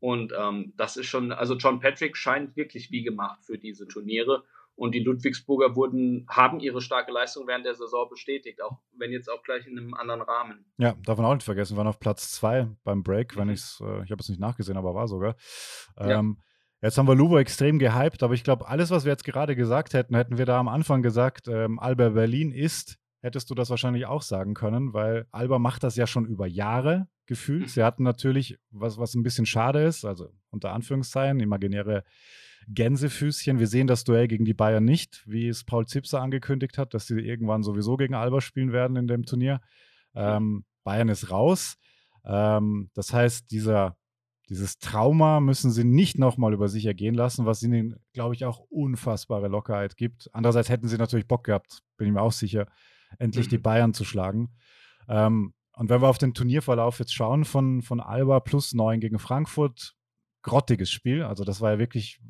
Und 0.00 0.32
ähm, 0.38 0.72
das 0.76 0.96
ist 0.96 1.06
schon, 1.06 1.32
also 1.32 1.54
John 1.56 1.80
Patrick 1.80 2.16
scheint 2.16 2.56
wirklich 2.56 2.90
wie 2.90 3.02
gemacht 3.02 3.40
für 3.44 3.58
diese 3.58 3.86
Turniere. 3.86 4.44
Und 4.76 4.92
die 4.92 4.98
Ludwigsburger 5.00 5.76
wurden, 5.76 6.26
haben 6.28 6.58
ihre 6.58 6.80
starke 6.80 7.12
Leistung 7.12 7.46
während 7.46 7.64
der 7.64 7.76
Saison 7.76 8.08
bestätigt, 8.10 8.60
auch 8.60 8.80
wenn 8.98 9.12
jetzt 9.12 9.30
auch 9.30 9.42
gleich 9.44 9.66
in 9.68 9.78
einem 9.78 9.94
anderen 9.94 10.20
Rahmen. 10.20 10.64
Ja, 10.78 10.94
darf 11.04 11.16
man 11.16 11.26
auch 11.26 11.34
nicht 11.34 11.44
vergessen, 11.44 11.74
wir 11.74 11.78
waren 11.78 11.86
auf 11.86 12.00
Platz 12.00 12.32
zwei 12.32 12.68
beim 12.82 13.04
Break, 13.04 13.36
wenn 13.36 13.46
Mhm. 13.46 13.54
ich's, 13.54 13.80
äh, 13.80 14.02
ich 14.02 14.10
habe 14.10 14.20
es 14.20 14.28
nicht 14.28 14.40
nachgesehen, 14.40 14.76
aber 14.76 14.94
war 14.94 15.06
sogar. 15.08 15.36
Ja. 15.98 16.18
Ähm, 16.18 16.38
Jetzt 16.82 16.98
haben 16.98 17.08
wir 17.08 17.14
Lubo 17.14 17.38
extrem 17.38 17.78
gehypt, 17.78 18.22
aber 18.22 18.34
ich 18.34 18.44
glaube, 18.44 18.68
alles, 18.68 18.90
was 18.90 19.06
wir 19.06 19.12
jetzt 19.12 19.24
gerade 19.24 19.56
gesagt 19.56 19.94
hätten, 19.94 20.14
hätten 20.14 20.36
wir 20.36 20.44
da 20.44 20.58
am 20.60 20.68
Anfang 20.68 21.00
gesagt, 21.00 21.48
ähm, 21.48 21.78
Alba 21.78 22.10
Berlin 22.10 22.52
ist, 22.52 22.98
hättest 23.24 23.48
du 23.48 23.54
das 23.54 23.70
wahrscheinlich 23.70 24.04
auch 24.04 24.20
sagen 24.20 24.52
können, 24.52 24.92
weil 24.92 25.26
Alba 25.30 25.58
macht 25.58 25.82
das 25.82 25.96
ja 25.96 26.06
schon 26.06 26.26
über 26.26 26.46
Jahre 26.46 27.08
gefühlt. 27.24 27.70
Sie 27.70 27.82
hatten 27.82 28.02
natürlich, 28.02 28.58
was, 28.70 28.98
was 28.98 29.14
ein 29.14 29.22
bisschen 29.22 29.46
schade 29.46 29.82
ist, 29.82 30.04
also 30.04 30.28
unter 30.50 30.74
Anführungszeichen, 30.74 31.40
imaginäre 31.40 32.04
Gänsefüßchen. 32.68 33.58
Wir 33.58 33.66
sehen 33.66 33.86
das 33.86 34.04
Duell 34.04 34.28
gegen 34.28 34.44
die 34.44 34.52
Bayern 34.52 34.84
nicht, 34.84 35.22
wie 35.26 35.48
es 35.48 35.64
Paul 35.64 35.86
Zipser 35.86 36.20
angekündigt 36.20 36.76
hat, 36.76 36.92
dass 36.92 37.06
sie 37.06 37.18
irgendwann 37.18 37.62
sowieso 37.62 37.96
gegen 37.96 38.12
Alba 38.14 38.42
spielen 38.42 38.72
werden 38.72 38.96
in 38.98 39.06
dem 39.06 39.24
Turnier. 39.24 39.62
Ähm, 40.14 40.66
Bayern 40.84 41.08
ist 41.08 41.30
raus. 41.30 41.76
Ähm, 42.26 42.90
das 42.92 43.14
heißt, 43.14 43.50
dieser, 43.50 43.96
dieses 44.50 44.76
Trauma 44.76 45.40
müssen 45.40 45.70
sie 45.70 45.84
nicht 45.84 46.18
nochmal 46.18 46.52
über 46.52 46.68
sich 46.68 46.84
ergehen 46.84 47.14
lassen, 47.14 47.46
was 47.46 47.62
ihnen, 47.62 47.96
glaube 48.12 48.34
ich, 48.34 48.44
auch 48.44 48.58
unfassbare 48.68 49.48
Lockerheit 49.48 49.96
gibt. 49.96 50.28
Andererseits 50.34 50.68
hätten 50.68 50.88
sie 50.88 50.98
natürlich 50.98 51.26
Bock 51.26 51.44
gehabt, 51.44 51.80
bin 51.96 52.06
ich 52.06 52.12
mir 52.12 52.20
auch 52.20 52.32
sicher, 52.32 52.66
endlich 53.18 53.46
mhm. 53.46 53.50
die 53.50 53.58
Bayern 53.58 53.94
zu 53.94 54.04
schlagen. 54.04 54.50
Ähm, 55.08 55.54
und 55.72 55.88
wenn 55.88 56.00
wir 56.00 56.08
auf 56.08 56.18
den 56.18 56.34
Turnierverlauf 56.34 56.98
jetzt 57.00 57.14
schauen 57.14 57.44
von, 57.44 57.82
von 57.82 58.00
Alba 58.00 58.40
plus 58.40 58.74
9 58.74 59.00
gegen 59.00 59.18
Frankfurt, 59.18 59.94
grottiges 60.44 60.90
Spiel. 60.90 61.24
Also 61.24 61.42
das 61.42 61.60
war 61.60 61.72
ja 61.72 61.78
wirklich 61.80 62.20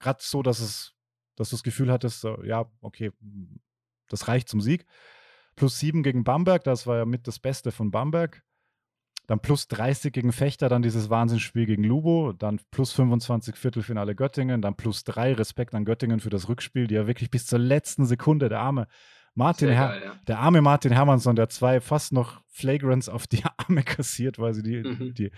gerade 0.00 0.18
so, 0.20 0.42
dass 0.42 0.58
es, 0.58 0.94
dass 1.36 1.50
du 1.50 1.56
das 1.56 1.62
Gefühl 1.62 1.92
hattest, 1.92 2.26
ja, 2.42 2.66
okay, 2.80 3.12
das 4.08 4.26
reicht 4.26 4.48
zum 4.48 4.60
Sieg. 4.60 4.86
Plus 5.54 5.78
7 5.78 6.02
gegen 6.02 6.24
Bamberg, 6.24 6.64
das 6.64 6.86
war 6.86 6.96
ja 6.96 7.04
mit 7.04 7.28
das 7.28 7.38
Beste 7.38 7.70
von 7.70 7.90
Bamberg. 7.90 8.42
Dann 9.26 9.40
plus 9.40 9.68
30 9.68 10.12
gegen 10.12 10.32
Fechter, 10.32 10.68
dann 10.68 10.82
dieses 10.82 11.08
Wahnsinnsspiel 11.08 11.66
gegen 11.66 11.84
Lubo, 11.84 12.32
dann 12.32 12.60
plus 12.72 12.92
25 12.92 13.54
Viertelfinale 13.54 14.16
Göttingen, 14.16 14.60
dann 14.60 14.74
plus 14.74 15.04
3 15.04 15.34
Respekt 15.34 15.72
an 15.74 15.84
Göttingen 15.84 16.18
für 16.18 16.30
das 16.30 16.48
Rückspiel, 16.48 16.88
die 16.88 16.96
ja 16.96 17.06
wirklich 17.06 17.30
bis 17.30 17.46
zur 17.46 17.60
letzten 17.60 18.06
Sekunde 18.06 18.48
der 18.48 18.58
Arme 18.58 18.88
Martin 19.40 19.68
geil, 19.68 20.02
ja. 20.04 20.14
der 20.28 20.38
arme 20.38 20.60
Martin 20.60 20.92
Hermannsson, 20.92 21.34
der 21.34 21.48
zwei 21.48 21.80
fast 21.80 22.12
noch 22.12 22.42
Flagrants 22.46 23.08
auf 23.08 23.26
die 23.26 23.42
Arme 23.56 23.82
kassiert, 23.82 24.38
weil 24.38 24.52
sie 24.52 24.62
die, 24.62 24.82
mhm. 24.82 25.14
die, 25.14 25.30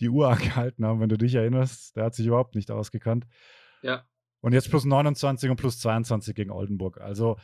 die 0.00 0.08
Uhr 0.08 0.28
angehalten 0.28 0.84
haben, 0.84 1.00
wenn 1.00 1.08
du 1.08 1.16
dich 1.16 1.36
erinnerst. 1.36 1.96
Der 1.96 2.04
hat 2.04 2.14
sich 2.16 2.26
überhaupt 2.26 2.56
nicht 2.56 2.70
ausgekannt. 2.72 3.26
Ja. 3.82 4.04
Und 4.40 4.54
jetzt 4.54 4.70
plus 4.70 4.84
29 4.84 5.50
und 5.50 5.56
plus 5.56 5.78
22 5.78 6.34
gegen 6.34 6.50
Oldenburg. 6.50 7.00
Also 7.00 7.38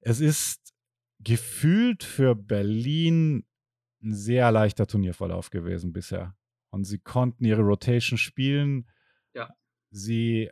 es 0.00 0.20
ist 0.20 0.72
gefühlt 1.18 2.04
für 2.04 2.36
Berlin 2.36 3.44
ein 4.02 4.14
sehr 4.14 4.52
leichter 4.52 4.86
Turnierverlauf 4.86 5.50
gewesen 5.50 5.92
bisher. 5.92 6.36
Und 6.70 6.84
sie 6.84 6.98
konnten 6.98 7.44
ihre 7.44 7.62
Rotation 7.62 8.18
spielen. 8.18 8.88
Ja. 9.32 9.50
Sie 9.90 10.50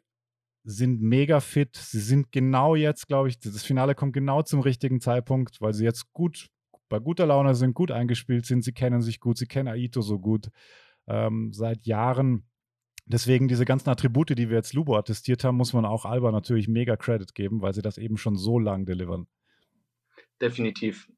sind 0.65 1.01
mega 1.01 1.41
fit. 1.41 1.77
Sie 1.77 2.01
sind 2.01 2.33
genau 2.33 2.75
jetzt, 2.75 3.09
glaube 3.09 3.29
ich, 3.29 3.39
das 3.39 3.65
Finale 3.65 3.95
kommt 3.95 4.13
genau 4.13 4.43
zum 4.43 4.61
richtigen 4.61 5.01
Zeitpunkt, 5.01 5.61
weil 5.61 5.75
sie 5.75 5.85
jetzt 5.85 6.13
gut 6.13 6.49
bei 6.89 6.99
guter 6.99 7.27
Laune 7.27 7.55
sind, 7.55 7.75
gut 7.75 7.91
eingespielt 7.91 8.47
sind. 8.47 8.63
Sie 8.63 8.73
kennen 8.73 9.01
sich 9.01 9.19
gut, 9.19 9.39
sie 9.39 9.47
kennen 9.47 9.69
Aito 9.69 10.03
so 10.03 10.19
gut 10.19 10.49
ähm, 11.07 11.53
seit 11.53 11.87
Jahren. 11.87 12.47
Deswegen 13.07 13.49
diese 13.49 13.65
ganzen 13.65 13.91
Attribute, 13.91 14.31
die 14.31 14.49
wir 14.49 14.57
jetzt 14.57 14.75
Lubo 14.75 14.97
attestiert 14.97 15.43
haben, 15.43 15.57
muss 15.57 15.73
man 15.73 15.85
auch 15.85 16.05
Alba 16.05 16.31
natürlich 16.31 16.69
mega 16.69 16.97
Credit 16.97 17.35
geben, 17.35 17.61
weil 17.61 17.75
sie 17.75 17.83
das 17.83 17.99
eben 17.99 18.17
schon 18.17 18.37
so 18.37 18.59
lang 18.59 18.85
delivern. 18.87 19.27
Definitiv. 20.41 21.09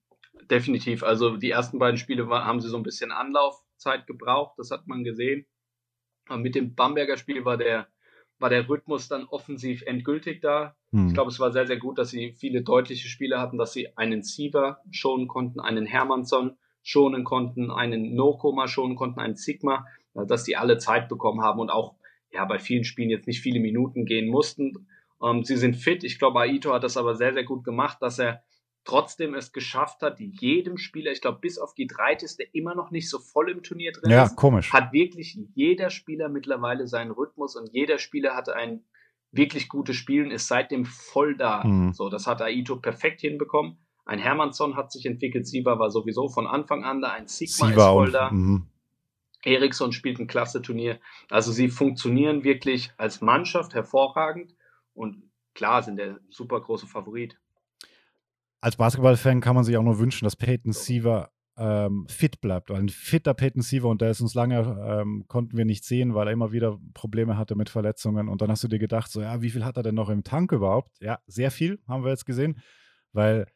Definitiv. 0.50 1.02
Also 1.02 1.36
die 1.36 1.50
ersten 1.50 1.78
beiden 1.78 1.98
Spiele 1.98 2.26
haben 2.28 2.60
sie 2.60 2.68
so 2.68 2.76
ein 2.76 2.82
bisschen 2.82 3.12
Anlaufzeit 3.12 4.06
gebraucht, 4.06 4.54
das 4.58 4.70
hat 4.70 4.86
man 4.86 5.04
gesehen. 5.04 5.46
Aber 6.26 6.38
mit 6.38 6.54
dem 6.54 6.74
Bamberger 6.74 7.16
Spiel 7.16 7.44
war 7.44 7.56
der, 7.56 7.88
war 8.38 8.50
der 8.50 8.68
Rhythmus 8.68 9.08
dann 9.08 9.24
offensiv 9.24 9.82
endgültig 9.82 10.40
da. 10.40 10.76
Hm. 10.90 11.08
Ich 11.08 11.14
glaube, 11.14 11.30
es 11.30 11.40
war 11.40 11.52
sehr, 11.52 11.66
sehr 11.66 11.78
gut, 11.78 11.98
dass 11.98 12.10
sie 12.10 12.32
viele 12.32 12.62
deutliche 12.62 13.08
Spiele 13.08 13.40
hatten, 13.40 13.58
dass 13.58 13.72
sie 13.72 13.96
einen 13.96 14.22
Siever 14.22 14.80
schonen 14.90 15.28
konnten, 15.28 15.60
einen 15.60 15.86
Hermannsson 15.86 16.56
schonen 16.82 17.24
konnten, 17.24 17.70
einen 17.70 18.14
Nokoma 18.14 18.68
schonen 18.68 18.96
konnten, 18.96 19.20
einen 19.20 19.36
Sigma, 19.36 19.86
dass 20.14 20.44
die 20.44 20.56
alle 20.56 20.78
Zeit 20.78 21.08
bekommen 21.08 21.40
haben 21.40 21.58
und 21.58 21.70
auch 21.70 21.94
ja 22.30 22.44
bei 22.44 22.58
vielen 22.58 22.84
Spielen 22.84 23.10
jetzt 23.10 23.26
nicht 23.26 23.40
viele 23.40 23.60
Minuten 23.60 24.04
gehen 24.04 24.28
mussten. 24.28 24.86
Ähm, 25.22 25.44
sie 25.44 25.56
sind 25.56 25.76
fit. 25.76 26.04
Ich 26.04 26.18
glaube, 26.18 26.40
Aito 26.40 26.72
hat 26.72 26.84
das 26.84 26.96
aber 26.96 27.14
sehr, 27.14 27.32
sehr 27.32 27.44
gut 27.44 27.64
gemacht, 27.64 27.98
dass 28.00 28.18
er 28.18 28.42
trotzdem 28.84 29.34
es 29.34 29.52
geschafft 29.52 30.02
hat, 30.02 30.20
jedem 30.20 30.76
Spieler, 30.76 31.10
ich 31.10 31.20
glaube, 31.20 31.38
bis 31.40 31.58
auf 31.58 31.74
Gidreitis, 31.74 32.36
der 32.36 32.54
immer 32.54 32.74
noch 32.74 32.90
nicht 32.90 33.08
so 33.08 33.18
voll 33.18 33.50
im 33.50 33.62
Turnier 33.62 33.92
drin 33.92 34.10
ja, 34.10 34.24
ist, 34.24 34.36
komisch. 34.36 34.72
hat 34.72 34.92
wirklich 34.92 35.38
jeder 35.54 35.90
Spieler 35.90 36.28
mittlerweile 36.28 36.86
seinen 36.86 37.10
Rhythmus 37.10 37.56
und 37.56 37.72
jeder 37.72 37.98
Spieler 37.98 38.34
hatte 38.36 38.54
ein 38.54 38.84
wirklich 39.32 39.68
gutes 39.68 39.96
Spiel 39.96 40.24
und 40.24 40.30
ist 40.30 40.46
seitdem 40.46 40.84
voll 40.84 41.36
da. 41.36 41.64
Mhm. 41.64 41.92
So, 41.92 42.08
das 42.08 42.26
hat 42.26 42.42
Aito 42.42 42.76
perfekt 42.76 43.22
hinbekommen. 43.22 43.78
Ein 44.04 44.18
Hermannsson 44.18 44.76
hat 44.76 44.92
sich 44.92 45.06
entwickelt, 45.06 45.46
Siva 45.46 45.78
war 45.78 45.90
sowieso 45.90 46.28
von 46.28 46.46
Anfang 46.46 46.84
an 46.84 47.00
da, 47.00 47.12
ein 47.12 47.26
Sigma 47.26 47.68
Siva 47.68 47.86
ist 47.86 47.88
voll 47.88 48.06
und, 48.06 48.12
da. 48.12 48.30
Mhm. 48.30 48.66
Eriksson 49.42 49.92
spielt 49.92 50.18
ein 50.18 50.26
klasse 50.26 50.62
Turnier. 50.62 51.00
Also 51.30 51.52
sie 51.52 51.68
funktionieren 51.68 52.44
wirklich 52.44 52.92
als 52.96 53.20
Mannschaft 53.20 53.74
hervorragend 53.74 54.54
und 54.94 55.22
klar 55.54 55.82
sind 55.82 55.96
der 55.96 56.20
super 56.28 56.60
große 56.60 56.86
Favorit 56.86 57.38
als 58.64 58.76
Basketballfan 58.76 59.42
kann 59.42 59.54
man 59.54 59.62
sich 59.62 59.76
auch 59.76 59.82
nur 59.82 59.98
wünschen, 59.98 60.24
dass 60.24 60.36
Peyton 60.36 60.72
Siever 60.72 61.30
ähm, 61.58 62.06
fit 62.08 62.40
bleibt. 62.40 62.70
Ein 62.70 62.88
fitter 62.88 63.34
Peyton 63.34 63.60
Siever 63.60 63.90
und 63.90 64.00
der 64.00 64.08
ist 64.08 64.22
uns 64.22 64.32
lange, 64.32 64.60
ähm, 64.88 65.26
konnten 65.28 65.58
wir 65.58 65.66
nicht 65.66 65.84
sehen, 65.84 66.14
weil 66.14 66.28
er 66.28 66.32
immer 66.32 66.50
wieder 66.50 66.78
Probleme 66.94 67.36
hatte 67.36 67.56
mit 67.56 67.68
Verletzungen. 67.68 68.26
Und 68.26 68.40
dann 68.40 68.50
hast 68.50 68.64
du 68.64 68.68
dir 68.68 68.78
gedacht, 68.78 69.12
so, 69.12 69.20
ja, 69.20 69.42
wie 69.42 69.50
viel 69.50 69.66
hat 69.66 69.76
er 69.76 69.82
denn 69.82 69.94
noch 69.94 70.08
im 70.08 70.24
Tank 70.24 70.50
überhaupt? 70.50 70.98
Ja, 71.00 71.18
sehr 71.26 71.50
viel, 71.50 71.78
haben 71.86 72.04
wir 72.04 72.10
jetzt 72.10 72.24
gesehen. 72.24 72.58
Weil 73.12 73.46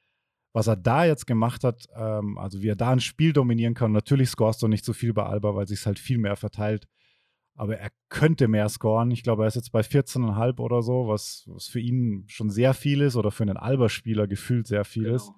was 0.53 0.67
er 0.67 0.77
da 0.77 1.07
jetzt 1.07 1.27
gemacht 1.27 1.65
hat, 1.65 1.87
ähm, 1.97 2.37
also 2.37 2.61
wie 2.61 2.69
er 2.69 2.77
da 2.77 2.91
ein 2.91 3.01
Spiel 3.01 3.33
dominieren 3.33 3.73
kann, 3.73 3.93
natürlich 3.93 4.29
scorest 4.29 4.61
du 4.61 4.69
nicht 4.69 4.85
so 4.85 4.93
viel 4.93 5.15
bei 5.15 5.25
Alba, 5.25 5.55
weil 5.55 5.67
sich 5.67 5.87
halt 5.87 5.99
viel 5.99 6.19
mehr 6.19 6.37
verteilt 6.37 6.87
aber 7.59 7.77
er 7.77 7.91
könnte 8.09 8.47
mehr 8.47 8.69
scoren. 8.69 9.11
Ich 9.11 9.25
glaube, 9.25 9.43
er 9.43 9.49
ist 9.49 9.57
jetzt 9.57 9.73
bei 9.73 9.81
14,5 9.81 10.61
oder 10.61 10.81
so, 10.81 11.09
was, 11.09 11.45
was 11.49 11.67
für 11.67 11.81
ihn 11.81 12.25
schon 12.29 12.51
sehr 12.51 12.73
viel 12.73 13.01
ist 13.01 13.17
oder 13.17 13.33
für 13.33 13.43
einen 13.43 13.57
Alberspieler 13.57 14.29
gefühlt 14.29 14.69
sehr 14.69 14.85
viel 14.85 15.05
genau. 15.05 15.17
ist. 15.17 15.33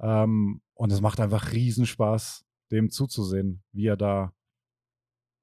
Ähm, 0.00 0.62
und 0.72 0.90
es 0.90 1.02
macht 1.02 1.20
einfach 1.20 1.52
Riesenspaß, 1.52 2.46
dem 2.70 2.88
zuzusehen, 2.90 3.62
wie 3.72 3.86
er 3.86 3.98
da 3.98 4.32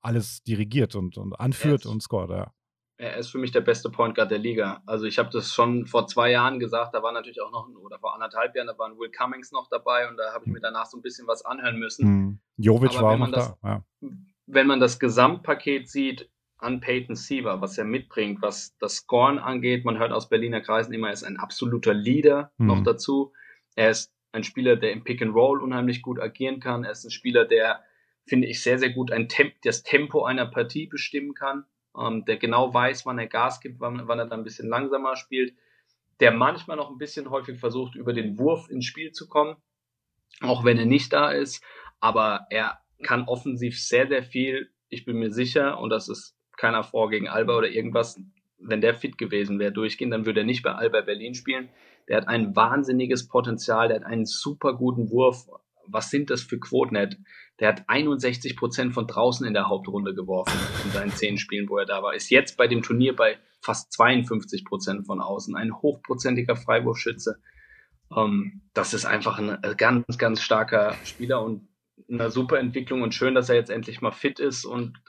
alles 0.02 0.42
dirigiert 0.42 0.96
und, 0.96 1.18
und 1.18 1.40
anführt 1.40 1.86
und 1.86 2.02
scoret. 2.02 2.32
Ja. 2.32 2.54
Er 3.00 3.18
ist 3.18 3.30
für 3.30 3.38
mich 3.38 3.52
der 3.52 3.62
beste 3.62 3.92
Point 3.92 4.16
Guard 4.16 4.32
der 4.32 4.40
Liga. 4.40 4.82
Also 4.88 5.06
ich 5.06 5.20
habe 5.20 5.30
das 5.32 5.54
schon 5.54 5.86
vor 5.86 6.08
zwei 6.08 6.32
Jahren 6.32 6.58
gesagt, 6.58 6.96
da 6.96 7.04
war 7.04 7.12
natürlich 7.12 7.44
auch 7.44 7.52
noch, 7.52 7.70
oder 7.80 8.00
vor 8.00 8.16
anderthalb 8.16 8.56
Jahren, 8.56 8.66
da 8.66 8.78
war 8.80 8.90
ein 8.90 8.98
Will 8.98 9.12
Cummings 9.12 9.52
noch 9.52 9.68
dabei 9.70 10.10
und 10.10 10.18
da 10.18 10.34
habe 10.34 10.46
ich 10.46 10.52
mir 10.52 10.62
danach 10.62 10.88
so 10.88 10.98
ein 10.98 11.04
bisschen 11.04 11.28
was 11.28 11.46
anhören 11.46 11.78
müssen. 11.78 12.08
Mhm. 12.08 12.40
Jovic 12.56 12.96
Aber 12.96 13.02
war 13.04 13.14
auch 13.14 13.18
noch 13.20 13.32
das, 13.32 13.56
da. 13.62 13.70
Ja 14.02 14.10
wenn 14.48 14.66
man 14.68 14.80
das 14.80 15.00
Gesamtpaket 15.00 15.90
sieht 15.90 16.30
an 16.58 16.80
Peyton 16.80 17.16
Siever, 17.16 17.62
was 17.62 17.78
er 17.78 17.86
mitbringt, 17.86 18.42
was 18.42 18.76
das 18.80 18.96
Scoren 18.96 19.38
angeht, 19.38 19.86
man 19.86 20.00
hört 20.00 20.12
aus 20.12 20.30
Berliner 20.30 20.62
Kreisen 20.62 20.94
immer, 20.94 21.08
er 21.08 21.14
ist 21.14 21.24
ein 21.24 21.38
absoluter 21.38 21.94
Leader 21.94 22.52
mhm. 22.58 22.68
noch 22.68 22.84
dazu. 22.84 23.34
Er 23.76 23.92
ist 23.92 24.12
ein 24.32 24.44
Spieler, 24.44 24.76
der 24.76 24.92
im 24.92 25.04
Pick 25.04 25.22
and 25.22 25.36
Roll 25.36 25.62
unheimlich 25.62 26.02
gut 26.02 26.20
agieren 26.20 26.60
kann. 26.60 26.84
Er 26.84 26.92
ist 26.92 27.04
ein 27.04 27.12
Spieler, 27.12 27.46
der, 27.46 27.84
finde 28.26 28.48
ich, 28.48 28.64
sehr, 28.64 28.80
sehr 28.80 28.90
gut 28.90 29.12
ein 29.12 29.30
Temp 29.30 29.54
das 29.64 29.84
Tempo 29.84 30.24
einer 30.24 30.48
Partie 30.48 30.88
bestimmen 30.88 31.34
kann, 31.34 31.66
ähm, 31.98 32.26
der 32.26 32.38
genau 32.38 32.74
weiß, 32.74 33.06
wann 33.06 33.20
er 33.20 33.28
Gas 33.28 33.60
gibt, 33.60 33.80
wann, 33.80 34.08
wann 34.08 34.20
er 34.20 34.26
dann 34.26 34.40
ein 34.40 34.46
bisschen 34.46 34.70
langsamer 34.70 35.16
spielt, 35.16 35.54
der 36.20 36.32
manchmal 36.32 36.78
noch 36.78 36.90
ein 36.90 36.98
bisschen 36.98 37.30
häufig 37.30 37.60
versucht, 37.60 37.96
über 37.96 38.14
den 38.14 38.40
Wurf 38.40 38.70
ins 38.70 38.86
Spiel 38.86 39.12
zu 39.12 39.28
kommen, 39.28 39.58
auch 40.42 40.64
wenn 40.64 40.80
er 40.80 40.86
nicht 40.86 41.14
da 41.14 41.30
ist. 41.32 41.64
Aber 42.00 42.48
er 42.50 42.80
kann 43.04 43.24
offensiv 43.24 43.80
sehr, 43.80 44.08
sehr 44.08 44.24
viel. 44.24 44.70
Ich 44.90 45.06
bin 45.06 45.18
mir 45.18 45.32
sicher, 45.32 45.80
und 45.80 45.90
das 45.90 46.10
ist 46.10 46.36
keiner 46.58 46.84
vor 46.84 47.10
gegen 47.10 47.28
Alba 47.28 47.58
oder 47.58 47.70
irgendwas, 47.70 48.20
wenn 48.60 48.82
der 48.82 48.96
fit 48.96 49.18
gewesen 49.18 49.60
wäre, 49.60 49.72
durchgehen, 49.72 50.10
dann 50.10 50.26
würde 50.26 50.42
er 50.42 50.46
nicht 50.46 50.64
bei 50.64 50.72
Alba 50.72 51.02
Berlin 51.02 51.36
spielen. 51.36 51.70
Der 52.08 52.18
hat 52.18 52.28
ein 52.28 52.56
wahnsinniges 52.56 53.28
Potenzial, 53.28 53.90
der 53.90 53.98
hat 53.98 54.06
einen 54.06 54.26
super 54.26 54.74
guten 54.74 55.10
Wurf. 55.12 55.48
Was 55.86 56.10
sind 56.10 56.30
das 56.30 56.42
für 56.42 56.60
Quoten? 56.60 56.96
Der 56.96 57.04
hat, 57.04 57.18
der 57.60 57.68
hat 57.70 57.84
61 57.88 58.56
Prozent 58.56 58.94
von 58.94 59.08
draußen 59.08 59.46
in 59.46 59.54
der 59.54 59.70
Hauptrunde 59.70 60.14
geworfen 60.14 60.58
in 60.84 60.92
seinen 60.92 61.12
zehn 61.12 61.38
Spielen, 61.38 61.70
wo 61.70 61.78
er 61.78 61.86
da 61.86 62.02
war. 62.02 62.14
Ist 62.14 62.30
jetzt 62.30 62.58
bei 62.58 62.68
dem 62.68 62.82
Turnier 62.82 63.16
bei 63.16 63.38
fast 63.62 63.92
52 63.94 64.66
Prozent 64.66 65.06
von 65.06 65.22
außen. 65.22 65.56
Ein 65.56 65.74
hochprozentiger 65.82 66.56
Freiwurfschütze. 66.56 67.40
Ähm, 68.16 68.62
das 68.74 68.94
ist 68.94 69.06
einfach 69.06 69.40
ein 69.40 69.58
ganz, 69.78 70.18
ganz 70.18 70.42
starker 70.42 70.96
Spieler 71.04 71.42
und 71.44 71.68
eine 72.10 72.30
super 72.32 72.60
Entwicklung 72.60 73.02
und 73.02 73.14
schön, 73.14 73.36
dass 73.36 73.50
er 73.50 73.56
jetzt 73.56 73.70
endlich 73.70 74.02
mal 74.02 74.12
fit 74.12 74.40
ist 74.40 74.66
und 74.66 75.02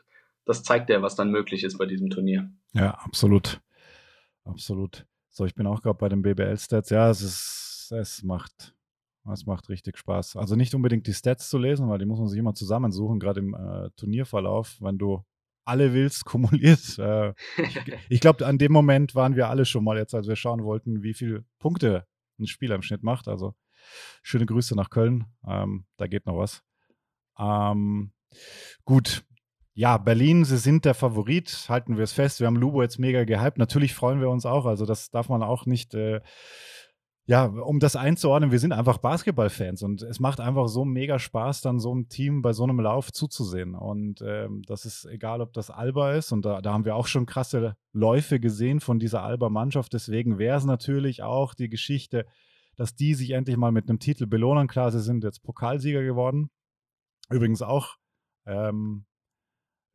das 0.44 0.62
zeigt 0.62 0.88
ja, 0.88 1.02
was 1.02 1.14
dann 1.14 1.30
möglich 1.30 1.62
ist 1.62 1.78
bei 1.78 1.86
diesem 1.86 2.08
Turnier. 2.08 2.50
Ja, 2.72 2.92
absolut. 2.92 3.60
Absolut. 4.44 5.06
So, 5.28 5.44
ich 5.44 5.54
bin 5.54 5.66
auch 5.66 5.82
gerade 5.82 5.98
bei 5.98 6.08
den 6.08 6.22
BBL-Stats. 6.22 6.90
Ja, 6.90 7.10
es 7.10 7.20
ist, 7.20 7.92
es 7.94 8.22
macht, 8.22 8.74
es 9.30 9.44
macht 9.44 9.68
richtig 9.68 9.98
Spaß. 9.98 10.36
Also 10.36 10.56
nicht 10.56 10.74
unbedingt 10.74 11.06
die 11.06 11.12
Stats 11.12 11.50
zu 11.50 11.58
lesen, 11.58 11.88
weil 11.88 11.98
die 11.98 12.06
muss 12.06 12.18
man 12.18 12.28
sich 12.28 12.38
immer 12.38 12.54
zusammensuchen, 12.54 13.20
gerade 13.20 13.40
im 13.40 13.54
äh, 13.54 13.90
Turnierverlauf, 13.96 14.78
wenn 14.80 14.96
du 14.96 15.22
alle 15.66 15.92
willst, 15.92 16.24
kumuliert. 16.24 16.98
Äh, 16.98 17.34
ich, 17.58 17.80
ich 18.08 18.20
glaube, 18.20 18.46
an 18.46 18.56
dem 18.56 18.72
Moment 18.72 19.14
waren 19.14 19.36
wir 19.36 19.48
alle 19.50 19.66
schon 19.66 19.84
mal 19.84 19.98
jetzt, 19.98 20.14
als 20.14 20.28
wir 20.28 20.36
schauen 20.36 20.64
wollten, 20.64 21.02
wie 21.02 21.14
viele 21.14 21.44
Punkte 21.58 22.06
ein 22.38 22.46
Spieler 22.46 22.74
im 22.74 22.82
Schnitt 22.82 23.02
macht. 23.02 23.28
Also 23.28 23.54
schöne 24.22 24.46
Grüße 24.46 24.74
nach 24.74 24.88
Köln. 24.88 25.26
Ähm, 25.46 25.84
da 25.98 26.06
geht 26.06 26.24
noch 26.24 26.38
was. 26.38 26.62
Ähm, 27.38 28.12
Gut. 28.84 29.24
Ja, 29.74 29.96
Berlin, 29.96 30.44
sie 30.44 30.58
sind 30.58 30.84
der 30.84 30.94
Favorit, 30.94 31.66
halten 31.68 31.96
wir 31.96 32.04
es 32.04 32.12
fest. 32.12 32.40
Wir 32.40 32.48
haben 32.48 32.56
Lubo 32.56 32.82
jetzt 32.82 32.98
mega 32.98 33.22
gehypt. 33.24 33.58
Natürlich 33.58 33.94
freuen 33.94 34.20
wir 34.20 34.28
uns 34.28 34.44
auch. 34.44 34.66
Also, 34.66 34.86
das 34.86 35.10
darf 35.10 35.28
man 35.28 35.42
auch 35.42 35.66
nicht. 35.66 35.94
Äh, 35.94 36.20
ja, 37.26 37.44
um 37.44 37.78
das 37.78 37.94
einzuordnen, 37.94 38.50
wir 38.50 38.58
sind 38.58 38.72
einfach 38.72 38.96
Basketballfans 38.96 39.82
und 39.82 40.00
es 40.00 40.18
macht 40.18 40.40
einfach 40.40 40.66
so 40.66 40.86
mega 40.86 41.18
Spaß, 41.18 41.60
dann 41.60 41.78
so 41.78 41.92
einem 41.92 42.08
Team 42.08 42.40
bei 42.40 42.54
so 42.54 42.64
einem 42.64 42.80
Lauf 42.80 43.12
zuzusehen. 43.12 43.74
Und 43.74 44.22
ähm, 44.26 44.62
das 44.66 44.86
ist 44.86 45.04
egal, 45.04 45.42
ob 45.42 45.52
das 45.52 45.70
Alba 45.70 46.14
ist 46.14 46.32
und 46.32 46.46
da, 46.46 46.62
da 46.62 46.72
haben 46.72 46.86
wir 46.86 46.96
auch 46.96 47.06
schon 47.06 47.26
krasse 47.26 47.76
Läufe 47.92 48.40
gesehen 48.40 48.80
von 48.80 48.98
dieser 48.98 49.22
Alba-Mannschaft. 49.22 49.92
Deswegen 49.92 50.38
wäre 50.38 50.56
es 50.56 50.64
natürlich 50.64 51.22
auch 51.22 51.52
die 51.52 51.68
Geschichte, 51.68 52.24
dass 52.76 52.94
die 52.94 53.12
sich 53.12 53.32
endlich 53.32 53.58
mal 53.58 53.72
mit 53.72 53.90
einem 53.90 53.98
Titel 53.98 54.26
belohnen. 54.26 54.66
Klar, 54.66 54.90
sie 54.90 55.02
sind 55.02 55.22
jetzt 55.22 55.42
Pokalsieger 55.42 56.02
geworden. 56.02 56.48
Übrigens 57.30 57.62
auch, 57.62 57.96
ähm, 58.46 59.04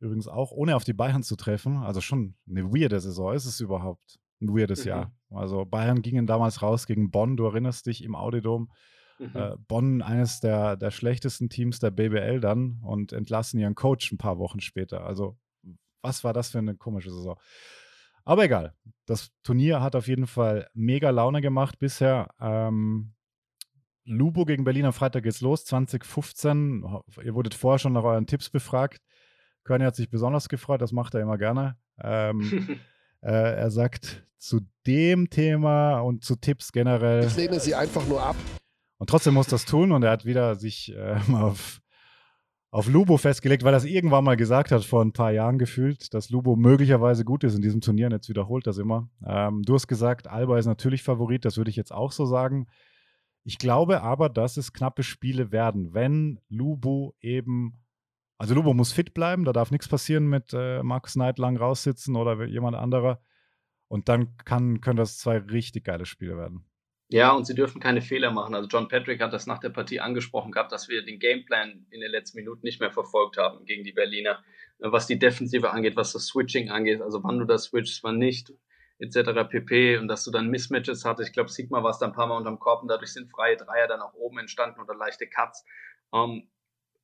übrigens 0.00 0.28
auch 0.28 0.52
ohne 0.52 0.76
auf 0.76 0.84
die 0.84 0.92
Bayern 0.92 1.22
zu 1.22 1.36
treffen. 1.36 1.78
Also 1.78 2.00
schon 2.00 2.36
eine 2.48 2.64
weirde 2.72 3.00
Saison 3.00 3.32
ist 3.32 3.46
es 3.46 3.60
überhaupt 3.60 4.18
ein 4.40 4.48
weirdes 4.48 4.84
mhm. 4.84 4.88
Jahr. 4.88 5.16
Also 5.30 5.64
Bayern 5.64 6.02
gingen 6.02 6.26
damals 6.26 6.62
raus 6.62 6.86
gegen 6.86 7.10
Bonn, 7.10 7.36
du 7.36 7.46
erinnerst 7.46 7.86
dich, 7.86 8.04
im 8.04 8.14
Audidom. 8.14 8.70
Mhm. 9.18 9.30
Äh, 9.34 9.56
Bonn, 9.68 10.02
eines 10.02 10.40
der, 10.40 10.76
der 10.76 10.90
schlechtesten 10.90 11.48
Teams 11.48 11.78
der 11.78 11.90
BBL 11.90 12.40
dann 12.40 12.80
und 12.82 13.12
entlassen 13.12 13.60
ihren 13.60 13.74
Coach 13.74 14.10
ein 14.12 14.18
paar 14.18 14.38
Wochen 14.38 14.60
später. 14.60 15.04
Also 15.04 15.38
was 16.02 16.22
war 16.22 16.32
das 16.32 16.50
für 16.50 16.58
eine 16.58 16.76
komische 16.76 17.10
Saison? 17.10 17.38
Aber 18.24 18.44
egal, 18.44 18.74
das 19.06 19.32
Turnier 19.42 19.80
hat 19.80 19.96
auf 19.96 20.08
jeden 20.08 20.26
Fall 20.26 20.68
mega 20.74 21.10
Laune 21.10 21.40
gemacht 21.40 21.78
bisher. 21.78 22.28
Ähm, 22.40 23.13
Lubo 24.04 24.44
gegen 24.44 24.64
Berlin 24.64 24.86
am 24.86 24.92
Freitag 24.92 25.22
geht's 25.22 25.40
los, 25.40 25.64
2015. 25.64 26.84
Ihr 27.22 27.34
wurdet 27.34 27.54
vorher 27.54 27.78
schon 27.78 27.92
nach 27.92 28.04
euren 28.04 28.26
Tipps 28.26 28.50
befragt. 28.50 29.00
Körny 29.64 29.84
hat 29.84 29.96
sich 29.96 30.10
besonders 30.10 30.48
gefreut, 30.48 30.82
das 30.82 30.92
macht 30.92 31.14
er 31.14 31.20
immer 31.22 31.38
gerne. 31.38 31.76
Ähm, 32.02 32.78
Äh, 33.24 33.56
er 33.56 33.70
sagt 33.70 34.26
zu 34.36 34.60
dem 34.86 35.30
Thema 35.30 36.00
und 36.00 36.24
zu 36.24 36.36
Tipps 36.36 36.72
generell. 36.72 37.24
Ich 37.24 37.36
lehne 37.36 37.58
sie 37.58 37.74
einfach 37.74 38.06
nur 38.06 38.22
ab. 38.22 38.36
Und 38.98 39.08
trotzdem 39.08 39.34
muss 39.34 39.46
das 39.46 39.64
tun 39.64 39.92
und 39.92 40.02
er 40.02 40.10
hat 40.10 40.26
wieder 40.26 40.56
sich 40.56 40.94
äh, 40.94 41.16
auf, 41.32 41.80
auf 42.70 42.86
Lubo 42.86 43.16
festgelegt, 43.16 43.64
weil 43.64 43.72
er 43.72 43.78
es 43.78 43.86
irgendwann 43.86 44.24
mal 44.24 44.36
gesagt 44.36 44.70
hat, 44.72 44.84
vor 44.84 45.02
ein 45.02 45.12
paar 45.12 45.32
Jahren 45.32 45.58
gefühlt, 45.58 46.12
dass 46.12 46.28
Lubo 46.28 46.54
möglicherweise 46.54 47.24
gut 47.24 47.44
ist 47.44 47.54
in 47.54 47.62
diesem 47.62 47.80
Turnier 47.80 48.06
und 48.06 48.12
jetzt 48.12 48.28
wiederholt 48.28 48.66
das 48.66 48.76
immer. 48.76 49.08
Ähm, 49.26 49.62
du 49.62 49.72
hast 49.74 49.88
gesagt, 49.88 50.28
Alba 50.28 50.58
ist 50.58 50.66
natürlich 50.66 51.02
Favorit, 51.02 51.46
das 51.46 51.56
würde 51.56 51.70
ich 51.70 51.76
jetzt 51.76 51.92
auch 51.92 52.12
so 52.12 52.26
sagen. 52.26 52.66
Ich 53.44 53.58
glaube 53.58 54.02
aber, 54.02 54.28
dass 54.28 54.56
es 54.56 54.72
knappe 54.72 55.02
Spiele 55.02 55.52
werden, 55.52 55.94
wenn 55.94 56.40
Lubo 56.48 57.14
eben 57.20 57.84
also 58.38 58.54
Lubo 58.54 58.74
muss 58.74 58.92
fit 58.92 59.14
bleiben, 59.14 59.44
da 59.44 59.52
darf 59.52 59.70
nichts 59.70 59.88
passieren 59.88 60.26
mit 60.26 60.52
äh, 60.52 60.82
Markus 60.82 61.14
Knight 61.14 61.38
lang 61.38 61.56
raussitzen 61.56 62.16
oder 62.16 62.44
jemand 62.44 62.76
anderer. 62.76 63.22
Und 63.88 64.08
dann 64.08 64.36
kann, 64.38 64.80
können 64.80 64.96
das 64.96 65.18
zwei 65.18 65.38
richtig 65.38 65.84
geile 65.84 66.04
Spiele 66.04 66.36
werden. 66.36 66.64
Ja, 67.10 67.32
und 67.32 67.46
sie 67.46 67.54
dürfen 67.54 67.80
keine 67.80 68.00
Fehler 68.00 68.32
machen. 68.32 68.54
Also 68.54 68.66
John 68.68 68.88
Patrick 68.88 69.20
hat 69.20 69.32
das 69.32 69.46
nach 69.46 69.60
der 69.60 69.68
Partie 69.68 70.00
angesprochen 70.00 70.50
gehabt, 70.50 70.72
dass 70.72 70.88
wir 70.88 71.04
den 71.04 71.20
Gameplan 71.20 71.86
in 71.90 72.00
den 72.00 72.10
letzten 72.10 72.38
Minuten 72.38 72.62
nicht 72.64 72.80
mehr 72.80 72.90
verfolgt 72.90 73.36
haben 73.36 73.64
gegen 73.66 73.84
die 73.84 73.92
Berliner, 73.92 74.42
was 74.78 75.06
die 75.06 75.18
Defensive 75.18 75.70
angeht, 75.70 75.96
was 75.96 76.12
das 76.12 76.26
Switching 76.26 76.70
angeht, 76.70 77.02
also 77.02 77.22
wann 77.22 77.38
du 77.38 77.44
das 77.44 77.64
switchst, 77.64 78.02
wann 78.02 78.18
nicht, 78.18 78.52
etc. 78.98 79.48
pp. 79.48 79.98
Und 79.98 80.08
dass 80.08 80.24
du 80.24 80.30
dann 80.30 80.48
Mismatches 80.48 81.04
hattest. 81.04 81.28
Ich 81.28 81.34
glaube, 81.34 81.50
Sigma 81.50 81.82
war 81.82 81.90
es 81.90 81.98
dann 81.98 82.10
ein 82.10 82.14
paar 82.14 82.26
Mal 82.26 82.36
unterm 82.36 82.58
Korb 82.58 82.82
und 82.82 82.88
dadurch 82.88 83.12
sind 83.12 83.30
freie 83.30 83.56
Dreier 83.56 83.88
dann 83.88 84.00
auch 84.00 84.14
oben 84.14 84.38
entstanden 84.38 84.80
oder 84.80 84.94
leichte 84.94 85.26
Cuts. 85.26 85.64
Ähm, 86.12 86.48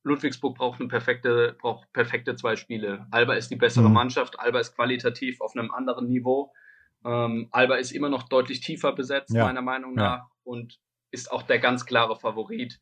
Ludwigsburg 0.03 0.57
braucht 0.57 0.79
eine 0.79 0.89
perfekte, 0.89 1.55
braucht 1.59 1.91
perfekte 1.93 2.35
zwei 2.35 2.55
Spiele. 2.55 3.05
Alba 3.11 3.33
ist 3.33 3.51
die 3.51 3.55
bessere 3.55 3.87
mhm. 3.87 3.93
Mannschaft, 3.93 4.39
Alba 4.39 4.59
ist 4.59 4.75
qualitativ 4.75 5.41
auf 5.41 5.55
einem 5.55 5.71
anderen 5.71 6.07
Niveau. 6.07 6.53
Ähm, 7.05 7.49
Alba 7.51 7.75
ist 7.75 7.91
immer 7.91 8.09
noch 8.09 8.23
deutlich 8.23 8.61
tiefer 8.61 8.93
besetzt, 8.93 9.33
ja. 9.33 9.45
meiner 9.45 9.61
Meinung 9.61 9.93
nach, 9.93 10.17
ja. 10.17 10.31
und 10.43 10.79
ist 11.11 11.31
auch 11.31 11.43
der 11.43 11.59
ganz 11.59 11.85
klare 11.85 12.15
Favorit. 12.15 12.79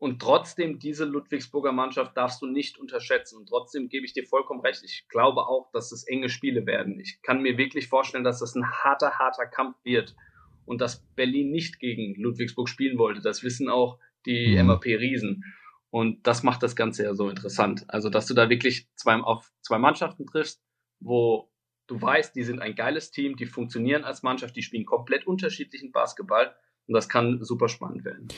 Und 0.00 0.18
trotzdem, 0.22 0.78
diese 0.78 1.04
Ludwigsburger 1.04 1.72
Mannschaft 1.72 2.16
darfst 2.16 2.40
du 2.40 2.46
nicht 2.46 2.78
unterschätzen. 2.78 3.36
Und 3.36 3.50
trotzdem 3.50 3.90
gebe 3.90 4.06
ich 4.06 4.14
dir 4.14 4.24
vollkommen 4.24 4.62
recht. 4.62 4.82
Ich 4.82 5.06
glaube 5.10 5.42
auch, 5.42 5.70
dass 5.72 5.92
es 5.92 6.04
enge 6.04 6.30
Spiele 6.30 6.64
werden. 6.64 6.98
Ich 6.98 7.20
kann 7.20 7.42
mir 7.42 7.58
wirklich 7.58 7.88
vorstellen, 7.88 8.24
dass 8.24 8.38
das 8.38 8.54
ein 8.54 8.66
harter, 8.66 9.18
harter 9.18 9.44
Kampf 9.44 9.76
wird. 9.84 10.16
Und 10.64 10.80
dass 10.80 11.04
Berlin 11.16 11.50
nicht 11.50 11.80
gegen 11.80 12.14
Ludwigsburg 12.14 12.70
spielen 12.70 12.96
wollte. 12.96 13.20
Das 13.20 13.42
wissen 13.42 13.68
auch 13.68 13.98
die 14.24 14.56
mhm. 14.56 14.68
MAP-Riesen. 14.68 15.44
Und 15.90 16.26
das 16.26 16.42
macht 16.44 16.62
das 16.62 16.74
Ganze 16.74 17.04
ja 17.04 17.12
so 17.12 17.28
interessant. 17.28 17.84
Also, 17.88 18.08
dass 18.08 18.24
du 18.24 18.32
da 18.32 18.48
wirklich 18.48 18.88
zwei, 18.94 19.16
auf 19.16 19.52
zwei 19.60 19.76
Mannschaften 19.76 20.26
triffst, 20.26 20.62
wo 20.98 21.50
du 21.88 22.00
weißt, 22.00 22.34
die 22.34 22.44
sind 22.44 22.60
ein 22.60 22.74
geiles 22.74 23.10
Team, 23.10 23.36
die 23.36 23.46
funktionieren 23.46 24.04
als 24.04 24.22
Mannschaft, 24.22 24.56
die 24.56 24.62
spielen 24.62 24.86
komplett 24.86 25.26
unterschiedlichen 25.26 25.92
Basketball 25.92 26.54
und 26.86 26.94
das 26.94 27.08
kann 27.10 27.44
super 27.44 27.68
spannend 27.68 28.04
werden. 28.04 28.28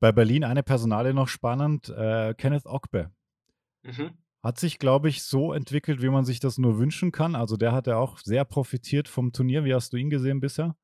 Bei 0.00 0.12
Berlin 0.12 0.44
eine 0.44 0.62
Personale 0.62 1.12
noch 1.12 1.28
spannend, 1.28 1.88
äh, 1.88 2.34
Kenneth 2.34 2.66
Ogbe. 2.66 3.10
Mhm. 3.82 4.16
Hat 4.42 4.58
sich, 4.58 4.78
glaube 4.78 5.08
ich, 5.08 5.24
so 5.24 5.52
entwickelt, 5.52 6.00
wie 6.00 6.10
man 6.10 6.24
sich 6.24 6.38
das 6.38 6.58
nur 6.58 6.78
wünschen 6.78 7.10
kann. 7.10 7.34
Also 7.34 7.56
der 7.56 7.72
hat 7.72 7.86
ja 7.86 7.96
auch 7.96 8.18
sehr 8.18 8.44
profitiert 8.44 9.08
vom 9.08 9.32
Turnier. 9.32 9.64
Wie 9.64 9.74
hast 9.74 9.92
du 9.92 9.96
ihn 9.96 10.10
gesehen 10.10 10.40
bisher? 10.40 10.76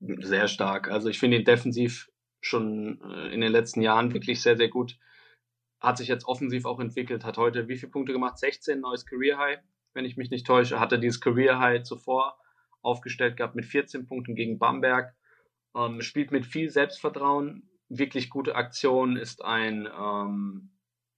Sehr 0.00 0.48
stark. 0.48 0.90
Also 0.90 1.08
ich 1.08 1.18
finde 1.18 1.38
ihn 1.38 1.44
defensiv 1.44 2.10
schon 2.40 3.00
äh, 3.02 3.34
in 3.34 3.40
den 3.40 3.50
letzten 3.50 3.80
Jahren 3.80 4.12
wirklich 4.12 4.40
sehr, 4.42 4.56
sehr 4.56 4.68
gut 4.68 4.98
hat 5.84 5.98
sich 5.98 6.08
jetzt 6.08 6.26
offensiv 6.26 6.64
auch 6.64 6.80
entwickelt, 6.80 7.24
hat 7.24 7.36
heute 7.36 7.68
wie 7.68 7.76
viele 7.76 7.92
Punkte 7.92 8.12
gemacht? 8.12 8.38
16, 8.38 8.80
neues 8.80 9.04
Career 9.04 9.38
High, 9.38 9.58
wenn 9.92 10.06
ich 10.06 10.16
mich 10.16 10.30
nicht 10.30 10.46
täusche. 10.46 10.80
Hatte 10.80 10.98
dieses 10.98 11.20
Career 11.20 11.58
High 11.58 11.82
zuvor 11.82 12.38
aufgestellt 12.80 13.36
gehabt 13.36 13.54
mit 13.54 13.66
14 13.66 14.06
Punkten 14.06 14.34
gegen 14.34 14.58
Bamberg. 14.58 15.14
Ähm, 15.76 16.00
spielt 16.00 16.32
mit 16.32 16.46
viel 16.46 16.70
Selbstvertrauen, 16.70 17.68
wirklich 17.98 18.30
gute 18.30 18.56
Aktion, 18.56 19.16
ist 19.16 19.44
ein 19.44 19.86
ähm, 19.86 20.70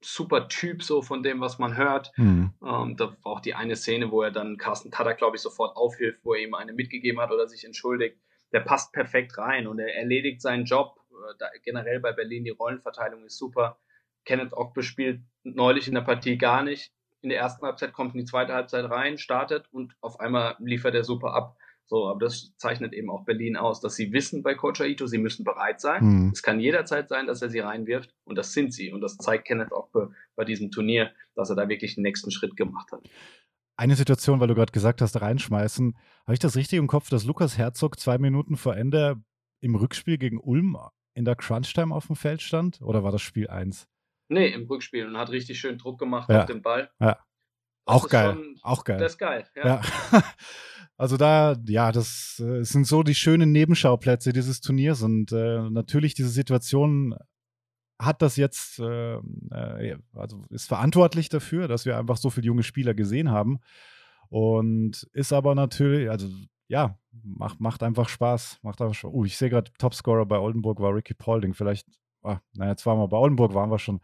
super 0.03 0.49
Typ 0.49 0.83
so 0.83 1.03
von 1.03 1.23
dem, 1.23 1.41
was 1.41 1.59
man 1.59 1.77
hört. 1.77 2.13
Mhm. 2.17 2.55
Ähm, 2.65 2.97
da 2.97 3.17
war 3.23 3.33
auch 3.33 3.41
die 3.41 3.55
eine 3.55 3.77
Szene, 3.77 4.11
wo 4.11 4.23
er 4.23 4.31
dann 4.31 4.57
Carsten 4.57 4.91
Tada, 4.91 5.13
glaube 5.13 5.37
ich, 5.37 5.43
sofort 5.43 5.77
aufhilft, 5.77 6.21
wo 6.25 6.35
er 6.35 6.43
ihm 6.43 6.55
eine 6.55 6.73
mitgegeben 6.73 7.21
hat 7.21 7.33
oder 7.33 7.49
sich 7.49 7.65
entschuldigt. 7.65 8.19
Der 8.53 8.61
passt 8.61 8.93
perfekt 8.93 9.37
rein 9.39 9.67
und 9.67 9.79
er 9.79 9.95
erledigt 9.95 10.41
seinen 10.41 10.65
Job. 10.65 10.97
Äh, 11.11 11.35
da, 11.39 11.47
generell 11.65 12.01
bei 12.01 12.13
Berlin 12.13 12.45
die 12.45 12.51
Rollenverteilung 12.51 13.25
ist 13.25 13.39
super. 13.39 13.79
Kenneth 14.25 14.53
Ogbe 14.53 14.83
spielt 14.83 15.21
neulich 15.45 15.89
in 15.89 15.95
der 15.95 16.03
Partie 16.03 16.37
gar 16.37 16.63
nicht. 16.63 16.93
In 17.23 17.31
der 17.31 17.39
ersten 17.39 17.65
Halbzeit 17.65 17.93
kommt 17.93 18.15
in 18.15 18.21
die 18.21 18.27
zweite 18.27 18.53
Halbzeit 18.53 18.89
rein, 18.91 19.19
startet 19.19 19.67
und 19.73 19.97
auf 20.01 20.21
einmal 20.21 20.57
liefert 20.59 20.95
er 20.95 21.05
super 21.05 21.35
ab. 21.35 21.57
So, 21.89 22.09
aber 22.09 22.19
das 22.19 22.53
zeichnet 22.57 22.93
eben 22.93 23.11
auch 23.11 23.25
Berlin 23.25 23.57
aus, 23.57 23.81
dass 23.81 23.95
sie 23.95 24.13
wissen 24.13 24.43
bei 24.43 24.55
Coach 24.55 24.81
Aito, 24.81 25.07
sie 25.07 25.19
müssen 25.19 25.45
bereit 25.45 25.81
sein. 25.81 26.05
Mhm. 26.05 26.31
Es 26.33 26.43
kann 26.43 26.59
jederzeit 26.59 27.09
sein, 27.09 27.29
dass 27.29 27.43
er 27.43 27.49
sie 27.49 27.61
reinwirft 27.61 28.13
und 28.25 28.37
das 28.37 28.53
sind 28.53 28.75
sie. 28.75 28.93
Und 28.93 29.01
das 29.01 29.17
zeigt 29.17 29.47
Kenneth 29.47 29.73
Ogbe 29.73 30.11
bei 30.35 30.45
diesem 30.45 30.73
Turnier, 30.73 31.13
dass 31.37 31.49
er 31.49 31.57
da 31.57 31.69
wirklich 31.69 31.95
den 31.95 32.03
nächsten 32.03 32.33
Schritt 32.33 32.57
gemacht 32.57 32.91
hat. 32.91 33.09
Eine 33.77 33.95
Situation, 33.95 34.41
weil 34.41 34.49
du 34.49 34.55
gerade 34.55 34.73
gesagt 34.73 35.01
hast, 35.01 35.21
reinschmeißen. 35.21 35.97
Habe 36.25 36.33
ich 36.33 36.41
das 36.41 36.57
richtig 36.57 36.79
im 36.79 36.89
Kopf, 36.89 37.09
dass 37.09 37.25
Lukas 37.25 37.57
Herzog 37.57 38.01
zwei 38.01 38.19
Minuten 38.19 38.57
vor 38.57 38.77
Ende 38.77 39.23
im 39.61 39.77
Rückspiel 39.77 40.19
gegen 40.19 40.39
Ulm 40.41 40.77
in 41.15 41.25
der 41.25 41.37
Crunch-Time 41.37 41.95
auf 41.95 42.09
dem 42.09 42.17
Feld 42.17 42.43
stand? 42.43 42.81
Oder 42.83 43.05
war 43.05 43.13
das 43.13 43.23
Spiel 43.23 43.49
1? 43.49 43.87
Nee, 44.29 44.49
im 44.49 44.67
Rückspiel 44.67 45.07
und 45.07 45.17
hat 45.17 45.31
richtig 45.31 45.61
schön 45.61 45.79
Druck 45.79 46.01
gemacht 46.01 46.29
ja. 46.31 46.41
auf 46.41 46.47
den 46.47 46.63
Ball. 46.63 46.91
Ja. 46.99 47.19
Auch 47.87 48.09
geil. 48.09 48.35
Schon, 48.35 48.57
auch 48.63 48.85
geil. 48.85 48.99
Das 48.99 49.13
ist 49.13 49.19
geil, 49.19 49.45
ja. 49.57 49.81
ja. 50.13 50.23
Also 50.99 51.19
da, 51.19 51.55
ja, 51.67 51.93
das 51.93 52.41
äh, 52.41 52.63
sind 52.63 52.87
so 52.87 53.03
die 53.03 53.15
schönen 53.15 53.53
Nebenschauplätze 53.53 54.33
dieses 54.33 54.63
Turniers 54.63 55.03
und 55.03 55.31
äh, 55.31 55.69
natürlich 55.69 56.15
diese 56.15 56.31
Situation 56.31 57.15
hat 58.01 58.23
das 58.23 58.37
jetzt, 58.37 58.79
äh, 58.79 59.17
äh, 59.17 59.99
also 60.15 60.47
ist 60.49 60.69
verantwortlich 60.69 61.29
dafür, 61.29 61.69
dass 61.69 61.85
wir 61.85 61.99
einfach 61.99 62.17
so 62.17 62.31
viele 62.31 62.47
junge 62.47 62.63
Spieler 62.63 62.95
gesehen 62.95 63.31
haben 63.31 63.59
und 64.31 65.07
ist 65.13 65.35
aber 65.35 65.55
natürlich, 65.55 66.09
also 66.09 66.29
ja, 66.69 66.99
macht, 67.23 67.61
macht 67.61 67.83
einfach 67.83 68.09
Spaß. 68.09 68.61
Macht 68.63 68.81
einfach 68.81 68.95
Spaß. 68.95 69.13
Uh, 69.13 69.25
ich 69.25 69.37
sehe 69.37 69.51
gerade, 69.51 69.71
Topscorer 69.79 70.27
bei 70.27 70.39
Oldenburg 70.39 70.81
war 70.81 70.95
Ricky 70.95 71.15
Paulding. 71.15 71.55
Vielleicht 71.55 71.87
ah, 72.23 72.41
na, 72.55 72.69
jetzt 72.69 72.85
waren 72.87 72.99
wir 72.99 73.09
bei 73.09 73.17
Oldenburg, 73.17 73.55
waren 73.55 73.71
wir 73.71 73.79
schon. 73.79 74.01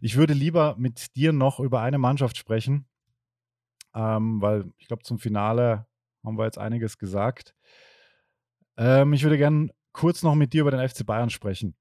Ich 0.00 0.16
würde 0.16 0.34
lieber 0.34 0.76
mit 0.78 1.16
dir 1.16 1.32
noch 1.32 1.60
über 1.60 1.80
eine 1.80 1.98
Mannschaft 1.98 2.36
sprechen, 2.36 2.86
ähm, 3.96 4.40
weil 4.42 4.70
ich 4.76 4.86
glaube, 4.86 5.02
zum 5.02 5.18
Finale 5.18 5.86
haben 6.24 6.38
wir 6.38 6.44
jetzt 6.44 6.58
einiges 6.58 6.98
gesagt. 6.98 7.54
Ähm, 8.76 9.14
ich 9.14 9.22
würde 9.22 9.38
gerne 9.38 9.70
kurz 9.92 10.22
noch 10.22 10.34
mit 10.34 10.52
dir 10.52 10.60
über 10.60 10.70
den 10.70 10.86
FC 10.86 11.06
Bayern 11.06 11.30
sprechen. 11.30 11.74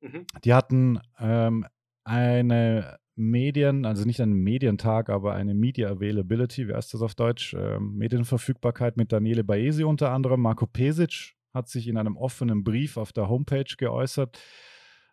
Mhm. 0.00 0.26
Die 0.44 0.52
hatten 0.52 1.00
ähm, 1.18 1.66
eine 2.04 2.98
Medien, 3.16 3.86
also 3.86 4.04
nicht 4.04 4.20
einen 4.20 4.34
Medientag, 4.34 5.08
aber 5.08 5.34
eine 5.34 5.54
Media 5.54 5.88
Availability, 5.88 6.68
wie 6.68 6.74
heißt 6.74 6.94
das 6.94 7.02
auf 7.02 7.14
Deutsch? 7.14 7.54
Ähm, 7.54 7.96
Medienverfügbarkeit 7.96 8.96
mit 8.96 9.10
Daniele 9.10 9.42
Baesi 9.42 9.84
unter 9.84 10.12
anderem. 10.12 10.42
Marco 10.42 10.66
Pesic 10.66 11.34
hat 11.54 11.68
sich 11.68 11.88
in 11.88 11.96
einem 11.96 12.16
offenen 12.16 12.62
Brief 12.62 12.96
auf 12.96 13.12
der 13.12 13.28
Homepage 13.28 13.74
geäußert 13.76 14.38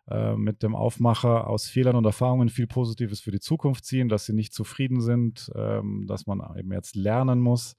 äh, 0.08 0.36
mit 0.36 0.62
dem 0.62 0.76
Aufmacher 0.76 1.48
aus 1.48 1.68
Fehlern 1.68 1.96
und 1.96 2.04
Erfahrungen 2.04 2.48
viel 2.48 2.66
Positives 2.66 3.20
für 3.20 3.32
die 3.32 3.40
Zukunft 3.40 3.84
ziehen, 3.84 4.08
dass 4.08 4.26
sie 4.26 4.32
nicht 4.32 4.52
zufrieden 4.52 5.00
sind, 5.00 5.50
ähm, 5.54 6.06
dass 6.06 6.26
man 6.26 6.40
eben 6.56 6.72
jetzt 6.72 6.94
lernen 6.94 7.40
muss, 7.40 7.76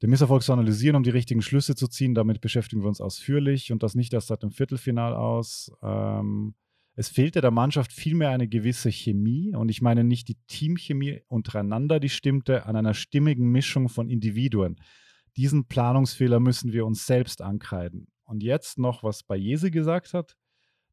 den 0.00 0.10
Misserfolg 0.10 0.42
zu 0.42 0.52
analysieren, 0.52 0.96
um 0.96 1.02
die 1.02 1.10
richtigen 1.10 1.42
Schlüsse 1.42 1.74
zu 1.74 1.88
ziehen. 1.88 2.14
Damit 2.14 2.40
beschäftigen 2.40 2.82
wir 2.82 2.88
uns 2.88 3.00
ausführlich 3.00 3.72
und 3.72 3.82
das 3.82 3.94
nicht 3.94 4.12
erst 4.14 4.28
seit 4.28 4.42
dem 4.42 4.52
Viertelfinal 4.52 5.14
aus. 5.14 5.72
Ähm, 5.82 6.54
es 6.94 7.08
fehlte 7.08 7.40
der 7.40 7.50
Mannschaft 7.50 7.92
vielmehr 7.92 8.30
eine 8.30 8.48
gewisse 8.48 8.90
Chemie 8.90 9.54
und 9.54 9.68
ich 9.68 9.82
meine 9.82 10.04
nicht 10.04 10.28
die 10.28 10.36
Teamchemie 10.46 11.20
untereinander, 11.28 12.00
die 12.00 12.08
stimmte, 12.08 12.66
an 12.66 12.76
einer 12.76 12.94
stimmigen 12.94 13.48
Mischung 13.50 13.88
von 13.88 14.08
Individuen. 14.08 14.76
Diesen 15.36 15.66
Planungsfehler 15.66 16.40
müssen 16.40 16.72
wir 16.72 16.86
uns 16.86 17.06
selbst 17.06 17.42
ankreiden. 17.42 18.08
Und 18.24 18.42
jetzt 18.42 18.78
noch, 18.78 19.02
was 19.04 19.22
Bayese 19.22 19.70
gesagt 19.70 20.12
hat, 20.12 20.36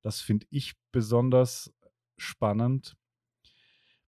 das 0.05 0.21
finde 0.21 0.45
ich 0.51 0.75
besonders 0.91 1.73
spannend. 2.19 2.95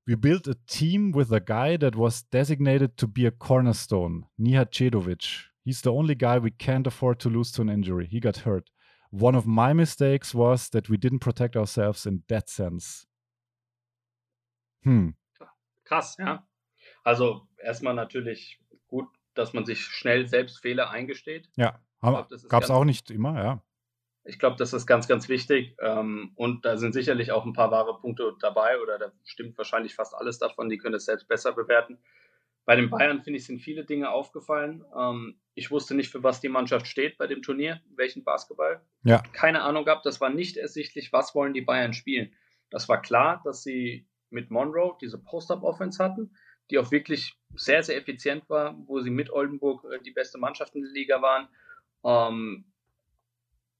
We 0.06 0.16
built 0.16 0.48
a 0.48 0.54
team 0.68 1.12
with 1.14 1.32
a 1.32 1.40
guy 1.40 1.76
that 1.76 1.96
was 1.98 2.30
designated 2.30 2.96
to 2.98 3.08
be 3.08 3.26
a 3.26 3.32
cornerstone, 3.32 4.28
Nihat 4.38 4.72
Cedovic. 4.72 5.50
He's 5.66 5.82
the 5.82 5.92
only 5.92 6.16
guy 6.16 6.38
we 6.38 6.52
can't 6.52 6.86
afford 6.86 7.20
to 7.22 7.30
lose 7.30 7.52
to 7.54 7.64
an 7.64 7.70
injury. 7.70 8.06
He 8.06 8.20
got 8.20 8.46
hurt. 8.46 8.70
One 9.10 9.36
of 9.36 9.48
my 9.48 9.74
mistakes 9.74 10.36
was 10.36 10.70
that 10.70 10.88
we 10.88 10.98
didn't 10.98 11.20
protect 11.20 11.58
ourselves 11.58 12.06
in 12.06 12.24
that 12.28 12.48
sense. 12.48 13.08
Hm. 14.84 15.16
Krass, 15.84 16.16
ja. 16.20 16.48
Also 17.04 17.48
erstmal 17.58 17.96
natürlich 17.96 18.60
gut, 18.88 19.08
dass 19.34 19.54
man 19.54 19.66
sich 19.66 19.82
schnell 19.82 20.28
selbst 20.28 20.60
Fehler 20.60 20.92
eingesteht. 20.92 21.50
Ja, 21.56 21.82
gab 22.02 22.64
es 22.64 22.70
auch 22.70 22.86
nicht 22.86 23.10
immer, 23.10 23.44
ja. 23.44 23.64
Ich 24.28 24.40
glaube, 24.40 24.58
das 24.58 24.74
ist 24.74 24.86
ganz, 24.86 25.08
ganz 25.08 25.30
wichtig. 25.30 25.76
Ähm, 25.82 26.32
und 26.36 26.66
da 26.66 26.78
sind 26.78 26.94
sicherlich 26.94 27.32
auch 27.32 27.46
ein 27.46 27.54
paar 27.54 27.72
wahre 27.72 28.00
Punkte 28.00 28.36
dabei 28.42 28.80
oder 28.82 29.00
da 29.00 29.12
stimmt 29.24 29.58
wahrscheinlich 29.58 29.96
fast 29.96 30.14
alles 30.14 30.38
davon. 30.38 30.70
Die 30.70 30.78
können 30.78 30.96
es 30.96 31.06
selbst 31.06 31.28
besser 31.28 31.54
bewerten. 31.54 31.98
Bei 32.66 32.76
den 32.76 32.90
Bayern, 32.90 33.24
finde 33.24 33.40
ich, 33.40 33.46
sind 33.46 33.62
viele 33.62 33.86
Dinge 33.86 34.10
aufgefallen. 34.10 34.84
Ähm, 34.98 35.40
ich 35.54 35.72
wusste 35.72 35.96
nicht, 35.96 36.12
für 36.12 36.24
was 36.24 36.42
die 36.42 36.50
Mannschaft 36.50 36.86
steht 36.88 37.18
bei 37.18 37.26
dem 37.26 37.42
Turnier, 37.42 37.80
welchen 37.96 38.26
Basketball. 38.26 38.82
Ja. 39.04 39.24
Keine 39.32 39.62
Ahnung 39.62 39.86
gehabt. 39.86 40.06
Das 40.06 40.20
war 40.20 40.30
nicht 40.30 40.58
ersichtlich, 40.58 41.14
was 41.14 41.34
wollen 41.34 41.54
die 41.54 41.62
Bayern 41.62 41.94
spielen. 41.94 42.34
Das 42.70 42.90
war 42.90 43.02
klar, 43.02 43.42
dass 43.46 43.64
sie 43.64 44.06
mit 44.30 44.52
Monroe 44.52 44.98
diese 45.00 45.18
Post-Up-Offense 45.18 46.04
hatten, 46.04 46.36
die 46.70 46.78
auch 46.78 46.92
wirklich 46.92 47.38
sehr, 47.56 47.82
sehr 47.84 47.96
effizient 47.96 48.50
war, 48.50 48.78
wo 48.86 49.00
sie 49.00 49.10
mit 49.10 49.30
Oldenburg 49.32 49.86
äh, 49.86 50.02
die 50.04 50.12
beste 50.12 50.38
Mannschaft 50.38 50.76
in 50.76 50.82
der 50.82 50.92
Liga 50.92 51.22
waren. 51.22 51.48
Ähm, 52.04 52.66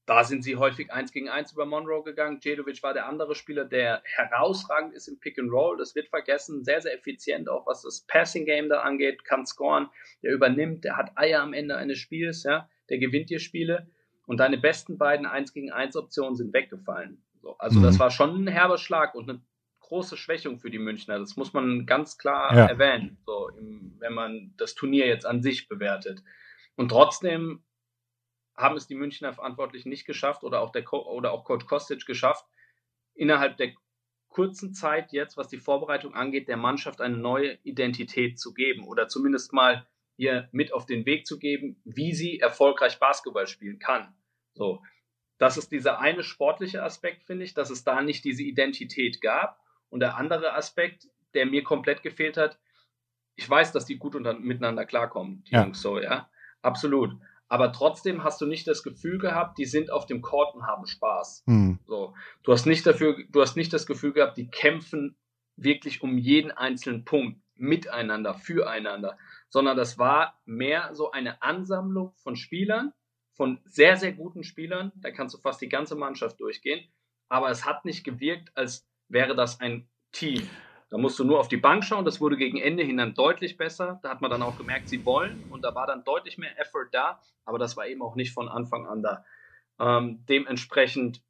da 0.08 0.24
sind 0.24 0.42
sie 0.42 0.56
häufig 0.56 0.90
eins 0.90 1.12
gegen 1.12 1.28
eins 1.28 1.52
über 1.52 1.66
Monroe 1.66 2.02
gegangen. 2.02 2.40
Jedovic 2.42 2.82
war 2.82 2.94
der 2.94 3.06
andere 3.06 3.34
Spieler, 3.34 3.66
der 3.66 4.02
herausragend 4.04 4.94
ist 4.94 5.06
im 5.06 5.20
Pick 5.20 5.38
and 5.38 5.52
Roll. 5.52 5.76
Das 5.76 5.94
wird 5.94 6.08
vergessen. 6.08 6.64
Sehr, 6.64 6.80
sehr 6.80 6.94
effizient, 6.94 7.46
auch 7.46 7.66
was 7.66 7.82
das 7.82 8.06
Passing 8.06 8.46
Game 8.46 8.70
da 8.70 8.80
angeht. 8.80 9.22
Kann 9.26 9.44
scoren. 9.44 9.90
Der 10.22 10.32
übernimmt. 10.32 10.84
Der 10.84 10.96
hat 10.96 11.10
Eier 11.16 11.42
am 11.42 11.52
Ende 11.52 11.76
eines 11.76 11.98
Spiels. 11.98 12.44
Ja. 12.44 12.70
Der 12.88 12.96
gewinnt 12.96 13.28
dir 13.28 13.38
Spiele. 13.38 13.90
Und 14.24 14.40
deine 14.40 14.56
besten 14.56 14.96
beiden 14.96 15.26
1 15.26 15.52
gegen 15.52 15.72
1 15.72 15.94
Optionen 15.94 16.36
sind 16.36 16.54
weggefallen. 16.54 17.22
So, 17.42 17.58
also, 17.58 17.78
mhm. 17.78 17.82
das 17.82 17.98
war 17.98 18.10
schon 18.10 18.44
ein 18.44 18.48
herber 18.48 18.78
Schlag 18.78 19.14
und 19.14 19.28
eine 19.28 19.42
große 19.80 20.16
Schwächung 20.16 20.58
für 20.58 20.70
die 20.70 20.78
Münchner. 20.78 21.18
Das 21.18 21.36
muss 21.36 21.52
man 21.52 21.84
ganz 21.84 22.16
klar 22.16 22.56
ja. 22.56 22.64
erwähnen, 22.64 23.18
so 23.26 23.50
im, 23.58 23.94
wenn 23.98 24.14
man 24.14 24.54
das 24.56 24.74
Turnier 24.74 25.06
jetzt 25.06 25.26
an 25.26 25.42
sich 25.42 25.68
bewertet. 25.68 26.22
Und 26.76 26.88
trotzdem 26.88 27.62
haben 28.58 28.76
es 28.76 28.86
die 28.86 28.96
Münchner 28.96 29.32
Verantwortlichen 29.32 29.88
nicht 29.88 30.04
geschafft 30.04 30.42
oder 30.42 30.60
auch, 30.60 30.70
der 30.70 30.82
Co 30.82 30.98
oder 31.06 31.32
auch 31.32 31.44
Coach 31.44 31.66
Kostic 31.66 32.04
geschafft, 32.04 32.44
innerhalb 33.14 33.56
der 33.56 33.72
kurzen 34.28 34.74
Zeit 34.74 35.12
jetzt, 35.12 35.36
was 35.36 35.48
die 35.48 35.58
Vorbereitung 35.58 36.14
angeht, 36.14 36.48
der 36.48 36.56
Mannschaft 36.56 37.00
eine 37.00 37.16
neue 37.16 37.58
Identität 37.62 38.38
zu 38.38 38.52
geben 38.52 38.86
oder 38.86 39.08
zumindest 39.08 39.52
mal 39.52 39.86
ihr 40.16 40.48
mit 40.50 40.72
auf 40.72 40.84
den 40.84 41.06
Weg 41.06 41.26
zu 41.26 41.38
geben, 41.38 41.80
wie 41.84 42.12
sie 42.12 42.40
erfolgreich 42.40 42.98
Basketball 42.98 43.46
spielen 43.46 43.78
kann. 43.78 44.14
So, 44.54 44.82
das 45.38 45.56
ist 45.56 45.70
dieser 45.70 46.00
eine 46.00 46.24
sportliche 46.24 46.82
Aspekt, 46.82 47.22
finde 47.24 47.44
ich, 47.44 47.54
dass 47.54 47.70
es 47.70 47.84
da 47.84 48.02
nicht 48.02 48.24
diese 48.24 48.42
Identität 48.42 49.20
gab. 49.20 49.60
Und 49.88 50.00
der 50.00 50.16
andere 50.16 50.54
Aspekt, 50.54 51.08
der 51.34 51.46
mir 51.46 51.62
komplett 51.62 52.02
gefehlt 52.02 52.36
hat, 52.36 52.58
ich 53.36 53.48
weiß, 53.48 53.70
dass 53.70 53.86
die 53.86 53.98
gut 53.98 54.14
miteinander 54.40 54.84
klarkommen, 54.84 55.44
die 55.44 55.52
ja. 55.52 55.62
Jungs 55.62 55.80
so, 55.80 56.00
ja, 56.00 56.28
absolut 56.60 57.12
aber 57.48 57.72
trotzdem 57.72 58.24
hast 58.24 58.40
du 58.40 58.46
nicht 58.46 58.68
das 58.68 58.82
Gefühl 58.82 59.18
gehabt, 59.18 59.58
die 59.58 59.64
sind 59.64 59.90
auf 59.90 60.06
dem 60.06 60.20
Court 60.22 60.54
und 60.54 60.66
haben 60.66 60.86
Spaß. 60.86 61.44
Mhm. 61.46 61.78
So, 61.86 62.14
du 62.42 62.52
hast 62.52 62.66
nicht 62.66 62.86
dafür, 62.86 63.16
du 63.30 63.40
hast 63.40 63.56
nicht 63.56 63.72
das 63.72 63.86
Gefühl 63.86 64.12
gehabt, 64.12 64.36
die 64.36 64.48
kämpfen 64.48 65.16
wirklich 65.56 66.02
um 66.02 66.18
jeden 66.18 66.50
einzelnen 66.50 67.04
Punkt 67.04 67.40
miteinander, 67.56 68.34
füreinander, 68.34 69.18
sondern 69.48 69.76
das 69.76 69.98
war 69.98 70.40
mehr 70.44 70.94
so 70.94 71.10
eine 71.10 71.42
Ansammlung 71.42 72.12
von 72.16 72.36
Spielern, 72.36 72.92
von 73.32 73.60
sehr, 73.64 73.96
sehr 73.96 74.12
guten 74.12 74.44
Spielern. 74.44 74.92
Da 74.96 75.10
kannst 75.10 75.34
du 75.34 75.38
fast 75.38 75.60
die 75.60 75.68
ganze 75.68 75.96
Mannschaft 75.96 76.38
durchgehen. 76.40 76.86
Aber 77.28 77.50
es 77.50 77.64
hat 77.64 77.84
nicht 77.84 78.04
gewirkt, 78.04 78.50
als 78.56 78.86
wäre 79.08 79.34
das 79.34 79.60
ein 79.60 79.88
Team. 80.12 80.48
Da 80.90 80.96
musst 80.96 81.18
du 81.18 81.24
nur 81.24 81.38
auf 81.38 81.48
die 81.48 81.56
Bank 81.58 81.84
schauen. 81.84 82.04
Das 82.04 82.20
wurde 82.20 82.36
gegen 82.36 82.58
Ende 82.58 82.82
hin 82.82 82.96
dann 82.96 83.14
deutlich 83.14 83.56
besser. 83.56 84.00
Da 84.02 84.10
hat 84.10 84.20
man 84.20 84.30
dann 84.30 84.42
auch 84.42 84.56
gemerkt, 84.56 84.88
sie 84.88 85.04
wollen. 85.04 85.44
Und 85.50 85.62
da 85.62 85.74
war 85.74 85.86
dann 85.86 86.04
deutlich 86.04 86.38
mehr 86.38 86.58
Effort 86.58 86.88
da. 86.92 87.20
Aber 87.44 87.58
das 87.58 87.76
war 87.76 87.86
eben 87.86 88.02
auch 88.02 88.14
nicht 88.14 88.32
von 88.32 88.48
Anfang 88.48 88.86
an 88.86 89.02
da. 89.02 89.24
Ähm, 89.78 90.24
dementsprechend 90.28 91.22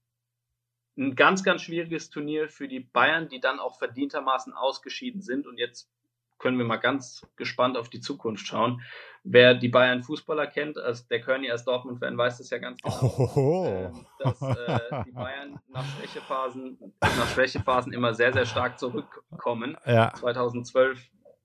ein 0.96 1.14
ganz, 1.14 1.44
ganz 1.44 1.62
schwieriges 1.62 2.10
Turnier 2.10 2.48
für 2.48 2.68
die 2.68 2.80
Bayern, 2.80 3.28
die 3.28 3.40
dann 3.40 3.60
auch 3.60 3.78
verdientermaßen 3.78 4.52
ausgeschieden 4.52 5.22
sind 5.22 5.46
und 5.46 5.58
jetzt 5.58 5.90
können 6.38 6.58
wir 6.58 6.64
mal 6.64 6.76
ganz 6.76 7.26
gespannt 7.36 7.76
auf 7.76 7.88
die 7.88 8.00
Zukunft 8.00 8.46
schauen. 8.46 8.82
Wer 9.24 9.54
die 9.54 9.68
Bayern 9.68 10.02
Fußballer 10.02 10.46
kennt, 10.46 10.78
also 10.78 11.04
der 11.10 11.20
Körny 11.20 11.50
als 11.50 11.64
Dortmund-Fan 11.64 12.16
weiß 12.16 12.38
das 12.38 12.50
ja 12.50 12.58
ganz 12.58 12.80
genau, 12.80 13.66
äh, 13.66 13.90
dass 14.20 14.40
äh, 14.40 15.04
die 15.06 15.12
Bayern 15.12 15.60
nach 15.68 15.84
Schwächephasen, 15.84 16.94
nach 17.00 17.28
Schwächephasen 17.28 17.92
immer 17.92 18.14
sehr, 18.14 18.32
sehr 18.32 18.46
stark 18.46 18.78
zurückkommen. 18.78 19.76
Ja. 19.84 20.14
2012, 20.14 20.98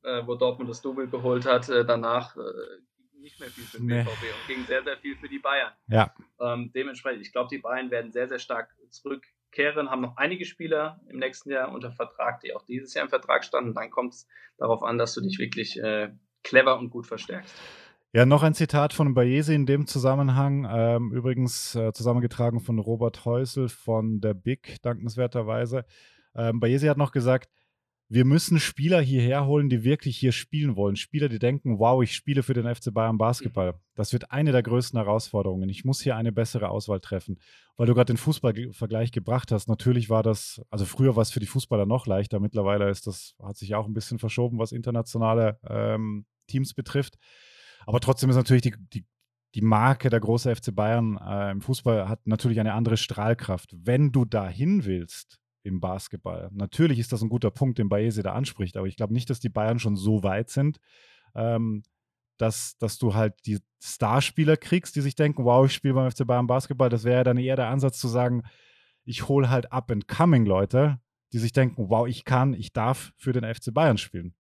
äh, 0.04 0.22
wo 0.26 0.36
Dortmund 0.36 0.70
das 0.70 0.82
Double 0.82 1.08
geholt 1.08 1.46
hat, 1.46 1.68
äh, 1.70 1.84
danach 1.84 2.38
äh, 2.38 2.42
nicht 3.20 3.40
mehr 3.40 3.50
viel 3.50 3.64
für 3.64 3.78
den 3.78 3.88
nee. 3.88 4.04
BVB 4.04 4.24
und 4.24 4.48
ging 4.48 4.66
sehr, 4.66 4.84
sehr 4.84 4.98
viel 4.98 5.16
für 5.16 5.28
die 5.28 5.40
Bayern. 5.40 5.72
Ja. 5.88 6.14
Ähm, 6.40 6.72
dementsprechend, 6.74 7.22
ich 7.22 7.32
glaube, 7.32 7.50
die 7.52 7.58
Bayern 7.58 7.90
werden 7.90 8.12
sehr, 8.12 8.28
sehr 8.28 8.40
stark 8.40 8.76
zurück 8.90 9.26
zurückkehren, 9.54 9.90
haben 9.90 10.02
noch 10.02 10.18
einige 10.18 10.46
Spieler 10.46 11.00
im 11.10 11.20
nächsten 11.20 11.52
Jahr 11.52 11.72
unter 11.72 11.92
Vertrag, 11.92 12.42
die 12.42 12.56
auch 12.56 12.64
dieses 12.66 12.94
Jahr 12.94 13.04
im 13.04 13.10
Vertrag 13.10 13.44
standen. 13.44 13.74
Dann 13.74 13.90
kommt 13.90 14.14
es 14.14 14.28
darauf 14.58 14.84
an, 14.84 14.98
dass 14.98 15.14
du 15.14 15.22
dich 15.22 15.40
wirklich 15.40 15.80
äh, 15.80 16.10
clever 16.44 16.78
und 16.78 16.90
gut 16.90 17.08
verstärkst. 17.08 17.54
Ja, 18.14 18.26
noch 18.26 18.44
ein 18.44 18.54
Zitat 18.54 18.94
von 18.94 19.14
Bayesi 19.16 19.56
in 19.56 19.66
dem 19.66 19.88
Zusammenhang, 19.88 20.68
ähm, 20.70 21.12
übrigens 21.12 21.74
äh, 21.74 21.94
zusammengetragen 21.94 22.60
von 22.60 22.78
Robert 22.78 23.26
Häusel 23.26 23.70
von 23.70 24.22
der 24.22 24.36
Big, 24.36 24.82
dankenswerterweise. 24.84 25.86
Ähm, 26.36 26.60
Bayesi 26.60 26.88
hat 26.88 26.98
noch 26.98 27.12
gesagt, 27.12 27.50
wir 28.14 28.26
müssen 28.26 28.60
Spieler 28.60 29.02
hierher 29.02 29.48
holen, 29.48 29.70
die 29.70 29.84
wirklich 29.84 30.18
hier 30.18 30.32
spielen 30.34 30.76
wollen. 30.76 30.96
Spieler, 30.96 31.30
die 31.30 31.40
denken, 31.40 31.80
wow, 31.80 32.04
ich 32.04 32.14
spiele 32.14 32.44
für 32.44 32.54
den 32.54 32.74
FC 32.74 32.94
Bayern 32.94 33.18
Basketball. 33.18 33.74
Das 33.96 34.14
wird 34.14 34.30
eine 34.30 34.52
der 34.52 34.62
größten 34.62 35.00
Herausforderungen. 35.00 35.68
Ich 35.68 35.84
muss 35.84 36.00
hier 36.00 36.16
eine 36.16 36.32
bessere 36.32 36.70
Auswahl 36.70 37.00
treffen. 37.00 37.40
Weil 37.76 37.88
du 37.88 37.96
gerade 37.96 38.14
den 38.14 38.18
Fußballvergleich 38.18 39.12
gebracht 39.12 39.52
hast, 39.52 39.68
natürlich 39.68 40.12
war 40.12 40.22
das, 40.22 40.62
also 40.70 40.86
früher 40.86 41.16
war 41.16 41.24
es 41.24 41.32
für 41.32 41.40
die 41.40 41.48
Fußballer 41.48 41.88
noch 41.88 42.06
leichter, 42.06 42.40
mittlerweile 42.40 42.88
ist 42.92 43.08
das, 43.08 43.34
hat 43.42 43.58
sich 43.58 43.74
auch 43.74 43.88
ein 43.88 43.96
bisschen 43.96 44.20
verschoben, 44.20 44.60
was 44.60 44.74
internationale 44.74 45.58
ähm, 45.68 46.28
Teams 46.46 46.76
betrifft. 46.76 47.18
Aber 47.88 48.00
trotzdem 48.00 48.30
ist 48.30 48.36
natürlich 48.36 48.62
die, 48.62 48.76
die, 48.94 49.06
die 49.56 49.62
Marke 49.62 50.12
der 50.12 50.20
große 50.20 50.56
FC 50.56 50.74
Bayern 50.74 51.18
äh, 51.18 51.50
im 51.50 51.62
Fußball 51.62 52.08
hat 52.08 52.28
natürlich 52.28 52.60
eine 52.60 52.74
andere 52.74 52.98
Strahlkraft. 52.98 53.76
Wenn 53.76 54.12
du 54.12 54.24
dahin 54.24 54.86
willst, 54.86 55.40
im 55.64 55.80
Basketball. 55.80 56.50
Natürlich 56.54 57.00
ist 57.00 57.12
das 57.12 57.22
ein 57.22 57.30
guter 57.30 57.52
Punkt, 57.52 57.78
den 57.78 57.90
Baese 57.90 58.22
da 58.22 58.34
anspricht, 58.34 58.78
aber 58.78 58.88
ich 58.88 58.96
glaube 58.96 59.14
nicht, 59.14 59.30
dass 59.30 59.40
die 59.40 59.50
Bayern 59.50 59.80
schon 59.80 59.96
so 59.96 60.24
weit 60.24 60.50
sind, 60.50 60.80
ähm, 61.36 61.84
dass, 62.38 62.78
dass 62.78 62.98
du 62.98 63.14
halt 63.14 63.34
die 63.46 63.60
Starspieler 63.82 64.58
kriegst, 64.58 64.96
die 64.96 65.02
sich 65.02 65.16
denken, 65.16 65.46
wow, 65.46 65.66
ich 65.66 65.74
spiele 65.74 65.94
beim 65.94 66.12
FC 66.12 66.26
Bayern 66.26 66.48
Basketball. 66.48 66.90
Das 66.90 67.04
wäre 67.04 67.18
ja 67.18 67.24
dann 67.24 67.38
eher 67.38 67.56
der 67.56 67.68
Ansatz 67.68 68.00
zu 68.00 68.08
sagen, 68.08 68.44
ich 69.06 69.28
hole 69.28 69.50
halt 69.50 69.72
up-and-coming 69.72 70.46
Leute, 70.46 71.00
die 71.32 71.40
sich 71.40 71.52
denken, 71.52 71.90
wow, 71.90 72.08
ich 72.08 72.26
kann, 72.26 72.54
ich 72.54 72.74
darf 72.74 73.14
für 73.18 73.34
den 73.34 73.44
FC 73.44 73.74
Bayern 73.74 73.98
spielen. 73.98 74.36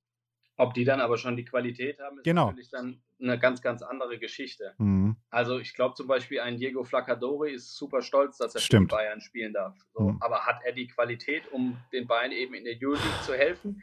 Ob 0.55 0.73
die 0.73 0.83
dann 0.83 1.01
aber 1.01 1.17
schon 1.17 1.35
die 1.35 1.45
Qualität 1.45 1.99
haben, 1.99 2.17
ist 2.17 2.23
genau. 2.23 2.47
natürlich 2.47 2.69
dann 2.69 3.01
eine 3.23 3.39
ganz, 3.39 3.61
ganz 3.61 3.81
andere 3.81 4.19
Geschichte. 4.19 4.73
Mhm. 4.77 5.15
Also 5.29 5.59
ich 5.59 5.73
glaube 5.73 5.95
zum 5.95 6.07
Beispiel 6.07 6.41
ein 6.41 6.57
Diego 6.57 6.83
Flacadori 6.83 7.53
ist 7.53 7.75
super 7.75 8.01
stolz, 8.01 8.37
dass 8.37 8.55
er 8.55 8.61
Stimmt. 8.61 8.91
für 8.91 8.97
Bayern 8.97 9.21
spielen 9.21 9.53
darf. 9.53 9.75
So, 9.93 10.09
mhm. 10.09 10.17
Aber 10.21 10.45
hat 10.45 10.59
er 10.63 10.73
die 10.73 10.87
Qualität, 10.87 11.51
um 11.51 11.77
den 11.91 12.07
Bayern 12.07 12.31
eben 12.31 12.53
in 12.53 12.65
der 12.65 12.75
Euroleague 12.81 13.21
zu 13.23 13.33
helfen? 13.33 13.81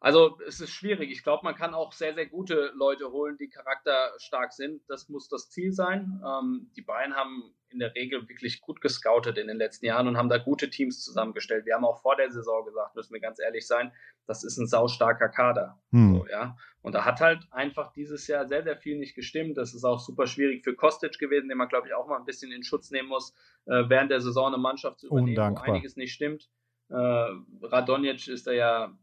Also 0.00 0.38
es 0.46 0.60
ist 0.60 0.70
schwierig. 0.70 1.10
Ich 1.10 1.24
glaube, 1.24 1.44
man 1.44 1.56
kann 1.56 1.74
auch 1.74 1.92
sehr, 1.92 2.14
sehr 2.14 2.26
gute 2.26 2.72
Leute 2.76 3.10
holen, 3.10 3.36
die 3.36 3.48
charakterstark 3.48 4.52
sind. 4.52 4.82
Das 4.88 5.08
muss 5.08 5.28
das 5.28 5.50
Ziel 5.50 5.72
sein. 5.72 6.22
Ähm, 6.24 6.70
die 6.76 6.82
Bayern 6.82 7.14
haben 7.14 7.52
in 7.70 7.78
der 7.78 7.94
Regel 7.94 8.28
wirklich 8.28 8.60
gut 8.60 8.80
gescoutet 8.80 9.36
in 9.38 9.46
den 9.46 9.58
letzten 9.58 9.86
Jahren 9.86 10.08
und 10.08 10.16
haben 10.16 10.28
da 10.28 10.38
gute 10.38 10.70
Teams 10.70 11.02
zusammengestellt. 11.02 11.66
Wir 11.66 11.74
haben 11.74 11.84
auch 11.84 12.00
vor 12.00 12.16
der 12.16 12.30
Saison 12.30 12.64
gesagt, 12.64 12.94
müssen 12.94 13.12
wir 13.12 13.20
ganz 13.20 13.38
ehrlich 13.38 13.66
sein, 13.66 13.92
das 14.26 14.44
ist 14.44 14.58
ein 14.58 14.66
saustarker 14.66 15.28
Kader. 15.28 15.78
Hm. 15.90 16.14
So, 16.14 16.26
ja. 16.28 16.56
Und 16.82 16.94
da 16.94 17.04
hat 17.04 17.20
halt 17.20 17.46
einfach 17.50 17.92
dieses 17.92 18.26
Jahr 18.26 18.46
sehr, 18.46 18.62
sehr 18.62 18.76
viel 18.76 18.98
nicht 18.98 19.14
gestimmt. 19.14 19.58
Das 19.58 19.74
ist 19.74 19.84
auch 19.84 20.00
super 20.00 20.26
schwierig 20.26 20.64
für 20.64 20.74
Kostic 20.74 21.18
gewesen, 21.18 21.48
den 21.48 21.58
man, 21.58 21.68
glaube 21.68 21.88
ich, 21.88 21.94
auch 21.94 22.06
mal 22.06 22.18
ein 22.18 22.24
bisschen 22.24 22.52
in 22.52 22.62
Schutz 22.62 22.90
nehmen 22.90 23.08
muss, 23.08 23.34
äh, 23.66 23.84
während 23.88 24.10
der 24.10 24.20
Saison 24.20 24.46
eine 24.46 24.58
Mannschaft 24.58 25.00
zu 25.00 25.06
übernehmen, 25.06 25.30
Undankbar. 25.30 25.66
wo 25.66 25.72
einiges 25.72 25.96
nicht 25.96 26.14
stimmt. 26.14 26.48
Äh, 26.90 26.94
Radonjic 26.94 28.28
ist 28.28 28.46
da 28.46 28.52
ja, 28.52 28.96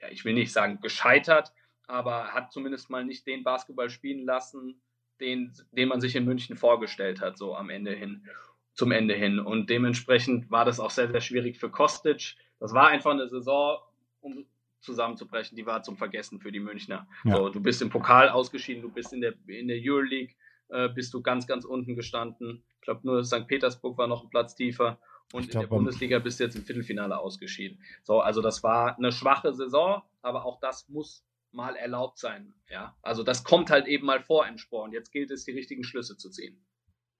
ja, 0.00 0.08
ich 0.10 0.24
will 0.24 0.34
nicht 0.34 0.52
sagen 0.52 0.80
gescheitert, 0.80 1.52
aber 1.86 2.32
hat 2.32 2.52
zumindest 2.52 2.90
mal 2.90 3.04
nicht 3.04 3.26
den 3.26 3.42
Basketball 3.42 3.90
spielen 3.90 4.24
lassen, 4.24 4.80
den, 5.20 5.52
den 5.72 5.88
man 5.88 6.00
sich 6.00 6.16
in 6.16 6.24
München 6.24 6.56
vorgestellt 6.56 7.20
hat, 7.20 7.38
so 7.38 7.54
am 7.54 7.70
Ende 7.70 7.92
hin, 7.92 8.26
zum 8.74 8.92
Ende 8.92 9.14
hin. 9.14 9.38
Und 9.38 9.70
dementsprechend 9.70 10.50
war 10.50 10.64
das 10.64 10.80
auch 10.80 10.90
sehr, 10.90 11.10
sehr 11.10 11.20
schwierig 11.20 11.58
für 11.58 11.70
Kostic. 11.70 12.36
Das 12.58 12.74
war 12.74 12.88
einfach 12.88 13.12
eine 13.12 13.28
Saison, 13.28 13.78
um 14.20 14.46
zusammenzubrechen, 14.80 15.56
die 15.56 15.66
war 15.66 15.82
zum 15.82 15.96
Vergessen 15.96 16.40
für 16.40 16.52
die 16.52 16.60
Münchner. 16.60 17.06
Ja. 17.24 17.36
So, 17.36 17.48
du 17.50 17.60
bist 17.60 17.82
im 17.82 17.90
Pokal 17.90 18.28
ausgeschieden, 18.28 18.82
du 18.82 18.90
bist 18.90 19.12
in 19.12 19.20
der, 19.20 19.34
in 19.46 19.68
der 19.68 19.78
Euroleague, 19.78 20.34
äh, 20.68 20.88
bist 20.88 21.12
du 21.12 21.22
ganz, 21.22 21.46
ganz 21.46 21.64
unten 21.64 21.94
gestanden. 21.96 22.62
Ich 22.76 22.80
glaube, 22.82 23.00
nur 23.04 23.24
St. 23.24 23.46
Petersburg 23.46 23.98
war 23.98 24.06
noch 24.06 24.22
ein 24.22 24.30
Platz 24.30 24.54
tiefer. 24.54 24.98
Und 25.32 25.48
glaub, 25.48 25.54
in 25.54 25.60
der 25.60 25.76
Bundesliga 25.76 26.18
bist 26.18 26.40
du 26.40 26.44
jetzt 26.44 26.56
im 26.56 26.64
Viertelfinale 26.64 27.16
ausgeschieden. 27.18 27.78
So, 28.02 28.20
also 28.20 28.40
das 28.40 28.62
war 28.62 28.96
eine 28.96 29.12
schwache 29.12 29.52
Saison, 29.52 30.02
aber 30.22 30.44
auch 30.44 30.58
das 30.60 30.88
muss 30.88 31.24
mal 31.52 31.76
erlaubt 31.76 32.18
sein. 32.18 32.54
Ja, 32.68 32.96
also 33.02 33.22
das 33.22 33.44
kommt 33.44 33.70
halt 33.70 33.86
eben 33.86 34.06
mal 34.06 34.20
vor 34.20 34.46
im 34.46 34.58
Sport. 34.58 34.92
Jetzt 34.92 35.12
gilt 35.12 35.30
es, 35.30 35.44
die 35.44 35.52
richtigen 35.52 35.84
Schlüsse 35.84 36.16
zu 36.16 36.30
ziehen. 36.30 36.64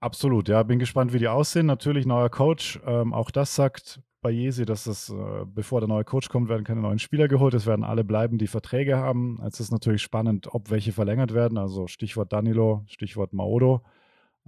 Absolut, 0.01 0.49
ja, 0.49 0.62
bin 0.62 0.78
gespannt, 0.78 1.12
wie 1.12 1.18
die 1.18 1.28
aussehen. 1.28 1.66
Natürlich 1.66 2.07
neuer 2.07 2.31
Coach. 2.31 2.81
Ähm, 2.87 3.12
auch 3.12 3.31
das 3.31 3.55
sagt 3.55 4.01
bei 4.22 4.31
Jesi, 4.31 4.64
dass 4.64 4.87
es, 4.87 5.11
äh, 5.11 5.45
bevor 5.47 5.81
der 5.81 5.89
neue 5.89 6.05
Coach 6.05 6.28
kommt, 6.28 6.49
werden 6.49 6.64
keine 6.64 6.81
neuen 6.81 6.99
Spieler 6.99 7.28
geholt. 7.28 7.55
Es 7.55 7.66
werden 7.66 7.85
alle 7.85 8.05
bleiben, 8.05 8.39
die 8.39 8.47
Verträge 8.47 8.97
haben. 8.97 9.41
Es 9.47 9.61
ist 9.61 9.70
natürlich 9.70 10.03
spannend, 10.03 10.55
ob 10.55 10.70
welche 10.70 10.93
verlängert 10.93 11.35
werden. 11.35 11.59
Also 11.59 11.87
Stichwort 11.87 12.33
Danilo, 12.33 12.83
Stichwort 12.87 13.33
Maodo, 13.33 13.83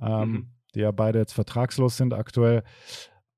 ähm, 0.01 0.31
mhm. 0.31 0.49
die 0.75 0.81
ja 0.81 0.91
beide 0.91 1.19
jetzt 1.19 1.33
vertragslos 1.33 1.97
sind 1.97 2.15
aktuell. 2.15 2.65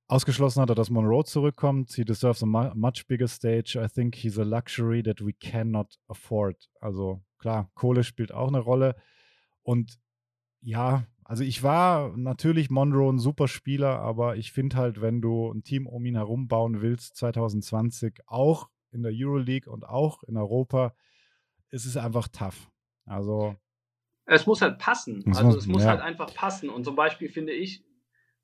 Ausgeschlossen 0.06 0.60
hat 0.60 0.68
er, 0.68 0.74
dass 0.74 0.90
Monroe 0.90 1.24
zurückkommt. 1.24 1.92
He 1.92 2.04
deserves 2.04 2.42
a 2.42 2.46
much 2.46 3.06
bigger 3.08 3.28
stage. 3.28 3.78
I 3.82 3.88
think 3.88 4.14
he's 4.14 4.38
a 4.38 4.42
luxury 4.42 5.02
that 5.02 5.24
we 5.24 5.32
cannot 5.32 5.98
afford. 6.08 6.68
Also 6.80 7.22
klar, 7.38 7.70
Kohle 7.74 8.04
spielt 8.04 8.32
auch 8.32 8.48
eine 8.48 8.58
Rolle. 8.58 8.96
Und 9.62 9.98
ja, 10.60 11.06
also 11.24 11.42
ich 11.42 11.62
war 11.62 12.14
natürlich 12.16 12.70
Monroe 12.70 13.14
ein 13.14 13.18
super 13.18 13.48
Spieler, 13.48 14.00
aber 14.00 14.36
ich 14.36 14.52
finde 14.52 14.76
halt, 14.76 15.00
wenn 15.00 15.22
du 15.22 15.50
ein 15.50 15.62
Team 15.62 15.86
um 15.86 16.04
ihn 16.04 16.16
herum 16.16 16.48
bauen 16.48 16.82
willst, 16.82 17.16
2020, 17.16 18.20
auch 18.26 18.68
in 18.92 19.02
der 19.02 19.12
Euroleague 19.14 19.70
und 19.70 19.86
auch 19.86 20.22
in 20.24 20.36
Europa, 20.36 20.94
ist 21.70 21.86
es 21.86 21.96
einfach 21.96 22.28
tough. 22.28 22.70
Also. 23.06 23.56
Es 24.26 24.46
muss 24.46 24.60
halt 24.60 24.78
passen. 24.78 25.24
Also 25.34 25.56
es 25.56 25.66
muss 25.66 25.82
ja. 25.82 25.90
halt 25.90 26.00
einfach 26.00 26.32
passen. 26.34 26.68
Und 26.68 26.84
zum 26.84 26.94
Beispiel 26.94 27.28
finde 27.28 27.52
ich, 27.52 27.84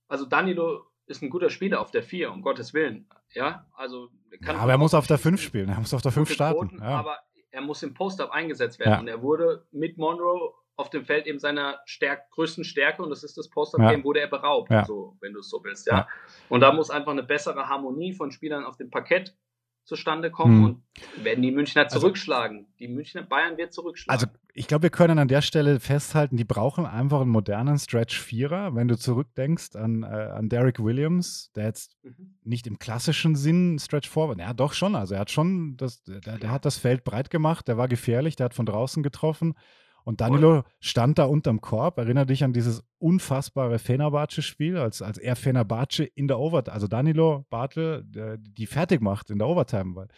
also 0.08 0.26
Danilo 0.26 0.89
ist 1.10 1.22
ein 1.22 1.30
guter 1.30 1.50
Spieler 1.50 1.80
auf 1.80 1.90
der 1.90 2.02
4, 2.02 2.32
um 2.32 2.42
Gottes 2.42 2.72
Willen. 2.72 3.08
Ja, 3.32 3.66
also 3.74 4.08
ja, 4.40 4.54
aber 4.54 4.72
er 4.72 4.78
muss 4.78 4.94
auf 4.94 5.06
der 5.06 5.18
5 5.18 5.40
spielen, 5.40 5.68
er 5.68 5.78
muss 5.78 5.92
auf 5.92 6.02
der 6.02 6.12
5 6.12 6.30
starten. 6.30 6.68
Quoten, 6.68 6.82
ja. 6.82 6.98
Aber 6.98 7.18
er 7.50 7.60
muss 7.60 7.82
im 7.82 7.94
Post-Up 7.94 8.30
eingesetzt 8.30 8.78
werden. 8.78 8.92
Ja. 8.92 9.00
Und 9.00 9.08
er 9.08 9.22
wurde 9.22 9.66
mit 9.72 9.98
Monroe 9.98 10.54
auf 10.76 10.88
dem 10.88 11.04
Feld 11.04 11.26
eben 11.26 11.38
seiner 11.38 11.80
stärk 11.84 12.30
größten 12.30 12.64
Stärke, 12.64 13.02
und 13.02 13.10
das 13.10 13.22
ist 13.22 13.36
das 13.36 13.50
Post-Up-Game, 13.50 14.02
wurde 14.02 14.20
er 14.20 14.28
beraubt, 14.28 14.72
so, 14.86 15.16
wenn 15.20 15.34
du 15.34 15.40
es 15.40 15.50
so 15.50 15.62
willst. 15.62 15.86
Ja? 15.86 16.08
Und 16.48 16.60
da 16.60 16.72
muss 16.72 16.90
einfach 16.90 17.12
eine 17.12 17.22
bessere 17.22 17.68
Harmonie 17.68 18.14
von 18.14 18.30
Spielern 18.30 18.64
auf 18.64 18.76
dem 18.76 18.88
Parkett 18.88 19.36
zustande 19.84 20.30
kommen 20.30 20.56
hm. 20.56 20.64
und 20.64 21.24
werden 21.24 21.42
die 21.42 21.50
Münchner 21.50 21.84
also 21.84 21.98
zurückschlagen. 21.98 22.58
Also, 22.58 22.70
die 22.78 22.88
Münchner 22.88 23.22
Bayern 23.22 23.56
wird 23.56 23.72
zurückschlagen. 23.72 24.12
Also 24.12 24.26
ich 24.54 24.66
glaube, 24.66 24.84
wir 24.84 24.90
können 24.90 25.18
an 25.18 25.28
der 25.28 25.42
Stelle 25.42 25.80
festhalten, 25.80 26.36
die 26.36 26.44
brauchen 26.44 26.86
einfach 26.86 27.20
einen 27.20 27.30
modernen 27.30 27.78
Stretch-Vierer. 27.78 28.74
Wenn 28.74 28.88
du 28.88 28.98
zurückdenkst 28.98 29.76
an, 29.76 30.02
äh, 30.02 30.06
an 30.06 30.48
Derek 30.48 30.78
Williams, 30.82 31.50
der 31.54 31.64
jetzt 31.64 31.96
mhm. 32.02 32.38
nicht 32.42 32.66
im 32.66 32.78
klassischen 32.78 33.36
Sinn 33.36 33.78
Stretch 33.78 34.08
Forward, 34.08 34.38
ja 34.38 34.52
doch 34.52 34.72
schon, 34.72 34.94
also 34.94 35.14
er 35.14 35.20
hat 35.20 35.30
schon, 35.30 35.76
das, 35.76 36.02
der, 36.04 36.20
der 36.20 36.50
hat 36.50 36.64
das 36.64 36.78
Feld 36.78 37.04
breit 37.04 37.30
gemacht, 37.30 37.68
der 37.68 37.76
war 37.76 37.88
gefährlich, 37.88 38.36
der 38.36 38.46
hat 38.46 38.54
von 38.54 38.66
draußen 38.66 39.02
getroffen 39.02 39.54
und 40.04 40.20
Danilo 40.20 40.64
stand 40.80 41.18
da 41.18 41.24
unterm 41.24 41.60
Korb. 41.60 41.98
Erinnere 41.98 42.26
dich 42.26 42.44
an 42.44 42.52
dieses 42.52 42.82
unfassbare 42.98 43.78
Fenerbahce-Spiel, 43.78 44.76
als, 44.76 45.02
als 45.02 45.18
er 45.18 45.36
Fenerbahce 45.36 46.04
in 46.04 46.28
der 46.28 46.38
Overtime, 46.38 46.74
also 46.74 46.86
Danilo 46.86 47.46
Bartel, 47.50 48.04
die 48.38 48.66
fertig 48.66 49.00
macht 49.00 49.30
in 49.30 49.38
der 49.38 49.48
Overtime. 49.48 49.94
Weil 49.94 50.08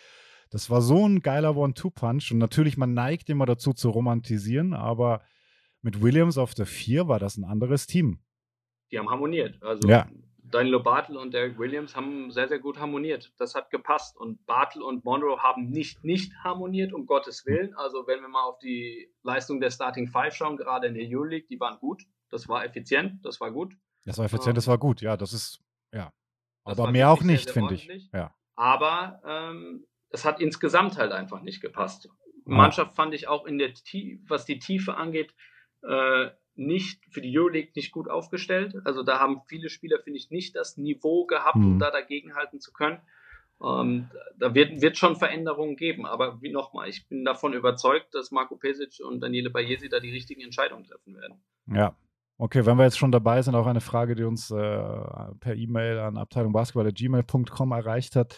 das 0.51 0.71
war 0.71 0.83
so 0.83 1.09
ein 1.09 1.21
geiler 1.21 1.57
One-Two-Punch. 1.57 2.33
Und 2.33 2.39
natürlich, 2.39 2.77
man 2.77 2.95
neigt 2.95 3.31
immer 3.31 3.47
dazu 3.47 3.73
zu 3.73 3.91
romantisieren, 3.91 4.75
aber 4.75 5.23
mit 5.81 6.01
Williams 6.01 6.39
auf 6.39 6.55
der 6.55 6.67
4 6.67 7.09
war 7.09 7.19
das 7.19 7.37
ein 7.37 7.45
anderes 7.45 7.87
Team. 7.87 8.21
Die 8.91 8.99
haben 8.99 9.11
harmoniert. 9.11 9.61
Also 9.63 9.89
ja. 9.89 10.09
Danilo 10.55 10.83
Bartel 10.83 11.17
und 11.17 11.35
Derek 11.35 11.59
Williams 11.59 11.97
haben 11.97 12.31
sehr, 12.31 12.49
sehr 12.49 12.59
gut 12.59 12.79
harmoniert. 12.79 13.33
Das 13.39 13.55
hat 13.55 13.71
gepasst. 13.71 14.17
Und 14.17 14.45
Bartel 14.47 14.83
und 14.83 15.05
Monroe 15.05 15.43
haben 15.43 15.71
nicht, 15.71 16.05
nicht 16.05 16.33
harmoniert, 16.45 16.93
um 16.93 17.07
Gottes 17.07 17.45
Willen. 17.47 17.75
Also, 17.75 18.07
wenn 18.07 18.21
wir 18.21 18.29
mal 18.29 18.45
auf 18.45 18.59
die 18.59 19.13
Leistung 19.23 19.61
der 19.61 19.71
Starting 19.71 20.09
Five 20.09 20.35
schauen, 20.35 20.57
gerade 20.57 20.87
in 20.87 20.95
der 20.95 21.05
Euroleague, 21.09 21.47
die 21.49 21.59
waren 21.59 21.79
gut. 21.79 22.03
Das 22.31 22.49
war 22.49 22.65
effizient, 22.65 23.25
das 23.25 23.41
war 23.41 23.51
gut. 23.51 23.75
Das 24.05 24.19
war 24.19 24.25
effizient, 24.25 24.51
ähm, 24.51 24.55
das 24.55 24.67
war 24.67 24.79
gut. 24.79 25.01
Ja, 25.01 25.17
das 25.17 25.33
ist, 25.33 25.61
ja. 25.93 26.13
Aber 26.65 26.91
mehr 26.91 27.11
auch 27.11 27.23
nicht, 27.23 27.51
finde 27.51 27.75
ich. 27.75 28.11
Ja. 28.13 28.35
Aber 28.55 29.21
ähm, 29.27 29.87
es 30.11 30.25
hat 30.25 30.41
insgesamt 30.41 30.97
halt 30.99 31.13
einfach 31.13 31.43
nicht 31.43 31.61
gepasst. 31.61 32.09
Mannschaft 32.45 32.97
fand 32.97 33.15
ich 33.15 33.29
auch 33.29 33.47
in 33.47 33.59
der, 33.59 33.73
was 34.27 34.45
die 34.45 34.59
Tiefe 34.59 34.97
angeht, 34.97 35.35
äh, 35.83 36.31
nicht 36.55 37.03
für 37.11 37.21
die 37.21 37.37
Euroleague 37.37 37.73
nicht 37.75 37.93
gut 37.93 38.09
aufgestellt. 38.09 38.77
Also 38.85 39.03
da 39.03 39.19
haben 39.19 39.43
viele 39.47 39.69
Spieler, 39.69 39.99
finde 40.03 40.19
ich, 40.19 40.31
nicht 40.31 40.55
das 40.57 40.77
Niveau 40.77 41.25
gehabt, 41.27 41.57
um 41.57 41.75
mhm. 41.75 41.79
da 41.79 41.91
dagegenhalten 41.91 42.61
zu 42.61 42.73
können. 42.73 43.01
Ähm, 43.63 44.11
da 44.39 44.55
wird, 44.55 44.83
wird 44.83 44.97
schon 44.97 45.17
Veränderungen 45.17 45.77
geben, 45.77 46.05
aber 46.05 46.43
wie 46.43 46.51
nochmal, 46.51 46.89
ich 46.89 47.09
bin 47.09 47.25
davon 47.25 47.53
überzeugt, 47.53 48.15
dass 48.15 48.33
Marco 48.33 48.57
Pesic 48.57 49.01
und 49.05 49.21
Daniele 49.21 49.51
Bayesi 49.51 49.89
da 49.89 50.01
die 50.01 50.11
richtigen 50.11 50.41
Entscheidungen 50.41 50.85
treffen 50.85 51.15
werden. 51.15 51.41
Ja, 51.67 51.97
Okay, 52.39 52.67
wenn 52.67 52.77
wir 52.77 52.83
jetzt 52.83 52.99
schon 52.99 53.13
dabei 53.13 53.41
sind, 53.41 53.55
auch 53.55 53.69
eine 53.69 53.81
Frage, 53.81 54.17
die 54.17 54.25
uns 54.25 54.51
äh, 54.51 54.57
per 54.57 55.55
E-Mail 55.55 56.01
an 56.01 56.17
abteilungbasketball.gmail.com 56.17 57.71
erreicht 57.71 58.17
hat. 58.17 58.37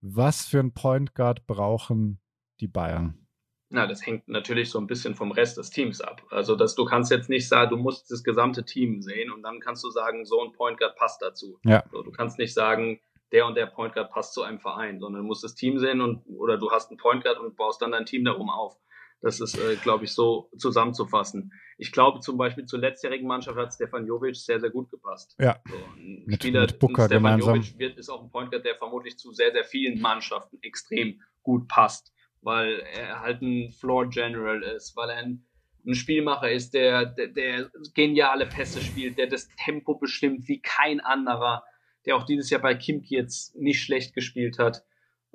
Was 0.00 0.44
für 0.46 0.58
einen 0.58 0.74
Point 0.74 1.14
Guard 1.14 1.46
brauchen 1.46 2.20
die 2.58 2.66
Bayern? 2.66 3.27
Na, 3.70 3.86
das 3.86 4.06
hängt 4.06 4.28
natürlich 4.28 4.70
so 4.70 4.78
ein 4.78 4.86
bisschen 4.86 5.14
vom 5.14 5.30
Rest 5.30 5.58
des 5.58 5.68
Teams 5.68 6.00
ab. 6.00 6.22
Also, 6.30 6.56
dass 6.56 6.74
du 6.74 6.86
kannst 6.86 7.10
jetzt 7.10 7.28
nicht 7.28 7.48
sagen, 7.48 7.70
du 7.70 7.76
musst 7.76 8.10
das 8.10 8.24
gesamte 8.24 8.64
Team 8.64 9.02
sehen 9.02 9.30
und 9.30 9.42
dann 9.42 9.60
kannst 9.60 9.84
du 9.84 9.90
sagen, 9.90 10.24
so 10.24 10.42
ein 10.42 10.52
Point 10.52 10.78
Guard 10.78 10.96
passt 10.96 11.20
dazu. 11.20 11.58
Ja. 11.64 11.84
So, 11.92 12.02
du 12.02 12.10
kannst 12.10 12.38
nicht 12.38 12.54
sagen, 12.54 13.00
der 13.30 13.46
und 13.46 13.56
der 13.56 13.66
Point 13.66 13.92
Guard 13.92 14.10
passt 14.10 14.32
zu 14.32 14.42
einem 14.42 14.58
Verein, 14.58 15.00
sondern 15.00 15.20
du 15.20 15.26
musst 15.26 15.44
das 15.44 15.54
Team 15.54 15.78
sehen 15.78 16.00
und 16.00 16.24
oder 16.28 16.56
du 16.56 16.70
hast 16.70 16.90
einen 16.90 16.96
Point 16.96 17.24
Guard 17.24 17.38
und 17.38 17.56
baust 17.56 17.82
dann 17.82 17.92
dein 17.92 18.06
Team 18.06 18.24
darum 18.24 18.48
auf. 18.48 18.78
Das 19.20 19.40
ist, 19.40 19.58
äh, 19.58 19.74
glaube 19.76 20.04
ich, 20.04 20.12
so 20.12 20.48
zusammenzufassen. 20.56 21.52
Ich 21.76 21.92
glaube 21.92 22.20
zum 22.20 22.38
Beispiel 22.38 22.64
zur 22.64 22.78
letztjährigen 22.78 23.26
Mannschaft 23.26 23.58
hat 23.58 23.74
Stefan 23.74 24.06
Jovic 24.06 24.36
sehr, 24.36 24.60
sehr 24.60 24.70
gut 24.70 24.90
gepasst. 24.90 25.34
Ja. 25.38 25.60
So, 25.68 25.74
ein 25.96 26.22
mit, 26.24 26.40
Spieler, 26.40 26.62
mit 26.62 26.78
Booker 26.78 27.06
Stefan 27.06 27.22
gemeinsam. 27.22 27.56
Jovic 27.56 27.78
wird, 27.78 27.98
ist 27.98 28.08
auch 28.08 28.22
ein 28.22 28.30
Point 28.30 28.50
Guard, 28.50 28.64
der 28.64 28.76
vermutlich 28.76 29.18
zu 29.18 29.32
sehr, 29.32 29.52
sehr 29.52 29.64
vielen 29.64 30.00
Mannschaften 30.00 30.58
extrem 30.62 31.20
gut 31.42 31.68
passt 31.68 32.14
weil 32.42 32.80
er 32.94 33.20
halt 33.20 33.42
ein 33.42 33.70
Floor 33.70 34.08
General 34.08 34.62
ist, 34.62 34.96
weil 34.96 35.10
er 35.10 35.16
ein, 35.16 35.44
ein 35.86 35.94
Spielmacher 35.94 36.50
ist, 36.50 36.74
der, 36.74 37.06
der, 37.06 37.28
der, 37.28 37.70
geniale 37.94 38.46
Pässe 38.46 38.80
spielt, 38.80 39.18
der 39.18 39.26
das 39.26 39.48
Tempo 39.64 39.94
bestimmt 39.94 40.48
wie 40.48 40.60
kein 40.60 41.00
anderer, 41.00 41.64
der 42.06 42.16
auch 42.16 42.24
dieses 42.24 42.50
Jahr 42.50 42.60
bei 42.60 42.74
Kimki 42.74 43.14
jetzt 43.14 43.56
nicht 43.56 43.82
schlecht 43.82 44.14
gespielt 44.14 44.58
hat, 44.58 44.84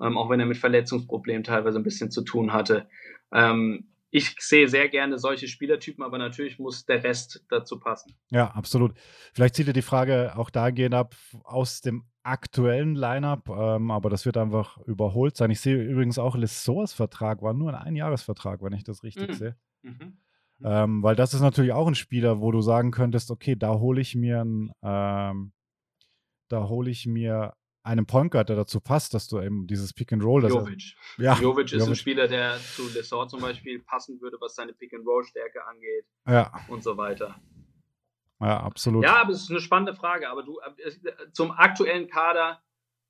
ähm, 0.01 0.18
auch 0.18 0.30
wenn 0.30 0.39
er 0.39 0.45
mit 0.45 0.58
Verletzungsproblemen 0.58 1.43
teilweise 1.43 1.80
ein 1.80 1.84
bisschen 1.84 2.12
zu 2.12 2.24
tun 2.24 2.54
hatte. 2.54 2.88
Ähm, 3.34 3.93
ich 4.16 4.36
sehe 4.38 4.70
sehr 4.70 4.89
gerne 4.89 5.18
solche 5.18 5.47
Spielertypen, 5.47 6.03
aber 6.03 6.20
natürlich 6.20 6.59
muss 6.59 6.86
der 6.86 7.03
Rest 7.03 7.43
dazu 7.49 7.80
passen. 7.80 8.14
Ja, 8.30 8.51
absolut. 8.51 8.93
Vielleicht 9.34 9.55
zieht 9.55 9.66
ihr 9.66 9.74
die 9.74 9.82
Frage 9.82 10.34
auch 10.38 10.51
dahingehend 10.51 10.93
ab 10.93 11.16
aus 11.43 11.82
dem 11.82 12.05
aktuellen 12.22 12.93
Lineup, 12.93 13.49
ähm, 13.49 13.89
aber 13.89 14.11
das 14.11 14.28
wird 14.28 14.38
einfach 14.38 14.78
überholt 14.86 15.36
sein. 15.36 15.49
Ich 15.49 15.61
sehe 15.61 15.82
übrigens 15.82 16.20
auch, 16.20 16.36
Lessors 16.36 16.93
Vertrag 16.93 17.41
war 17.41 17.55
nur 17.55 17.74
ein 17.74 17.88
Einjahresvertrag, 17.88 18.61
wenn 18.61 18.74
ich 18.74 18.84
das 18.84 19.01
richtig 19.01 19.30
mhm. 19.30 19.34
sehe. 19.34 19.55
Mhm. 19.82 20.18
Ähm, 20.64 21.01
weil 21.01 21.16
das 21.16 21.34
ist 21.34 21.41
natürlich 21.41 21.74
auch 21.74 21.88
ein 21.88 21.95
Spieler, 21.95 22.39
wo 22.39 22.51
du 22.51 22.61
sagen 22.61 22.91
könntest, 22.91 23.32
okay, 23.32 23.55
da 23.55 23.80
hole 23.80 23.99
ich 23.99 24.14
mir 24.14 24.41
ein, 24.45 24.72
ähm, 24.84 25.53
da 26.49 26.70
hole 26.70 26.91
ich 26.91 27.07
mir 27.07 27.53
einen 27.84 28.06
Point 28.06 28.32
Guard, 28.32 28.50
der 28.50 28.56
dazu 28.56 28.80
passt, 28.80 29.14
dass 29.14 29.28
du 29.28 29.40
eben 29.42 29.68
dieses 29.68 29.94
Pick 29.94 30.14
and 30.14 30.24
Roll. 30.24 30.48
Jovic. 30.48 30.96
Er, 31.18 31.24
ja, 31.24 31.34
Jovic 31.36 31.66
ist 31.66 31.74
Jovic. 31.74 31.90
ein 31.90 31.96
Spieler, 31.96 32.28
der 32.28 32.58
zu 32.58 32.88
Lessort 32.94 33.30
zum 33.30 33.42
Beispiel 33.42 33.80
passen 33.80 34.20
würde, 34.22 34.38
was 34.40 34.56
seine 34.56 34.74
Pick 34.74 34.94
and 34.94 35.06
Roll 35.06 35.24
Stärke 35.26 35.66
angeht. 35.68 36.06
Ja. 36.26 36.52
Und 36.70 36.84
so 36.84 36.96
weiter. 36.98 37.36
Ja, 38.40 38.60
absolut. 38.62 39.04
Ja, 39.04 39.22
aber 39.22 39.32
es 39.32 39.44
ist 39.44 39.52
eine 39.52 39.60
spannende 39.60 39.96
Frage. 39.96 40.30
Aber 40.30 40.44
du 40.44 40.60
äh, 40.60 40.92
zum 41.34 41.52
aktuellen 41.52 42.08
Kader 42.08 42.62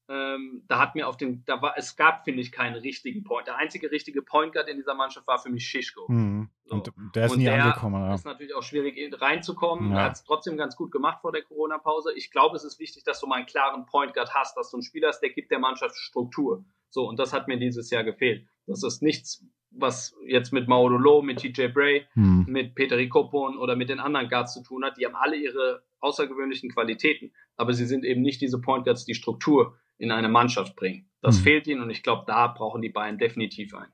ähm, 0.09 0.63
da 0.67 0.79
hat 0.79 0.95
mir 0.95 1.07
auf 1.07 1.15
den, 1.15 1.45
da 1.45 1.61
war, 1.61 1.75
es 1.77 1.95
gab, 1.95 2.25
finde 2.25 2.41
ich, 2.41 2.51
keinen 2.51 2.75
richtigen 2.75 3.23
Point. 3.23 3.47
Der 3.47 3.55
einzige 3.55 3.89
richtige 3.89 4.21
Point 4.21 4.53
Guard 4.53 4.67
in 4.67 4.75
dieser 4.75 4.95
Mannschaft 4.95 5.27
war 5.27 5.39
für 5.39 5.49
mich 5.49 5.65
Schischko. 5.65 6.11
Mhm. 6.11 6.49
So. 6.65 6.75
Und 6.75 6.91
der 7.15 7.25
ist 7.25 7.31
und 7.31 7.37
nie 7.37 7.45
der 7.45 7.63
angekommen. 7.63 8.01
Ja. 8.01 8.13
ist 8.13 8.25
natürlich 8.25 8.53
auch 8.53 8.63
schwierig 8.63 8.97
reinzukommen. 9.21 9.91
Ja. 9.91 9.99
Er 9.99 10.03
hat 10.05 10.13
es 10.13 10.23
trotzdem 10.23 10.57
ganz 10.57 10.75
gut 10.75 10.91
gemacht 10.91 11.21
vor 11.21 11.31
der 11.31 11.43
Corona-Pause. 11.43 12.11
Ich 12.15 12.31
glaube, 12.31 12.57
es 12.57 12.65
ist 12.65 12.79
wichtig, 12.79 13.03
dass 13.03 13.21
du 13.21 13.27
mal 13.27 13.37
einen 13.37 13.45
klaren 13.45 13.85
Point 13.85 14.13
Guard 14.13 14.33
hast, 14.33 14.57
dass 14.57 14.71
du 14.71 14.77
einen 14.77 14.83
Spieler 14.83 15.07
hast, 15.07 15.21
der 15.21 15.29
gibt 15.29 15.51
der 15.51 15.59
Mannschaft 15.59 15.95
Struktur. 15.95 16.65
So, 16.89 17.07
und 17.07 17.17
das 17.17 17.31
hat 17.31 17.47
mir 17.47 17.57
dieses 17.57 17.89
Jahr 17.89 18.03
gefehlt. 18.03 18.45
Das 18.67 18.83
ist 18.83 19.01
nichts, 19.01 19.45
was 19.71 20.15
jetzt 20.27 20.51
mit 20.51 20.67
Maudolo, 20.67 21.21
mit 21.21 21.39
TJ 21.39 21.67
Bray, 21.67 22.05
mhm. 22.13 22.45
mit 22.47 22.75
Peter 22.75 22.97
Rikopon 22.97 23.57
oder 23.57 23.75
mit 23.75 23.89
den 23.89 23.99
anderen 23.99 24.29
Guards 24.29 24.53
zu 24.53 24.63
tun 24.63 24.83
hat. 24.83 24.97
Die 24.97 25.05
haben 25.05 25.15
alle 25.15 25.37
ihre 25.37 25.83
außergewöhnlichen 26.01 26.71
Qualitäten, 26.71 27.31
aber 27.55 27.73
sie 27.73 27.85
sind 27.85 28.03
eben 28.03 28.21
nicht 28.21 28.41
diese 28.41 28.59
Point 28.59 28.83
Guards, 28.83 29.05
die 29.05 29.15
Struktur 29.15 29.77
in 30.03 30.11
eine 30.11 30.27
Mannschaft 30.27 30.75
bringen. 30.75 31.09
Das 31.21 31.39
mhm. 31.39 31.43
fehlt 31.43 31.67
ihnen 31.67 31.81
und 31.81 31.89
ich 31.89 32.03
glaube, 32.03 32.25
da 32.27 32.47
brauchen 32.47 32.81
die 32.81 32.89
Bayern 32.89 33.17
definitiv 33.17 33.73
ein. 33.73 33.87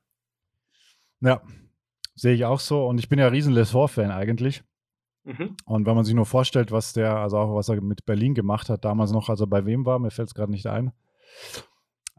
Ja, 1.21 1.41
sehe 2.15 2.33
ich 2.33 2.45
auch 2.45 2.59
so. 2.59 2.87
Und 2.87 2.99
ich 2.99 3.07
bin 3.07 3.19
ja 3.19 3.27
riesen 3.27 3.53
Lesor-Fan 3.53 4.09
eigentlich. 4.09 4.63
Mhm. 5.23 5.55
Und 5.65 5.85
wenn 5.85 5.95
man 5.95 6.05
sich 6.05 6.15
nur 6.15 6.25
vorstellt, 6.25 6.71
was 6.71 6.93
der, 6.93 7.17
also 7.17 7.37
auch 7.37 7.55
was 7.55 7.69
er 7.69 7.79
mit 7.81 8.05
Berlin 8.05 8.33
gemacht 8.33 8.69
hat, 8.69 8.83
damals 8.85 9.11
noch, 9.11 9.29
als 9.29 9.39
er 9.39 9.47
bei 9.47 9.65
wem 9.65 9.85
war, 9.85 9.99
mir 9.99 10.09
fällt 10.09 10.29
es 10.29 10.33
gerade 10.33 10.51
nicht 10.51 10.65
ein, 10.65 10.91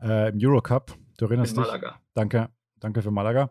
äh, 0.00 0.30
im 0.30 0.38
Eurocup, 0.40 0.96
du 1.18 1.24
erinnerst 1.24 1.56
in 1.56 1.62
dich? 1.62 1.66
Malaga. 1.66 2.00
Danke, 2.14 2.50
danke 2.78 3.02
für 3.02 3.10
Malaga. 3.10 3.50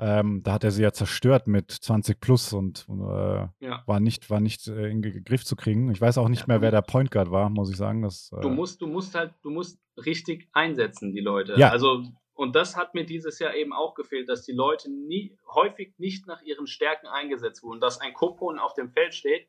Ähm, 0.00 0.42
da 0.44 0.52
hat 0.52 0.64
er 0.64 0.70
sie 0.70 0.82
ja 0.82 0.92
zerstört 0.92 1.48
mit 1.48 1.72
20 1.72 2.20
plus 2.20 2.52
und 2.52 2.86
äh, 2.88 3.48
ja. 3.58 3.82
war 3.86 3.98
nicht, 3.98 4.30
war 4.30 4.38
nicht 4.38 4.68
äh, 4.68 4.90
in 4.90 5.02
Griff 5.24 5.44
zu 5.44 5.56
kriegen. 5.56 5.90
Ich 5.90 6.00
weiß 6.00 6.18
auch 6.18 6.28
nicht 6.28 6.42
ja, 6.42 6.46
mehr, 6.46 6.60
wer 6.60 6.70
der 6.70 6.82
Point 6.82 7.10
Guard 7.10 7.32
war, 7.32 7.50
muss 7.50 7.68
ich 7.68 7.76
sagen. 7.76 8.02
Das, 8.02 8.30
äh, 8.32 8.40
du 8.40 8.48
musst, 8.48 8.80
du 8.80 8.86
musst 8.86 9.16
halt, 9.16 9.34
du 9.42 9.50
musst 9.50 9.80
richtig 9.96 10.48
einsetzen, 10.52 11.12
die 11.12 11.20
Leute. 11.20 11.54
Ja. 11.56 11.70
Also, 11.70 12.04
und 12.34 12.54
das 12.54 12.76
hat 12.76 12.94
mir 12.94 13.04
dieses 13.04 13.40
Jahr 13.40 13.56
eben 13.56 13.72
auch 13.72 13.94
gefehlt, 13.94 14.28
dass 14.28 14.44
die 14.44 14.52
Leute 14.52 14.88
nie, 14.88 15.36
häufig 15.52 15.94
nicht 15.98 16.28
nach 16.28 16.42
ihren 16.42 16.68
Stärken 16.68 17.08
eingesetzt 17.08 17.64
wurden, 17.64 17.80
dass 17.80 18.00
ein 18.00 18.14
Kopon 18.14 18.60
auf 18.60 18.74
dem 18.74 18.90
Feld 18.90 19.14
steht 19.14 19.48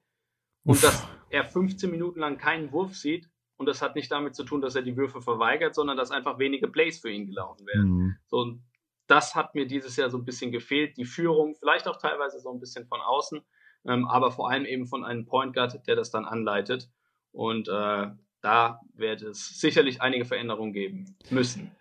und 0.64 0.78
Uff. 0.78 0.82
dass 0.82 1.08
er 1.30 1.44
15 1.44 1.92
Minuten 1.92 2.20
lang 2.20 2.40
keinen 2.40 2.72
Wurf 2.72 2.96
sieht. 2.96 3.30
Und 3.58 3.68
das 3.68 3.84
hat 3.84 3.94
nicht 3.94 4.12
damit 4.12 4.36
zu 4.36 4.44
tun, 4.46 4.62
dass 4.62 4.76
er 4.76 4.82
die 4.82 4.98
Würfe 4.98 5.22
verweigert, 5.22 5.76
sondern 5.76 5.98
dass 5.98 6.12
einfach 6.12 6.40
wenige 6.40 6.70
Plays 6.70 7.00
für 7.00 7.12
ihn 7.12 7.28
gelaufen 7.28 7.68
werden. 7.68 7.92
Mhm. 7.92 8.16
So, 8.26 8.38
und 8.38 8.64
das 9.10 9.34
hat 9.36 9.56
mir 9.56 9.66
dieses 9.66 9.96
Jahr 9.96 10.10
so 10.10 10.18
ein 10.18 10.26
bisschen 10.26 10.52
gefehlt. 10.52 10.96
Die 10.98 11.06
Führung, 11.06 11.56
vielleicht 11.56 11.88
auch 11.88 11.98
teilweise 11.98 12.40
so 12.40 12.52
ein 12.52 12.60
bisschen 12.60 12.86
von 12.86 13.02
außen, 13.02 13.42
ähm, 13.88 14.08
aber 14.08 14.32
vor 14.32 14.50
allem 14.50 14.66
eben 14.66 14.86
von 14.86 15.04
einem 15.04 15.26
Point 15.26 15.56
Guard, 15.56 15.86
der 15.88 15.96
das 15.96 16.12
dann 16.12 16.26
anleitet. 16.26 16.90
Und 17.32 17.68
äh, 17.68 18.08
da 18.42 18.80
wird 18.94 19.24
es 19.24 19.60
sicherlich 19.60 20.02
einige 20.02 20.26
Veränderungen 20.26 20.74
geben 20.74 21.18
müssen. 21.32 21.72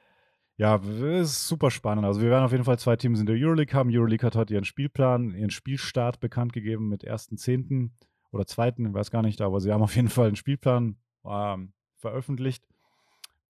Ja, 0.56 0.76
ist 0.76 1.46
super 1.46 1.70
spannend. 1.70 2.04
Also 2.04 2.20
wir 2.20 2.30
werden 2.30 2.44
auf 2.44 2.50
jeden 2.50 2.64
Fall 2.64 2.78
zwei 2.78 2.96
Teams 2.96 3.20
in 3.20 3.26
der 3.26 3.36
Euroleague 3.36 3.74
haben. 3.74 3.90
Euroleague 3.92 4.26
hat 4.26 4.34
heute 4.34 4.54
ihren 4.54 4.64
Spielplan, 4.64 5.34
ihren 5.34 5.50
Spielstart 5.50 6.18
bekannt 6.20 6.52
gegeben 6.52 6.88
mit 6.88 7.04
1.10. 7.04 7.90
oder 8.32 8.46
2., 8.46 8.68
ich 8.68 8.94
weiß 8.94 9.10
gar 9.10 9.22
nicht, 9.22 9.40
aber 9.40 9.60
sie 9.60 9.70
haben 9.70 9.82
auf 9.82 9.94
jeden 9.94 10.08
Fall 10.08 10.26
einen 10.28 10.36
Spielplan 10.36 10.96
ähm, 11.24 11.74
veröffentlicht. 11.96 12.64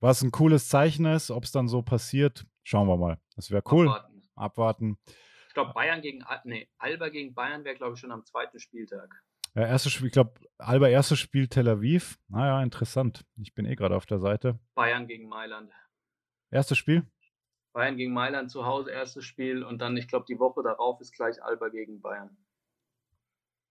Was 0.00 0.22
ein 0.22 0.32
cooles 0.32 0.68
Zeichen 0.68 1.06
ist, 1.06 1.30
ob 1.30 1.44
es 1.44 1.52
dann 1.52 1.66
so 1.66 1.80
passiert, 1.80 2.44
Schauen 2.68 2.86
wir 2.86 2.98
mal. 2.98 3.18
Das 3.34 3.50
wäre 3.50 3.62
cool. 3.72 3.88
Abwarten. 3.88 4.22
Abwarten. 4.34 4.98
Ich 5.48 5.54
glaube, 5.54 5.72
Bayern 5.72 6.02
gegen 6.02 6.22
nee, 6.44 6.68
Alba 6.76 7.08
gegen 7.08 7.32
Bayern 7.32 7.64
wäre, 7.64 7.74
glaube 7.74 7.94
ich, 7.94 8.00
schon 8.00 8.12
am 8.12 8.26
zweiten 8.26 8.58
Spieltag. 8.58 9.24
Ja, 9.54 9.62
erstes 9.62 9.92
Spiel, 9.92 10.08
ich 10.08 10.12
glaube, 10.12 10.34
Alba 10.58 10.88
erstes 10.88 11.18
Spiel 11.18 11.48
Tel 11.48 11.66
Aviv. 11.66 12.18
Naja, 12.28 12.62
interessant. 12.62 13.24
Ich 13.36 13.54
bin 13.54 13.64
eh 13.64 13.74
gerade 13.74 13.96
auf 13.96 14.04
der 14.04 14.18
Seite. 14.18 14.58
Bayern 14.74 15.06
gegen 15.06 15.30
Mailand. 15.30 15.72
Erstes 16.50 16.76
Spiel? 16.76 17.10
Bayern 17.72 17.96
gegen 17.96 18.12
Mailand 18.12 18.50
zu 18.50 18.66
Hause, 18.66 18.90
erstes 18.90 19.24
Spiel. 19.24 19.64
Und 19.64 19.78
dann, 19.78 19.96
ich 19.96 20.06
glaube, 20.06 20.26
die 20.28 20.38
Woche 20.38 20.62
darauf 20.62 21.00
ist 21.00 21.14
gleich 21.14 21.42
Alba 21.42 21.70
gegen 21.70 22.02
Bayern. 22.02 22.36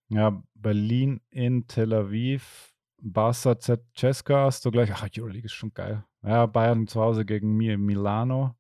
Ja, 0.09 0.41
Berlin 0.55 1.21
in 1.29 1.67
Tel 1.67 1.93
Aviv. 1.93 2.73
Barca 2.97 3.59
Z 3.59 3.79
Cesca 3.95 4.45
hast 4.45 4.65
du 4.65 4.71
gleich. 4.71 4.91
Ach, 4.91 5.07
Euroleague 5.15 5.45
ist 5.45 5.53
schon 5.53 5.71
geil. 5.75 6.03
Ja, 6.23 6.47
Bayern 6.47 6.87
zu 6.87 6.99
Hause 6.99 7.25
gegen 7.25 7.55
Milano. 7.55 8.57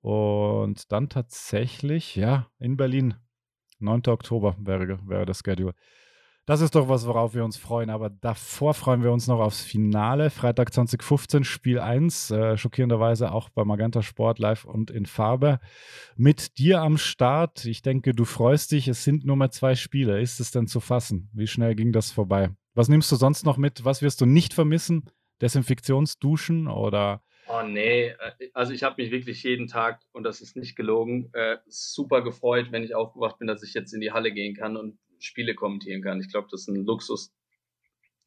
Und 0.00 0.90
dann 0.92 1.08
tatsächlich, 1.08 2.16
ja, 2.16 2.46
in 2.58 2.76
Berlin, 2.76 3.14
9. 3.80 4.02
Oktober 4.08 4.56
wäre, 4.58 4.98
wäre 5.06 5.26
das 5.26 5.42
Schedule. 5.44 5.74
Das 6.46 6.62
ist 6.62 6.74
doch 6.74 6.88
was, 6.88 7.06
worauf 7.06 7.34
wir 7.34 7.44
uns 7.44 7.56
freuen. 7.56 7.90
Aber 7.90 8.10
davor 8.10 8.74
freuen 8.74 9.02
wir 9.02 9.12
uns 9.12 9.28
noch 9.28 9.38
aufs 9.38 9.62
Finale. 9.62 10.30
Freitag 10.30 10.72
2015, 10.72 11.44
Spiel 11.44 11.78
1. 11.78 12.30
Äh, 12.32 12.56
schockierenderweise 12.56 13.30
auch 13.30 13.50
bei 13.50 13.64
Magenta 13.64 14.02
Sport 14.02 14.38
live 14.38 14.64
und 14.64 14.90
in 14.90 15.06
Farbe. 15.06 15.60
Mit 16.16 16.58
dir 16.58 16.80
am 16.80 16.98
Start. 16.98 17.66
Ich 17.66 17.82
denke, 17.82 18.14
du 18.14 18.24
freust 18.24 18.72
dich. 18.72 18.88
Es 18.88 19.04
sind 19.04 19.24
nur 19.24 19.36
mehr 19.36 19.50
zwei 19.50 19.76
Spiele. 19.76 20.20
Ist 20.20 20.40
es 20.40 20.50
denn 20.50 20.66
zu 20.66 20.80
fassen? 20.80 21.30
Wie 21.32 21.46
schnell 21.46 21.74
ging 21.74 21.92
das 21.92 22.10
vorbei? 22.10 22.50
Was 22.74 22.88
nimmst 22.88 23.12
du 23.12 23.16
sonst 23.16 23.44
noch 23.44 23.56
mit? 23.56 23.84
Was 23.84 24.02
wirst 24.02 24.20
du 24.20 24.26
nicht 24.26 24.54
vermissen? 24.54 25.04
Desinfektionsduschen 25.40 26.68
oder 26.68 27.22
Oh 27.52 27.62
nee, 27.62 28.08
äh, 28.08 28.50
also 28.54 28.72
ich 28.72 28.84
habe 28.84 29.02
mich 29.02 29.10
wirklich 29.10 29.42
jeden 29.42 29.66
Tag, 29.66 30.00
und 30.12 30.22
das 30.22 30.40
ist 30.40 30.56
nicht 30.56 30.76
gelogen, 30.76 31.30
äh, 31.32 31.56
super 31.66 32.22
gefreut, 32.22 32.68
wenn 32.70 32.84
ich 32.84 32.94
aufgewacht 32.94 33.38
bin, 33.38 33.48
dass 33.48 33.64
ich 33.64 33.74
jetzt 33.74 33.92
in 33.92 34.00
die 34.00 34.12
Halle 34.12 34.30
gehen 34.30 34.54
kann 34.54 34.76
und 34.76 34.98
Spiele 35.18 35.56
kommentieren 35.56 36.00
kann. 36.00 36.20
Ich 36.20 36.30
glaube, 36.30 36.46
das 36.50 36.62
ist 36.62 36.68
ein 36.68 36.84
Luxus, 36.84 37.34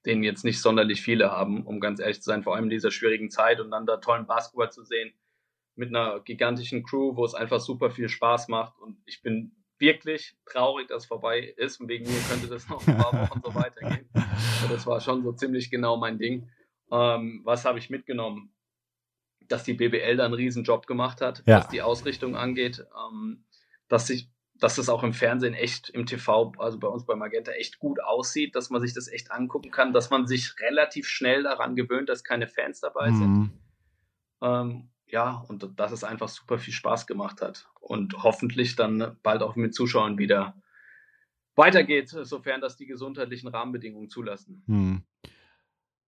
den 0.05 0.23
jetzt 0.23 0.43
nicht 0.43 0.61
sonderlich 0.61 1.01
viele 1.01 1.31
haben, 1.31 1.65
um 1.65 1.79
ganz 1.79 2.01
ehrlich 2.01 2.17
zu 2.17 2.25
sein, 2.29 2.43
vor 2.43 2.55
allem 2.55 2.65
in 2.65 2.69
dieser 2.69 2.91
schwierigen 2.91 3.29
Zeit 3.29 3.61
und 3.61 3.71
dann 3.71 3.85
da 3.85 3.97
tollen 3.97 4.27
Basketball 4.27 4.71
zu 4.71 4.83
sehen 4.83 5.13
mit 5.75 5.89
einer 5.89 6.19
gigantischen 6.19 6.83
Crew, 6.83 7.15
wo 7.15 7.23
es 7.23 7.33
einfach 7.33 7.61
super 7.61 7.91
viel 7.91 8.09
Spaß 8.09 8.49
macht 8.49 8.77
und 8.79 8.97
ich 9.05 9.21
bin 9.21 9.55
wirklich 9.79 10.35
traurig, 10.45 10.89
dass 10.89 11.03
es 11.03 11.07
vorbei 11.07 11.53
ist 11.57 11.79
und 11.79 11.87
wegen 11.87 12.05
mir 12.05 12.19
könnte 12.29 12.47
das 12.47 12.67
noch 12.67 12.85
ein 12.85 12.97
paar 12.97 13.13
Wochen 13.29 13.41
so 13.41 13.55
weitergehen. 13.55 14.07
Aber 14.13 14.73
das 14.73 14.85
war 14.85 14.99
schon 14.99 15.23
so 15.23 15.31
ziemlich 15.31 15.71
genau 15.71 15.95
mein 15.97 16.19
Ding. 16.19 16.49
Ähm, 16.91 17.41
was 17.43 17.65
habe 17.65 17.79
ich 17.79 17.89
mitgenommen? 17.89 18.52
Dass 19.47 19.63
die 19.63 19.73
BBL 19.73 20.17
da 20.17 20.25
einen 20.25 20.33
riesen 20.33 20.63
Job 20.63 20.87
gemacht 20.87 21.21
hat, 21.21 21.43
ja. 21.45 21.59
was 21.59 21.67
die 21.69 21.81
Ausrichtung 21.81 22.35
angeht, 22.35 22.85
ähm, 22.95 23.45
dass 23.87 24.07
sich 24.07 24.29
dass 24.59 24.75
das 24.75 24.87
auch 24.87 25.03
im 25.03 25.11
Fernsehen 25.11 25.53
echt, 25.53 25.89
im 25.89 26.05
TV, 26.05 26.53
also 26.57 26.79
bei 26.79 26.87
uns 26.87 27.05
bei 27.05 27.15
Magenta 27.15 27.51
echt 27.51 27.79
gut 27.79 28.01
aussieht, 28.01 28.55
dass 28.55 28.69
man 28.69 28.81
sich 28.81 28.93
das 28.93 29.09
echt 29.09 29.29
angucken 29.29 29.71
kann, 29.71 29.91
dass 29.91 30.09
man 30.09 30.25
sich 30.25 30.57
relativ 30.61 31.07
schnell 31.07 31.43
daran 31.43 31.75
gewöhnt, 31.75 32.07
dass 32.07 32.23
keine 32.23 32.47
Fans 32.47 32.79
dabei 32.79 33.11
mhm. 33.11 33.17
sind. 33.17 33.51
Ähm, 34.41 34.89
ja, 35.07 35.43
und 35.49 35.67
dass 35.77 35.91
es 35.91 36.05
einfach 36.05 36.29
super 36.29 36.59
viel 36.59 36.73
Spaß 36.73 37.07
gemacht 37.07 37.41
hat 37.41 37.67
und 37.81 38.23
hoffentlich 38.23 38.77
dann 38.77 39.17
bald 39.21 39.41
auch 39.43 39.57
mit 39.57 39.75
Zuschauern 39.75 40.17
wieder 40.17 40.55
weitergeht, 41.55 42.09
sofern 42.09 42.61
das 42.61 42.77
die 42.77 42.85
gesundheitlichen 42.85 43.49
Rahmenbedingungen 43.49 44.09
zulassen. 44.09 44.63
Mhm. 44.65 45.03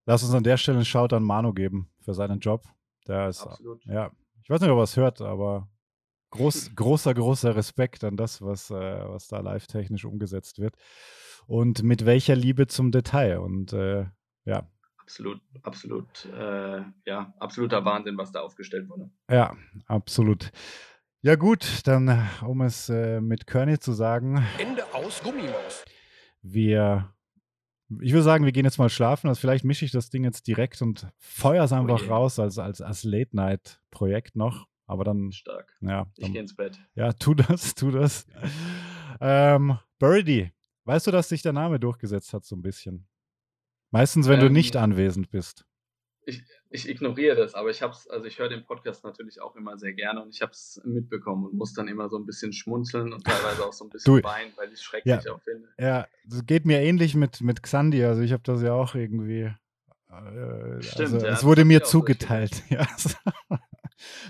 Lass 0.06 0.22
uns 0.22 0.32
an 0.32 0.44
der 0.44 0.56
Stelle 0.56 0.78
einen 0.78 0.84
Shout 0.86 1.14
an 1.14 1.24
Manu 1.24 1.52
geben 1.52 1.90
für 2.00 2.14
seinen 2.14 2.40
Job. 2.40 2.64
Der 3.08 3.28
ist, 3.28 3.42
Absolut. 3.42 3.84
ja, 3.86 4.10
ich 4.42 4.50
weiß 4.50 4.60
nicht, 4.60 4.70
ob 4.70 4.78
er 4.78 4.84
es 4.84 4.96
hört, 4.96 5.20
aber 5.20 5.68
groß, 6.30 6.74
großer, 6.74 7.14
großer 7.14 7.56
Respekt 7.56 8.04
an 8.04 8.16
das, 8.16 8.42
was, 8.42 8.70
äh, 8.70 8.74
was 9.08 9.28
da 9.28 9.40
live-technisch 9.40 10.04
umgesetzt 10.04 10.58
wird. 10.58 10.76
Und 11.46 11.82
mit 11.82 12.06
welcher 12.06 12.34
Liebe 12.34 12.66
zum 12.66 12.90
Detail. 12.90 13.38
Und 13.38 13.72
äh, 13.72 14.06
ja. 14.44 14.68
Absolut, 14.98 15.40
absolut, 15.62 16.24
äh, 16.26 16.82
ja, 17.04 17.32
absoluter 17.38 17.84
Wahnsinn, 17.84 18.18
was 18.18 18.32
da 18.32 18.40
aufgestellt 18.40 18.88
wurde. 18.88 19.08
Ja, 19.30 19.56
absolut. 19.86 20.50
Ja, 21.22 21.36
gut, 21.36 21.86
dann, 21.86 22.28
um 22.44 22.60
es 22.62 22.88
äh, 22.88 23.20
mit 23.20 23.46
Körny 23.46 23.78
zu 23.78 23.92
sagen. 23.92 24.44
Ende 24.58 24.82
aus 24.92 25.22
Gummimaus. 25.22 25.84
Wir 26.42 27.15
ich 28.00 28.12
würde 28.12 28.22
sagen, 28.22 28.44
wir 28.44 28.52
gehen 28.52 28.64
jetzt 28.64 28.78
mal 28.78 28.88
schlafen. 28.88 29.28
Also 29.28 29.40
vielleicht 29.40 29.64
mische 29.64 29.84
ich 29.84 29.92
das 29.92 30.10
Ding 30.10 30.24
jetzt 30.24 30.46
direkt 30.46 30.82
und 30.82 31.08
feuer 31.18 31.64
es 31.64 31.72
einfach 31.72 32.00
okay. 32.00 32.08
raus 32.08 32.38
als, 32.38 32.58
als, 32.58 32.80
als 32.80 33.04
Late-Night-Projekt 33.04 34.36
noch. 34.36 34.66
Aber 34.86 35.04
dann. 35.04 35.32
Stark. 35.32 35.76
Ja, 35.80 36.06
ich 36.16 36.32
gehe 36.32 36.40
ins 36.40 36.54
Bett. 36.54 36.78
Ja, 36.94 37.12
tu 37.12 37.34
das, 37.34 37.74
tu 37.76 37.90
das. 37.90 38.26
ähm, 39.20 39.78
Birdie, 39.98 40.52
weißt 40.84 41.06
du, 41.08 41.10
dass 41.10 41.28
sich 41.28 41.42
der 41.42 41.52
Name 41.52 41.80
durchgesetzt 41.80 42.32
hat, 42.32 42.44
so 42.44 42.56
ein 42.56 42.62
bisschen? 42.62 43.06
Meistens, 43.90 44.28
wenn 44.28 44.40
ähm, 44.40 44.46
du 44.46 44.52
nicht 44.52 44.76
anwesend 44.76 45.30
bist. 45.30 45.64
Ich, 46.28 46.42
ich 46.70 46.88
ignoriere 46.88 47.36
das, 47.36 47.54
aber 47.54 47.70
ich 47.70 47.82
hab's, 47.82 48.08
also 48.08 48.26
ich 48.26 48.40
höre 48.40 48.48
den 48.48 48.64
Podcast 48.64 49.04
natürlich 49.04 49.40
auch 49.40 49.54
immer 49.54 49.78
sehr 49.78 49.92
gerne 49.92 50.20
und 50.22 50.34
ich 50.34 50.42
habe 50.42 50.50
es 50.50 50.80
mitbekommen 50.84 51.46
und 51.46 51.54
muss 51.54 51.72
dann 51.72 51.86
immer 51.86 52.08
so 52.08 52.18
ein 52.18 52.26
bisschen 52.26 52.52
schmunzeln 52.52 53.12
und 53.12 53.24
teilweise 53.24 53.64
auch 53.64 53.72
so 53.72 53.84
ein 53.84 53.90
bisschen 53.90 54.24
weinen, 54.24 54.52
weil 54.56 54.66
ich 54.68 54.74
es 54.74 54.82
schrecklich 54.82 55.22
ja, 55.24 55.32
auch 55.32 55.40
finde. 55.40 55.68
Ja, 55.78 56.08
das 56.24 56.44
geht 56.44 56.66
mir 56.66 56.80
ähnlich 56.80 57.14
mit, 57.14 57.40
mit 57.40 57.62
Xandi, 57.62 58.04
also 58.04 58.22
ich 58.22 58.32
habe 58.32 58.42
das 58.42 58.60
ja 58.60 58.72
auch 58.72 58.96
irgendwie. 58.96 59.52
Äh, 60.10 60.82
Stimmt, 60.82 61.14
also, 61.14 61.26
ja, 61.26 61.32
es 61.32 61.44
wurde 61.44 61.64
mir 61.64 61.84
zugeteilt. 61.84 62.64
Ja. 62.70 62.84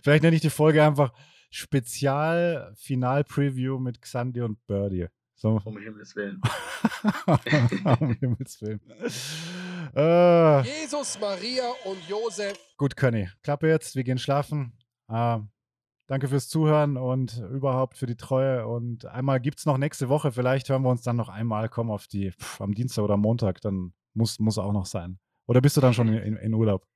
Vielleicht 0.02 0.22
nenne 0.22 0.36
ich 0.36 0.42
die 0.42 0.50
Folge 0.50 0.84
einfach 0.84 1.14
Spezial-Final-Preview 1.50 3.78
mit 3.78 4.02
Xandi 4.02 4.42
und 4.42 4.66
Birdie. 4.66 5.06
So. 5.34 5.62
Um 5.64 5.78
Himmels 5.78 6.14
Willen. 6.16 6.42
um 8.00 8.12
Himmels 8.12 8.60
Willen. 8.62 8.80
Äh, 9.94 10.62
Jesus, 10.62 11.18
Maria 11.20 11.70
und 11.84 11.98
Josef. 12.08 12.58
gut, 12.76 12.96
Conny. 12.96 13.28
Klappe 13.42 13.68
jetzt, 13.68 13.96
wir 13.96 14.04
gehen 14.04 14.18
schlafen. 14.18 14.72
Äh, 15.08 15.38
danke 16.08 16.28
fürs 16.28 16.48
Zuhören 16.48 16.96
und 16.96 17.38
überhaupt 17.52 17.96
für 17.98 18.06
die 18.06 18.16
Treue. 18.16 18.66
Und 18.66 19.06
einmal 19.06 19.40
gibt 19.40 19.58
es 19.58 19.66
noch 19.66 19.78
nächste 19.78 20.08
Woche. 20.08 20.32
Vielleicht 20.32 20.68
hören 20.68 20.82
wir 20.82 20.90
uns 20.90 21.02
dann 21.02 21.16
noch 21.16 21.28
einmal. 21.28 21.68
Komm 21.68 21.90
auf 21.90 22.06
die 22.06 22.32
pff, 22.32 22.60
am 22.60 22.74
Dienstag 22.74 23.02
oder 23.04 23.16
Montag. 23.16 23.60
Dann 23.60 23.92
muss, 24.14 24.38
muss 24.38 24.58
auch 24.58 24.72
noch 24.72 24.86
sein. 24.86 25.18
Oder 25.46 25.60
bist 25.60 25.76
du 25.76 25.80
dann 25.80 25.94
schon 25.94 26.08
in, 26.08 26.36
in 26.36 26.54
Urlaub? 26.54 26.86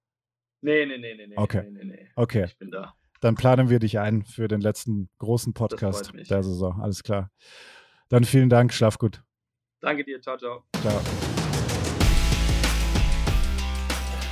Nee, 0.63 0.85
nee, 0.87 0.99
nee, 0.99 1.15
nee, 1.15 1.27
nee. 1.29 1.37
Okay. 1.37 1.63
Nee, 1.71 1.85
nee, 1.85 1.85
nee. 1.85 2.09
Okay. 2.17 2.45
Ich 2.47 2.59
bin 2.59 2.71
da. 2.71 2.95
Dann 3.21 3.35
planen 3.35 3.69
wir 3.69 3.79
dich 3.79 3.99
ein 3.99 4.25
für 4.25 4.49
den 4.49 4.61
letzten 4.61 5.11
großen 5.19 5.53
Podcast 5.55 6.13
der 6.15 6.43
Saison. 6.43 6.81
Alles 6.83 7.03
klar. 7.03 7.31
Dann 8.09 8.25
vielen 8.25 8.49
Dank. 8.49 8.73
Schlaf 8.73 8.99
gut. 8.99 9.23
Danke 9.81 10.05
dir. 10.05 10.21
Ciao, 10.21 10.37
ciao. 10.37 10.65
Ciao. 10.81 11.40